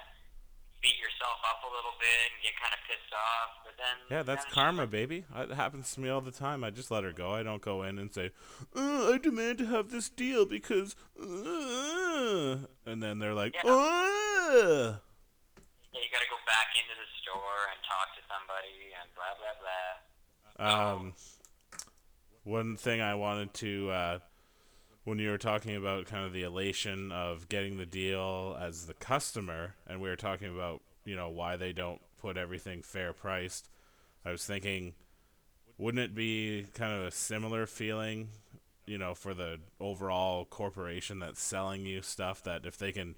beat 0.82 0.96
yourself 0.96 1.38
up 1.44 1.60
a 1.62 1.70
little 1.70 1.94
bit 2.00 2.32
and 2.32 2.42
get 2.42 2.52
kind 2.56 2.72
of 2.72 2.80
pissed 2.88 3.12
off, 3.12 3.50
but 3.64 3.74
then 3.76 3.96
yeah, 4.10 4.22
that's 4.22 4.44
karma, 4.52 4.86
baby. 4.86 5.24
It 5.36 5.52
happens 5.52 5.92
to 5.94 6.00
me 6.00 6.08
all 6.08 6.20
the 6.20 6.32
time. 6.32 6.64
I 6.64 6.70
just 6.70 6.90
let 6.90 7.04
her 7.04 7.12
go. 7.12 7.32
I 7.32 7.42
don't 7.42 7.62
go 7.62 7.82
in 7.82 7.98
and 7.98 8.12
say, 8.12 8.30
oh, 8.74 9.14
"I 9.14 9.18
demand 9.18 9.58
to 9.58 9.66
have 9.66 9.90
this 9.90 10.08
deal 10.08 10.46
because," 10.46 10.96
uh, 11.20 12.66
and 12.86 13.02
then 13.02 13.18
they're 13.18 13.34
like, 13.34 13.54
yeah. 13.54 13.70
"Uh." 13.70 14.96
Yeah, 15.92 16.00
you 16.00 16.10
got 16.12 16.22
to 16.22 16.30
go 16.30 16.38
back 16.46 16.68
into 16.78 16.94
the 16.96 17.08
store 17.20 17.68
and 17.72 17.80
talk 17.82 18.14
to 18.14 18.22
somebody 18.30 18.94
and 18.96 19.10
blah 19.14 19.34
blah 19.36 19.56
blah. 19.60 20.92
Um, 20.96 21.14
one 22.44 22.76
thing 22.76 23.00
I 23.00 23.14
wanted 23.14 23.52
to, 23.54 23.90
uh, 23.90 24.18
when 25.10 25.18
you 25.18 25.28
were 25.28 25.38
talking 25.38 25.74
about 25.74 26.06
kind 26.06 26.24
of 26.24 26.32
the 26.32 26.44
elation 26.44 27.10
of 27.10 27.48
getting 27.48 27.76
the 27.76 27.84
deal 27.84 28.56
as 28.60 28.86
the 28.86 28.94
customer, 28.94 29.74
and 29.88 30.00
we 30.00 30.08
were 30.08 30.14
talking 30.14 30.48
about 30.54 30.82
you 31.04 31.16
know 31.16 31.28
why 31.28 31.56
they 31.56 31.72
don't 31.72 32.00
put 32.18 32.36
everything 32.36 32.80
fair 32.80 33.12
priced, 33.12 33.68
I 34.24 34.30
was 34.30 34.44
thinking, 34.44 34.94
wouldn't 35.76 36.04
it 36.04 36.14
be 36.14 36.66
kind 36.74 36.92
of 36.92 37.02
a 37.02 37.10
similar 37.10 37.66
feeling, 37.66 38.28
you 38.86 38.98
know, 38.98 39.14
for 39.14 39.34
the 39.34 39.58
overall 39.80 40.44
corporation 40.44 41.18
that's 41.18 41.42
selling 41.42 41.84
you 41.84 42.02
stuff 42.02 42.44
that 42.44 42.64
if 42.64 42.78
they 42.78 42.92
can 42.92 43.16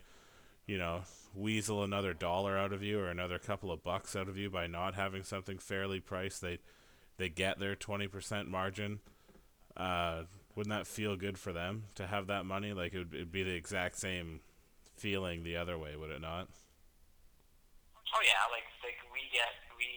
you 0.66 0.78
know, 0.78 1.02
weasel 1.34 1.82
another 1.82 2.14
dollar 2.14 2.56
out 2.56 2.72
of 2.72 2.82
you 2.82 2.98
or 3.00 3.08
another 3.08 3.38
couple 3.38 3.70
of 3.70 3.82
bucks 3.82 4.16
out 4.16 4.28
of 4.28 4.38
you 4.38 4.48
by 4.48 4.66
not 4.66 4.94
having 4.94 5.24
something 5.24 5.58
fairly 5.58 6.00
priced. 6.00 6.40
They 6.40 6.58
they 7.18 7.28
get 7.28 7.58
their 7.58 7.74
twenty 7.74 8.08
percent 8.08 8.48
margin. 8.48 9.00
Uh, 9.76 10.22
wouldn't 10.54 10.74
that 10.74 10.86
feel 10.86 11.16
good 11.16 11.38
for 11.38 11.52
them 11.52 11.88
to 11.96 12.06
have 12.06 12.26
that 12.28 12.44
money? 12.44 12.72
Like 12.72 12.92
it 12.94 12.98
would 12.98 13.14
it'd 13.14 13.32
be 13.32 13.42
the 13.42 13.56
exact 13.56 13.96
same 13.98 14.40
feeling 14.96 15.42
the 15.42 15.56
other 15.56 15.78
way, 15.78 15.96
would 15.96 16.10
it 16.10 16.20
not? 16.20 16.48
Oh 18.12 18.22
yeah, 18.22 18.44
like 18.52 18.68
like 18.84 19.00
we 19.08 19.24
get 19.32 19.52
we 19.80 19.88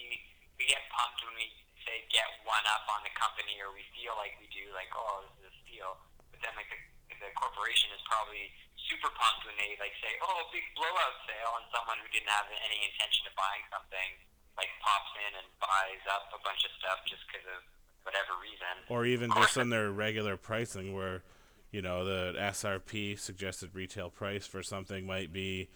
we 0.56 0.64
get 0.66 0.82
pumped 0.92 1.20
when 1.28 1.36
we 1.36 1.52
say 1.84 2.08
get 2.10 2.26
one 2.48 2.64
up 2.72 2.88
on 2.88 3.04
the 3.04 3.14
company 3.20 3.60
or 3.60 3.76
we 3.76 3.84
feel 3.92 4.16
like 4.16 4.34
we 4.40 4.48
do 4.50 4.64
like 4.72 4.90
oh 4.96 5.28
this 5.28 5.44
is 5.44 5.52
a 5.52 5.54
steal, 5.68 6.00
but 6.32 6.40
then 6.40 6.56
like 6.56 6.72
the 6.72 6.80
the 7.20 7.32
corporation 7.36 7.92
is 7.96 8.04
probably 8.08 8.52
super 8.88 9.12
pumped 9.18 9.44
when 9.48 9.56
they 9.60 9.76
like 9.82 9.96
say 10.00 10.14
oh 10.24 10.48
big 10.56 10.64
blowout 10.78 11.18
sale 11.28 11.54
and 11.60 11.66
someone 11.76 12.00
who 12.00 12.08
didn't 12.12 12.32
have 12.32 12.48
any 12.48 12.80
intention 12.88 13.28
of 13.28 13.34
buying 13.36 13.64
something 13.72 14.10
like 14.56 14.72
pops 14.80 15.12
in 15.20 15.32
and 15.36 15.48
buys 15.60 16.04
up 16.08 16.32
a 16.32 16.40
bunch 16.44 16.64
of 16.64 16.72
stuff 16.80 17.04
just 17.04 17.24
because 17.28 17.44
of 17.52 17.60
whatever 18.06 18.40
reason. 18.42 18.66
Or 18.90 19.06
even 19.06 19.32
just 19.34 19.58
on 19.58 19.70
their 19.70 19.92
regular 19.92 20.38
pricing 20.38 20.94
where 20.94 21.24
you 21.72 21.82
know 21.82 22.06
the 22.06 22.34
SRP 22.40 23.20
suggested 23.20 23.72
retail 23.74 24.10
price 24.10 24.46
for 24.48 24.64
something 24.64 25.06
might 25.06 25.34
be 25.34 25.68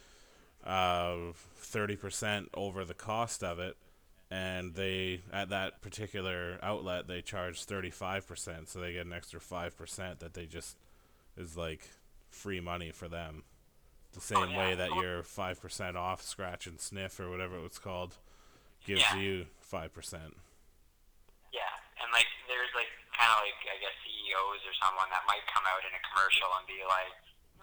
uh, 0.64 1.16
thirty 1.58 1.96
percent 1.96 2.50
over 2.54 2.86
the 2.86 2.94
cost 2.94 3.44
of 3.44 3.60
it, 3.60 3.76
and 4.30 4.76
they 4.76 5.22
at 5.34 5.50
that 5.50 5.82
particular 5.82 6.58
outlet 6.62 7.08
they 7.08 7.22
charge 7.22 7.64
thirty 7.64 7.90
five 7.90 8.28
percent, 8.28 8.70
so 8.70 8.80
they 8.80 8.94
get 8.94 9.06
an 9.06 9.14
extra 9.14 9.40
five 9.40 9.78
percent 9.78 10.20
that 10.20 10.34
they 10.34 10.46
just 10.46 10.78
is 11.38 11.58
like 11.58 11.88
free 12.30 12.60
money 12.60 12.92
for 12.92 13.08
them. 13.08 13.44
The 14.14 14.20
same 14.22 14.38
Oh, 14.40 14.44
yeah. 14.46 14.58
way 14.58 14.76
that 14.76 14.96
your 14.96 15.24
five 15.24 15.62
percent 15.62 15.96
off 15.98 16.22
scratch 16.22 16.66
and 16.68 16.80
sniff 16.80 17.20
or 17.20 17.30
whatever 17.30 17.58
it 17.58 17.64
was 17.64 17.78
called 17.80 18.16
gives 18.86 19.02
Yeah. 19.14 19.20
you 19.20 19.46
five 19.60 19.94
percent. 19.94 20.36
And 22.00 22.10
like 22.16 22.28
there's 22.48 22.72
like 22.74 22.90
kind 23.14 23.30
of 23.36 23.44
like 23.44 23.60
I 23.68 23.78
guess 23.84 23.96
CEOs 24.08 24.62
or 24.64 24.74
someone 24.80 25.12
that 25.12 25.24
might 25.28 25.44
come 25.52 25.64
out 25.68 25.84
in 25.84 25.92
a 25.92 26.02
commercial 26.12 26.48
and 26.56 26.66
be 26.66 26.80
like, 26.88 27.12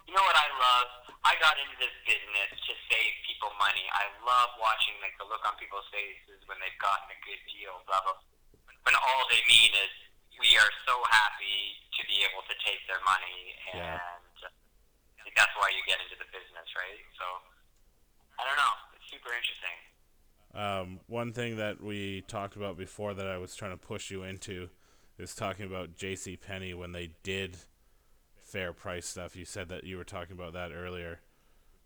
you 0.07 0.14
know 0.14 0.22
what 0.22 0.37
I 0.39 0.49
love? 0.61 0.89
I 1.26 1.34
got 1.43 1.59
into 1.59 1.74
this 1.82 1.95
business 2.07 2.51
to 2.55 2.72
save 2.87 3.12
people 3.26 3.51
money. 3.59 3.82
I 3.91 4.07
love 4.22 4.55
watching 4.62 4.95
like 5.03 5.16
the 5.18 5.26
look 5.26 5.43
on 5.43 5.57
people's 5.59 5.89
faces 5.91 6.45
when 6.47 6.61
they've 6.62 6.78
gotten 6.78 7.11
a 7.11 7.18
good 7.26 7.43
deal. 7.51 7.80
Blah 7.89 8.05
blah. 8.05 8.20
When 8.87 8.95
all 8.95 9.26
they 9.32 9.43
mean 9.51 9.74
is 9.74 9.91
we 10.39 10.55
are 10.61 10.72
so 10.84 11.01
happy 11.11 11.80
to 11.97 12.01
be 12.07 12.22
able 12.28 12.45
to 12.45 12.55
take 12.61 12.84
their 12.87 13.01
money, 13.09 13.57
and 13.72 13.80
Yeah. 13.82 14.53
I 15.18 15.20
think 15.26 15.34
that's 15.34 15.57
why 15.59 15.72
you 15.74 15.82
get 15.89 15.99
into 15.99 16.14
the 16.14 16.28
business, 16.30 16.68
right? 16.76 17.03
So 17.18 17.24
I 18.39 18.45
don't 18.47 18.61
know. 18.61 18.74
It's 18.95 19.09
super 19.11 19.32
interesting. 19.32 19.74
Um, 20.57 21.01
one 21.07 21.37
thing 21.37 21.61
that 21.61 21.85
we 21.85 22.25
talked 22.25 22.57
about 22.57 22.81
before 22.81 23.13
that 23.13 23.29
I 23.29 23.37
was 23.37 23.55
trying 23.55 23.77
to 23.77 23.77
push 23.77 24.11
you 24.11 24.25
into 24.25 24.73
is 25.21 25.35
talking 25.37 25.69
about 25.69 25.97
J.C. 25.97 26.41
Penney 26.41 26.73
when 26.73 26.93
they 26.93 27.13
did 27.23 27.61
fair 28.41 28.73
price 28.73 29.05
stuff. 29.05 29.37
You 29.37 29.45
said 29.45 29.69
that 29.69 29.85
you 29.85 30.01
were 30.01 30.09
talking 30.09 30.33
about 30.33 30.57
that 30.57 30.73
earlier. 30.73 31.21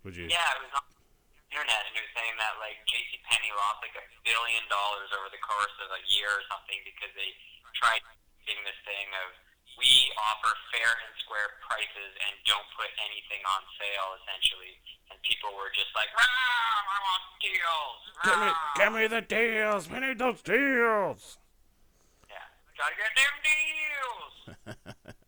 Would 0.07 0.14
you? 0.14 0.31
Yeah, 0.31 0.55
it 0.55 0.62
was 0.62 0.75
on 0.79 0.87
the 0.87 1.59
internet, 1.59 1.83
and 1.83 1.99
it 1.99 2.03
was 2.07 2.14
saying 2.14 2.39
that 2.39 2.55
like 2.62 2.79
J.C. 2.87 3.18
Penney 3.27 3.51
lost 3.59 3.83
like 3.83 3.99
a 3.99 4.07
billion 4.23 4.62
dollars 4.71 5.11
over 5.18 5.27
the 5.35 5.43
course 5.43 5.75
of 5.83 5.91
a 5.91 6.03
year 6.07 6.31
or 6.31 6.45
something 6.47 6.79
because 6.87 7.11
they 7.18 7.35
tried 7.75 8.07
doing 8.47 8.62
this 8.62 8.79
thing 8.87 9.11
of 9.27 9.35
we 9.79 9.91
offer 10.18 10.53
fair 10.75 10.91
and 10.91 11.12
square 11.23 11.61
prices 11.66 12.12
and 12.27 12.35
don't 12.47 12.66
put 12.75 12.91
anything 13.05 13.43
on 13.47 13.61
sale, 13.77 14.16
essentially. 14.23 14.75
And 15.11 15.18
people 15.27 15.51
were 15.55 15.71
just 15.75 15.91
like, 15.95 16.11
"Rah, 16.14 16.25
I 16.25 16.99
want 17.05 17.25
deals. 17.43 18.01
Give 18.25 18.39
me, 18.41 18.51
give 18.79 18.93
me 18.95 19.05
the 19.07 19.23
deals. 19.25 19.83
We 19.91 19.99
need 20.01 20.18
those 20.18 20.43
deals. 20.43 21.39
Yeah, 22.29 22.47
gotta 22.79 22.95
get 22.99 23.12
them 23.16 23.35
deals. 23.45 24.77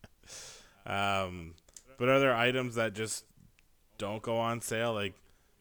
Um, 0.85 1.53
but 1.97 2.09
are 2.09 2.19
there 2.19 2.35
items 2.35 2.75
that 2.75 2.93
just 2.93 3.25
don't 3.97 4.21
go 4.21 4.37
on 4.37 4.61
sale? 4.61 4.93
Like, 4.93 5.13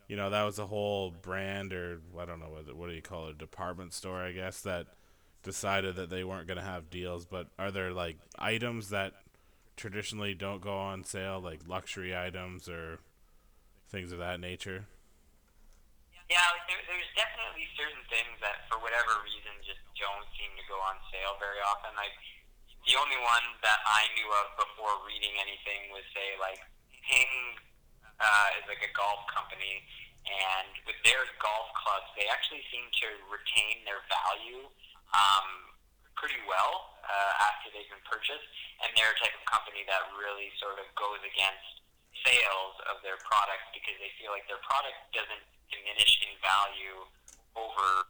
you 0.09 0.16
know, 0.16 0.30
that 0.30 0.43
was 0.43 0.59
a 0.59 0.66
whole 0.66 1.11
brand 1.11 1.72
or 1.72 2.01
I 2.18 2.24
don't 2.24 2.41
know 2.41 2.49
what 2.49 2.74
what 2.76 2.89
do 2.89 2.95
you 2.95 3.03
call 3.03 3.28
it, 3.28 3.37
a 3.37 3.39
department 3.39 3.93
store, 3.93 4.20
I 4.20 4.33
guess, 4.33 4.61
that 4.62 4.89
decided 5.43 5.97
that 5.97 6.11
they 6.11 6.24
weren't 6.24 6.47
going 6.47 6.59
to 6.59 6.64
have 6.64 6.90
deals. 6.90 7.26
But 7.26 7.49
are 7.59 7.70
there 7.70 7.93
like 7.93 8.18
items 8.38 8.90
that 8.90 9.14
traditionally 9.76 10.34
don't 10.34 10.61
go 10.61 10.76
on 10.76 11.05
sale, 11.05 11.40
like 11.40 11.66
luxury 11.66 12.16
items 12.16 12.68
or 12.68 13.01
things 13.90 14.12
of 14.12 14.18
that 14.18 14.40
nature? 14.40 14.86
Yeah, 16.30 16.40
like 16.57 16.64
there, 16.64 16.80
there's 16.88 17.12
definitely 17.12 17.68
certain 17.76 18.01
things 18.09 18.40
that, 18.40 18.64
for 18.72 18.80
whatever 18.80 19.20
reason, 19.20 19.53
just 19.61 19.84
don't 20.01 20.24
seem 20.32 20.49
to 20.57 20.64
go 20.64 20.80
on 20.80 20.97
sale 21.12 21.36
very 21.36 21.61
often. 21.61 21.93
Like 21.93 22.14
the 22.88 22.97
only 22.97 23.20
one 23.20 23.45
that 23.61 23.84
I 23.84 24.09
knew 24.16 24.30
of 24.40 24.57
before 24.57 24.97
reading 25.05 25.36
anything 25.36 25.93
was 25.93 26.03
say 26.16 26.40
like 26.40 26.62
Ping 27.05 27.61
uh, 28.16 28.49
is 28.57 28.64
like 28.64 28.80
a 28.80 28.93
golf 28.97 29.28
company, 29.28 29.84
and 30.24 30.72
with 30.88 30.97
their 31.05 31.26
golf 31.43 31.68
clubs, 31.84 32.09
they 32.16 32.30
actually 32.30 32.64
seem 32.70 32.86
to 33.03 33.09
retain 33.28 33.82
their 33.84 34.01
value 34.09 34.70
um, 35.12 35.76
pretty 36.16 36.40
well 36.48 36.96
uh, 37.04 37.46
after 37.48 37.72
they've 37.72 37.88
been 37.88 38.06
purchased, 38.08 38.46
and 38.84 38.88
they're 38.96 39.12
a 39.12 39.18
type 39.20 39.34
of 39.34 39.44
company 39.48 39.84
that 39.88 40.06
really 40.16 40.52
sort 40.60 40.78
of 40.78 40.86
goes 40.96 41.20
against 41.24 41.82
sales 42.22 42.76
of 42.92 43.02
their 43.02 43.18
product 43.26 43.72
because 43.74 43.96
they 43.98 44.12
feel 44.20 44.30
like 44.30 44.46
their 44.46 44.60
product 44.62 44.94
doesn't 45.10 45.44
diminish 45.72 46.20
in 46.22 46.32
value 46.44 47.02
over 47.58 48.06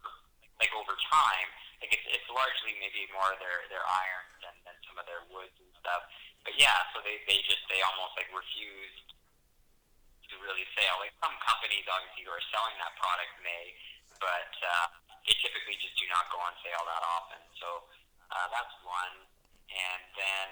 like 0.61 0.71
over 0.77 0.93
time. 1.09 1.49
Like 1.81 1.91
it's, 1.91 2.07
it's 2.07 2.29
largely 2.31 2.77
maybe 2.79 3.09
more 3.11 3.33
their 3.41 3.65
their 3.67 3.83
iron 3.83 4.27
than, 4.43 4.55
than 4.63 4.75
some 4.87 4.95
of 4.99 5.05
their 5.09 5.23
woods 5.31 5.55
and 5.57 5.71
stuff. 5.79 6.05
But 6.45 6.55
yeah, 6.59 6.87
so 6.93 7.01
they 7.01 7.19
they 7.25 7.41
just 7.47 7.63
they 7.71 7.81
almost 7.83 8.15
like 8.15 8.29
refused 8.31 9.09
to 10.29 10.35
really 10.43 10.67
sell. 10.77 11.01
Like 11.01 11.15
some 11.19 11.35
companies 11.43 11.83
obviously 11.89 12.27
who 12.27 12.31
are 12.31 12.45
selling 12.53 12.75
that 12.79 12.93
product 12.99 13.33
may, 13.41 13.73
but 14.21 14.53
uh, 14.63 14.87
they 15.23 15.35
typically 15.39 15.79
just 15.79 15.95
do 15.95 16.05
not 16.11 16.27
go 16.31 16.39
on 16.43 16.53
sale 16.63 16.83
that 16.83 17.03
often. 17.03 17.41
So 17.59 17.87
uh, 18.31 18.47
that's 18.51 18.75
one. 18.83 19.15
And 19.71 20.03
then 20.13 20.47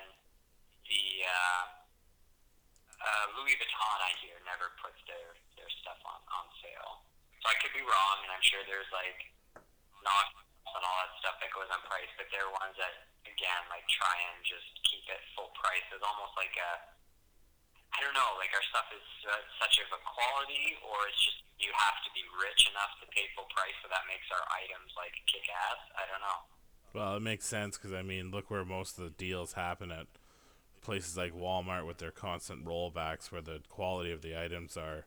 the 0.88 1.06
uh, 1.28 1.64
uh, 3.02 3.26
Louis 3.38 3.56
Vuitton, 3.60 3.98
I 4.02 4.12
hear, 4.24 4.38
never 4.48 4.74
puts 4.82 4.98
their 5.06 5.36
their 5.60 5.70
stuff 5.84 6.00
on 6.08 6.20
on 6.32 6.46
sale. 6.64 7.06
So 7.44 7.46
I 7.50 7.56
could 7.60 7.74
be 7.74 7.84
wrong, 7.84 8.18
and 8.26 8.32
I'm 8.32 8.46
sure 8.46 8.62
there's 8.66 8.90
like 8.94 9.20
knock 10.02 10.30
and 10.72 10.84
all 10.88 10.98
that 11.04 11.12
stuff 11.20 11.36
that 11.44 11.52
goes 11.52 11.68
on 11.70 11.82
price, 11.86 12.10
but 12.16 12.32
they're 12.32 12.50
ones 12.50 12.78
that 12.80 13.12
again 13.28 13.62
like 13.68 13.84
try 13.92 14.16
and 14.32 14.40
just 14.48 14.68
keep 14.88 15.04
it 15.12 15.22
full 15.36 15.52
price. 15.58 15.84
It's 15.92 16.06
almost 16.06 16.34
like 16.40 16.56
a 16.56 16.72
I 17.92 18.00
don't 18.00 18.16
know, 18.16 18.40
like 18.40 18.52
our 18.56 18.66
stuff 18.72 18.88
is 18.96 19.08
uh, 19.28 19.42
such 19.60 19.84
of 19.84 19.92
a 19.92 20.00
quality, 20.02 20.80
or 20.82 20.96
it's 21.12 21.22
just 21.22 21.44
you 21.60 21.70
have 21.76 22.00
to 22.08 22.10
be 22.16 22.24
rich 22.40 22.66
enough 22.72 22.98
to 23.04 23.06
pay 23.14 23.28
full 23.36 23.46
price, 23.54 23.76
so 23.84 23.92
that 23.92 24.08
makes 24.10 24.26
our 24.32 24.42
items 24.50 24.90
like 24.98 25.14
kick 25.28 25.46
ass. 25.52 25.82
I 25.94 26.04
don't 26.10 26.24
know. 26.24 26.40
Well, 26.94 27.18
it 27.18 27.24
makes 27.24 27.46
sense 27.46 27.78
because 27.78 27.94
I 27.94 28.02
mean, 28.02 28.32
look 28.32 28.50
where 28.50 28.66
most 28.66 28.98
of 28.98 29.04
the 29.04 29.12
deals 29.12 29.54
happen 29.54 29.92
at 29.92 30.08
places 30.82 31.16
like 31.16 31.34
Walmart 31.34 31.86
with 31.86 32.00
their 32.00 32.12
constant 32.12 32.66
rollbacks, 32.66 33.32
where 33.32 33.42
the 33.42 33.62
quality 33.70 34.12
of 34.12 34.22
the 34.22 34.40
items 34.40 34.76
are 34.78 35.06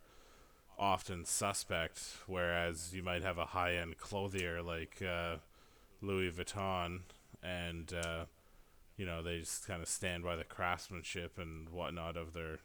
often 0.78 1.24
suspect. 1.24 2.00
Whereas 2.26 2.94
you 2.94 3.02
might 3.02 3.22
have 3.22 3.38
a 3.38 3.46
high-end 3.46 3.98
clothier 3.98 4.62
like 4.62 5.02
uh, 5.02 5.36
Louis 6.00 6.30
Vuitton, 6.30 7.00
and 7.42 7.92
uh, 7.92 8.24
you 8.96 9.04
know 9.04 9.22
they 9.22 9.40
just 9.40 9.66
kind 9.66 9.82
of 9.82 9.88
stand 9.88 10.22
by 10.22 10.36
the 10.36 10.44
craftsmanship 10.44 11.38
and 11.38 11.68
whatnot 11.70 12.16
of 12.16 12.32
their 12.32 12.58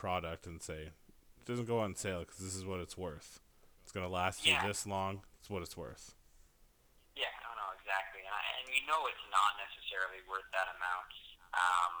product 0.00 0.48
and 0.48 0.64
say 0.64 0.88
it 0.88 1.44
doesn't 1.44 1.68
go 1.68 1.76
on 1.84 1.92
sale 1.92 2.24
because 2.24 2.40
this 2.40 2.56
is 2.56 2.64
what 2.64 2.80
it's 2.80 2.96
worth. 2.96 3.44
It's 3.84 3.92
gonna 3.92 4.08
last 4.08 4.40
Yeah. 4.40 4.64
you 4.64 4.68
this 4.72 4.88
long. 4.88 5.20
It's 5.44 5.52
what 5.52 5.60
it's 5.60 5.76
worth. 5.76 6.16
Yeah, 7.12 7.28
I 7.28 7.40
don't 7.44 7.58
know 7.60 7.72
exactly, 7.76 8.24
and, 8.24 8.32
I, 8.32 8.40
and 8.56 8.64
we 8.72 8.80
know 8.88 9.04
it's 9.12 9.26
not 9.28 9.60
necessarily 9.60 10.24
worth 10.24 10.48
that 10.56 10.72
amount. 10.72 11.12
Um, 11.52 11.92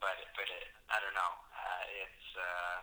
but 0.00 0.16
but 0.38 0.48
it, 0.48 0.72
I 0.88 0.96
don't 1.04 1.12
know. 1.12 1.32
Uh, 1.52 1.84
it's 2.00 2.24
uh, 2.38 2.76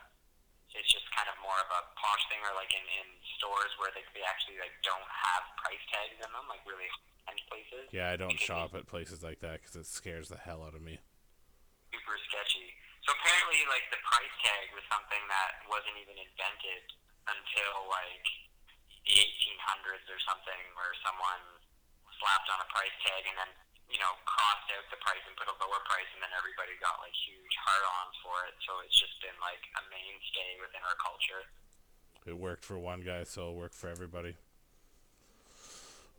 it's 0.77 0.91
just 0.93 1.07
kind 1.15 1.25
of 1.31 1.39
more 1.41 1.57
of 1.57 1.69
a 1.73 1.81
posh 1.97 2.21
thing, 2.29 2.43
or 2.45 2.53
like 2.53 2.69
in, 2.75 2.83
in 3.01 3.07
stores 3.39 3.71
where 3.81 3.89
they, 3.95 4.03
they 4.13 4.21
actually 4.27 4.59
like 4.61 4.75
don't 4.85 5.09
have 5.09 5.43
price 5.63 5.81
tags 5.89 6.19
in 6.21 6.29
them, 6.29 6.45
like 6.51 6.59
really 6.67 6.85
high-end 7.25 7.39
places. 7.49 7.87
Yeah, 7.95 8.11
I 8.11 8.19
don't 8.19 8.35
shop 8.37 8.75
at 8.75 8.85
places 8.85 9.23
like 9.23 9.39
that 9.39 9.63
because 9.63 9.73
it 9.79 9.87
scares 9.87 10.27
the 10.29 10.37
hell 10.37 10.61
out 10.61 10.75
of 10.75 10.83
me. 10.83 10.99
super 11.95 12.19
sketchy. 12.27 12.75
So 13.05 13.13
apparently, 13.13 13.61
like 13.69 13.85
the 13.93 14.01
price 14.01 14.33
tag 14.41 14.73
was 14.73 14.81
something 14.89 15.21
that 15.29 15.61
wasn't 15.69 15.93
even 16.01 16.17
invented 16.17 16.83
until 17.29 17.85
like 17.93 18.25
the 19.05 19.13
1800s 19.13 20.09
or 20.09 20.17
something, 20.25 20.61
where 20.73 20.89
someone 21.05 21.61
slapped 22.17 22.49
on 22.49 22.57
a 22.65 22.69
price 22.73 22.97
tag 23.05 23.29
and 23.29 23.37
then 23.37 23.51
you 23.93 24.01
know 24.01 24.09
crossed 24.25 24.65
out 24.73 24.89
the 24.89 24.97
price 25.05 25.21
and 25.29 25.37
put 25.37 25.45
a 25.45 25.55
lower 25.61 25.85
price, 25.85 26.09
and 26.17 26.21
then 26.25 26.33
everybody 26.33 26.73
got 26.81 26.97
like 26.97 27.13
huge 27.13 27.53
hard-ons 27.61 28.17
for 28.25 28.41
it. 28.49 28.57
So 28.65 28.81
it's 28.81 28.97
just 28.97 29.13
been 29.21 29.37
like 29.37 29.61
a 29.77 29.81
mainstay 29.93 30.57
within 30.57 30.81
our 30.81 30.97
culture. 30.97 31.45
it 32.25 32.33
worked 32.41 32.65
for 32.65 32.81
one 32.81 33.05
guy, 33.05 33.21
so 33.21 33.53
it'll 33.53 33.61
work 33.61 33.77
for 33.77 33.85
everybody. 33.93 34.33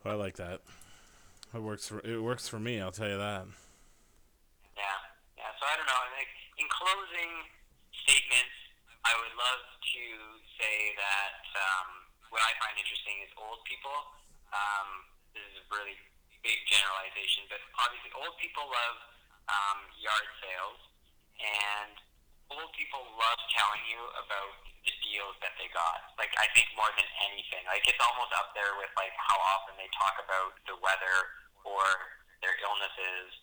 I 0.07 0.15
like 0.15 0.39
that. 0.39 0.63
It 1.51 1.63
works 1.67 1.91
for 1.91 1.99
it 2.07 2.23
works 2.23 2.47
for 2.47 2.63
me. 2.63 2.79
I'll 2.79 2.95
tell 2.95 3.11
you 3.11 3.19
that. 3.19 3.51
Yeah, 4.79 4.99
yeah. 5.35 5.51
So 5.59 5.67
I 5.67 5.75
don't 5.75 5.91
know. 5.91 5.99
I 5.99 6.15
Like 6.15 6.31
in 6.57 6.67
closing 6.73 7.33
statements, 7.93 8.57
I 9.05 9.13
would 9.17 9.35
love 9.37 9.63
to 9.63 10.05
say 10.57 10.97
that 10.97 11.45
um, 11.55 11.89
what 12.33 12.43
I 12.43 12.53
find 12.59 12.75
interesting 12.81 13.23
is 13.23 13.31
old 13.37 13.63
people. 13.69 13.95
Um, 14.51 14.89
this 15.37 15.45
is 15.53 15.63
a 15.63 15.67
really 15.71 15.97
big 16.41 16.59
generalization, 16.67 17.45
but 17.53 17.61
obviously 17.77 18.11
old 18.17 18.35
people 18.41 18.67
love 18.67 18.97
um, 19.47 19.79
yard 20.01 20.29
sales, 20.43 20.81
and 21.39 21.95
old 22.51 22.73
people 22.75 23.05
love 23.21 23.39
telling 23.53 23.85
you 23.87 24.01
about 24.17 24.53
the 24.83 24.95
deals 25.05 25.37
that 25.45 25.55
they 25.61 25.69
got. 25.71 26.15
Like 26.17 26.33
I 26.41 26.49
think 26.57 26.73
more 26.75 26.91
than 26.97 27.07
anything, 27.31 27.63
like 27.69 27.85
it's 27.85 28.01
almost 28.01 28.33
up 28.35 28.57
there 28.57 28.75
with 28.81 28.91
like 28.97 29.15
how 29.19 29.39
often 29.55 29.77
they 29.77 29.91
talk 29.95 30.19
about 30.19 30.57
the 30.67 30.79
weather 30.81 31.17
or 31.63 31.85
their 32.43 32.55
illnesses 32.63 33.35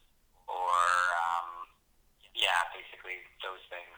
or 0.47 0.75
um, 1.13 1.62
yeah, 2.35 2.63
basically 2.73 3.17
those 3.41 3.63
things. 3.69 3.97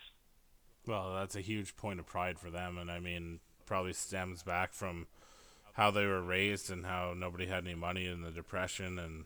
Well, 0.88 1.16
that's 1.16 1.36
a 1.36 1.42
huge 1.42 1.76
point 1.76 2.00
of 2.00 2.06
pride 2.06 2.40
for 2.40 2.50
them, 2.50 2.78
and 2.78 2.92
I 2.92 3.00
mean, 3.00 3.40
probably 3.66 3.94
stems 3.94 4.44
back 4.44 4.74
from 4.74 5.08
how 5.74 5.92
they 5.92 6.06
were 6.06 6.22
raised 6.22 6.70
and 6.70 6.86
how 6.86 7.14
nobody 7.18 7.48
had 7.48 7.66
any 7.66 7.76
money 7.76 8.06
in 8.06 8.22
the 8.22 8.32
depression, 8.32 9.00
and 9.00 9.26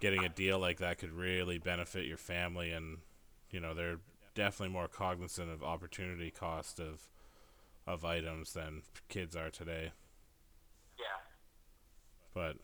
getting 0.00 0.24
a 0.24 0.28
deal 0.28 0.58
like 0.58 0.78
that 0.78 0.98
could 0.98 1.12
really 1.12 1.58
benefit 1.58 2.06
your 2.06 2.16
family. 2.16 2.70
And 2.70 2.98
you 3.50 3.60
know, 3.60 3.74
they're 3.74 3.98
definitely 4.34 4.72
more 4.72 4.88
cognizant 4.88 5.50
of 5.50 5.62
opportunity 5.62 6.30
cost 6.30 6.78
of 6.78 7.08
of 7.86 8.04
items 8.04 8.52
than 8.52 8.82
kids 9.08 9.36
are 9.36 9.50
today. 9.50 9.92
Yeah. 10.98 11.20
But 12.34 12.56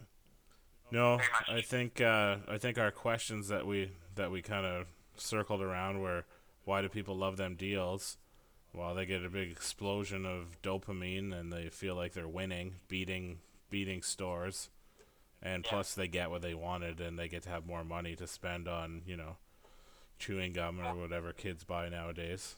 no, 0.91 1.21
I 1.49 1.61
think 1.63 2.01
uh, 2.01 2.37
I 2.49 2.59
think 2.59 2.79
our 2.79 2.91
questions 2.91 3.49
that 3.49 3.67
we 3.67 3.93
that 4.15 4.31
we 4.31 4.43
kind 4.43 4.67
of 4.67 4.87
circled 5.17 5.63
around 5.63 6.01
where 6.03 6.25
why 6.65 6.83
do 6.83 6.89
people 6.89 7.17
love 7.17 7.37
them 7.37 7.55
deals? 7.57 8.17
Well, 8.73 8.95
they 8.95 9.05
get 9.05 9.25
a 9.25 9.29
big 9.29 9.51
explosion 9.51 10.25
of 10.25 10.57
dopamine 10.63 11.33
and 11.35 11.53
they 11.53 11.69
feel 11.69 11.95
like 11.95 12.13
they're 12.15 12.29
winning, 12.29 12.77
beating 12.89 13.41
beating 13.69 14.03
stores, 14.03 14.69
and 15.41 15.65
Yeah. 15.65 15.71
plus 15.71 15.95
they 15.95 16.09
get 16.09 16.31
what 16.31 16.43
they 16.43 16.55
wanted 16.55 17.01
and 17.01 17.19
they 17.19 17.29
get 17.29 17.43
to 17.45 17.49
have 17.51 17.65
more 17.67 17.85
money 17.85 18.15
to 18.17 18.27
spend 18.27 18.69
on 18.69 19.03
you 19.07 19.17
know 19.17 19.37
chewing 20.19 20.53
gum 20.53 20.79
or 20.81 20.95
whatever 20.95 21.33
kids 21.33 21.65
buy 21.65 21.89
nowadays. 21.89 22.55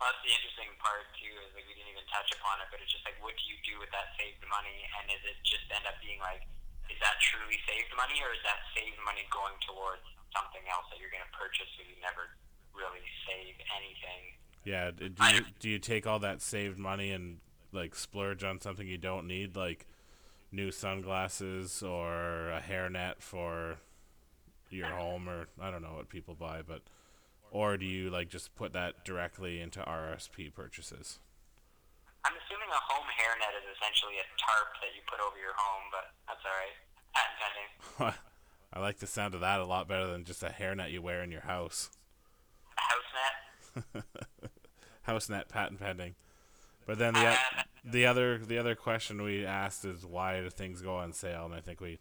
Well, 0.00 0.10
that's 0.10 0.22
the 0.24 0.32
interesting 0.34 0.70
part 0.80 1.06
too. 1.18 1.30
Is 1.46 1.52
like 1.54 1.66
we 1.68 1.74
didn't 1.76 1.92
even 1.92 2.06
touch 2.10 2.30
upon 2.34 2.58
it, 2.64 2.66
but 2.72 2.80
it's 2.82 2.90
just 2.90 3.04
like, 3.04 3.20
what 3.22 3.34
do 3.36 3.44
you 3.46 3.56
do 3.62 3.78
with 3.78 3.90
that 3.92 4.16
saved 4.18 4.42
money? 4.48 4.86
And 4.98 5.10
is 5.12 5.22
it 5.28 5.36
just 5.44 5.66
end 5.70 5.86
up 5.86 5.94
being 6.02 6.18
like, 6.18 6.42
is 6.90 6.98
that 7.00 7.20
truly 7.22 7.58
saved 7.68 7.92
money, 7.96 8.18
or 8.24 8.32
is 8.34 8.42
that 8.42 8.60
saved 8.74 8.98
money 9.04 9.24
going 9.30 9.54
towards 9.62 10.04
something 10.34 10.62
else 10.68 10.90
that 10.90 10.98
you're 10.98 11.14
going 11.14 11.24
to 11.24 11.34
purchase, 11.38 11.70
so 11.78 11.86
you 11.86 11.96
never 12.02 12.34
really 12.74 13.02
save 13.24 13.54
anything? 13.72 14.22
Yeah, 14.64 14.90
do 14.90 15.06
you 15.06 15.44
do 15.60 15.68
you 15.68 15.78
take 15.78 16.06
all 16.06 16.18
that 16.20 16.42
saved 16.42 16.78
money 16.78 17.10
and 17.10 17.38
like 17.72 17.94
splurge 17.94 18.42
on 18.42 18.60
something 18.60 18.86
you 18.86 18.98
don't 18.98 19.26
need, 19.26 19.56
like 19.56 19.86
new 20.50 20.70
sunglasses 20.70 21.82
or 21.82 22.50
a 22.50 22.60
hairnet 22.60 23.20
for 23.20 23.76
your 24.70 24.88
home, 24.88 25.28
or 25.28 25.46
I 25.60 25.70
don't 25.70 25.82
know 25.82 25.94
what 25.94 26.08
people 26.08 26.34
buy, 26.34 26.62
but 26.66 26.82
or 27.50 27.76
do 27.76 27.86
you 27.86 28.10
like 28.10 28.28
just 28.28 28.54
put 28.56 28.72
that 28.72 29.04
directly 29.04 29.60
into 29.60 29.80
RSP 29.80 30.52
purchases? 30.52 31.20
I'm 32.24 32.32
assuming 32.40 32.72
a 32.72 32.82
home 32.88 33.06
hairnet 33.20 33.52
is 33.60 33.68
essentially 33.76 34.16
a 34.16 34.26
tarp 34.40 34.72
that 34.80 34.96
you 34.96 35.04
put 35.04 35.20
over 35.20 35.36
your 35.36 35.52
home, 35.54 35.84
but 35.92 36.08
that's 36.26 36.40
all 36.40 36.56
right. 36.56 36.76
Patent 37.12 37.36
pending. 37.38 38.18
I 38.74 38.80
like 38.80 38.98
the 38.98 39.06
sound 39.06 39.34
of 39.34 39.40
that 39.40 39.60
a 39.60 39.64
lot 39.64 39.86
better 39.86 40.06
than 40.08 40.24
just 40.24 40.42
a 40.42 40.48
hairnet 40.48 40.90
you 40.90 41.00
wear 41.00 41.22
in 41.22 41.30
your 41.30 41.42
house. 41.46 41.90
A 42.76 42.80
house 42.82 43.84
net. 43.94 44.04
House 45.02 45.28
net 45.28 45.48
patent 45.48 45.78
pending. 45.80 46.14
But 46.86 46.98
then 46.98 47.14
the 47.14 47.32
o- 47.32 47.62
the 47.84 48.04
other 48.06 48.38
the 48.38 48.58
other 48.58 48.74
question 48.74 49.22
we 49.22 49.44
asked 49.46 49.84
is 49.84 50.04
why 50.04 50.40
do 50.40 50.48
things 50.50 50.80
go 50.82 50.96
on 50.96 51.12
sale? 51.12 51.44
And 51.46 51.54
I 51.54 51.60
think 51.60 51.80
we 51.80 51.98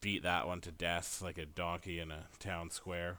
beat 0.00 0.22
that 0.22 0.46
one 0.46 0.60
to 0.62 0.70
death 0.70 1.20
like 1.24 1.38
a 1.38 1.46
donkey 1.46 1.98
in 1.98 2.10
a 2.12 2.28
town 2.38 2.70
square. 2.70 3.18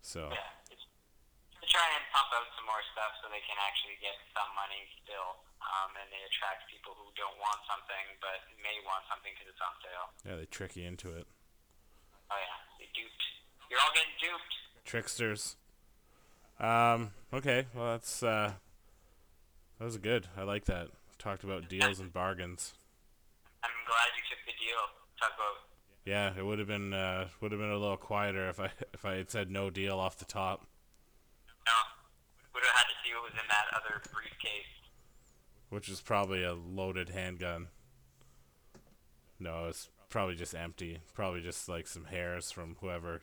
So 0.00 0.30
Yeah. 0.32 0.46
To 0.70 1.66
try 1.68 1.84
and 1.94 2.04
pump 2.14 2.30
out 2.32 2.46
some 2.56 2.64
more 2.66 2.80
stuff 2.94 3.12
so 3.20 3.28
they 3.28 3.42
can 3.44 3.58
actually 3.66 3.98
get 4.00 4.14
some 4.32 4.48
money 4.56 4.82
still, 5.04 5.42
um, 5.60 5.92
and 6.00 6.08
they 6.08 6.22
attract 6.24 6.64
people 6.72 6.94
who 6.96 7.10
don't 7.20 7.36
want 7.42 7.60
something 7.68 8.16
but 8.22 8.40
may 8.64 8.78
want 8.88 9.04
something 9.10 9.30
because 9.36 9.50
it's 9.52 9.60
on 9.62 9.74
sale. 9.84 10.06
yeah, 10.24 10.36
they 10.40 10.46
trick 10.48 10.74
you 10.78 10.86
into 10.88 11.10
it. 11.12 11.26
Oh 12.30 12.36
yeah, 12.36 12.56
they 12.78 12.86
duped. 12.94 13.22
You're 13.70 13.80
all 13.80 13.92
getting 13.94 14.14
duped. 14.20 14.54
Tricksters. 14.84 15.56
Um. 16.58 17.10
Okay. 17.32 17.66
Well, 17.74 17.92
that's 17.92 18.22
uh. 18.22 18.52
That 19.78 19.84
was 19.84 19.96
good. 19.98 20.26
I 20.36 20.42
like 20.42 20.66
that. 20.66 20.88
Talked 21.18 21.44
about 21.44 21.68
deals 21.68 22.00
and 22.00 22.12
bargains. 22.12 22.74
I'm 23.62 23.70
glad 23.86 24.08
you 24.16 24.22
took 24.28 24.44
the 24.46 24.52
deal. 24.58 24.78
Talk 25.20 25.32
about 25.36 25.68
Yeah, 26.04 26.32
it 26.38 26.44
would 26.44 26.58
have 26.58 26.68
been 26.68 26.92
uh 26.94 27.28
would 27.40 27.52
have 27.52 27.60
been 27.60 27.70
a 27.70 27.78
little 27.78 27.96
quieter 27.96 28.48
if 28.48 28.58
I 28.60 28.70
if 28.94 29.04
I 29.04 29.14
had 29.16 29.30
said 29.30 29.50
no 29.50 29.70
deal 29.70 29.98
off 29.98 30.18
the 30.18 30.24
top. 30.24 30.66
no. 31.66 31.72
Would 32.54 32.64
have 32.64 32.74
had 32.74 32.84
to 32.84 32.94
see 33.04 33.14
what 33.14 33.24
was 33.24 33.32
in 33.32 33.48
that 33.48 33.66
other 33.74 34.02
briefcase. 34.12 34.66
which 35.68 35.88
is 35.88 36.00
probably 36.00 36.42
a 36.42 36.52
loaded 36.54 37.10
handgun. 37.10 37.68
No, 39.38 39.66
it's 39.68 39.88
probably 40.10 40.34
just 40.34 40.54
empty. 40.54 40.98
Probably 41.14 41.40
just 41.40 41.68
like 41.68 41.86
some 41.86 42.04
hairs 42.06 42.50
from 42.50 42.76
whoever 42.80 43.22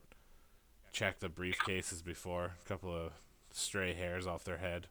checked 0.91 1.19
the 1.19 1.29
briefcases 1.29 2.03
before. 2.03 2.55
A 2.65 2.67
couple 2.67 2.95
of 2.95 3.11
stray 3.51 3.93
hairs 3.93 4.25
off 4.25 4.43
their 4.43 4.57
head. 4.57 4.87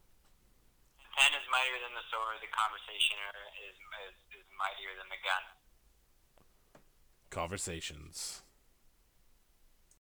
The 1.01 1.11
pen 1.17 1.33
is 1.33 1.47
mightier 1.51 1.81
than 1.83 1.97
the 1.97 2.07
sword. 2.13 2.37
The 2.41 2.53
conversation 2.55 3.17
is, 3.67 3.75
is, 3.75 4.17
is 4.39 4.47
mightier 4.55 4.95
than 4.95 5.09
the 5.11 5.19
gun. 5.25 5.43
Conversations. 7.31 8.43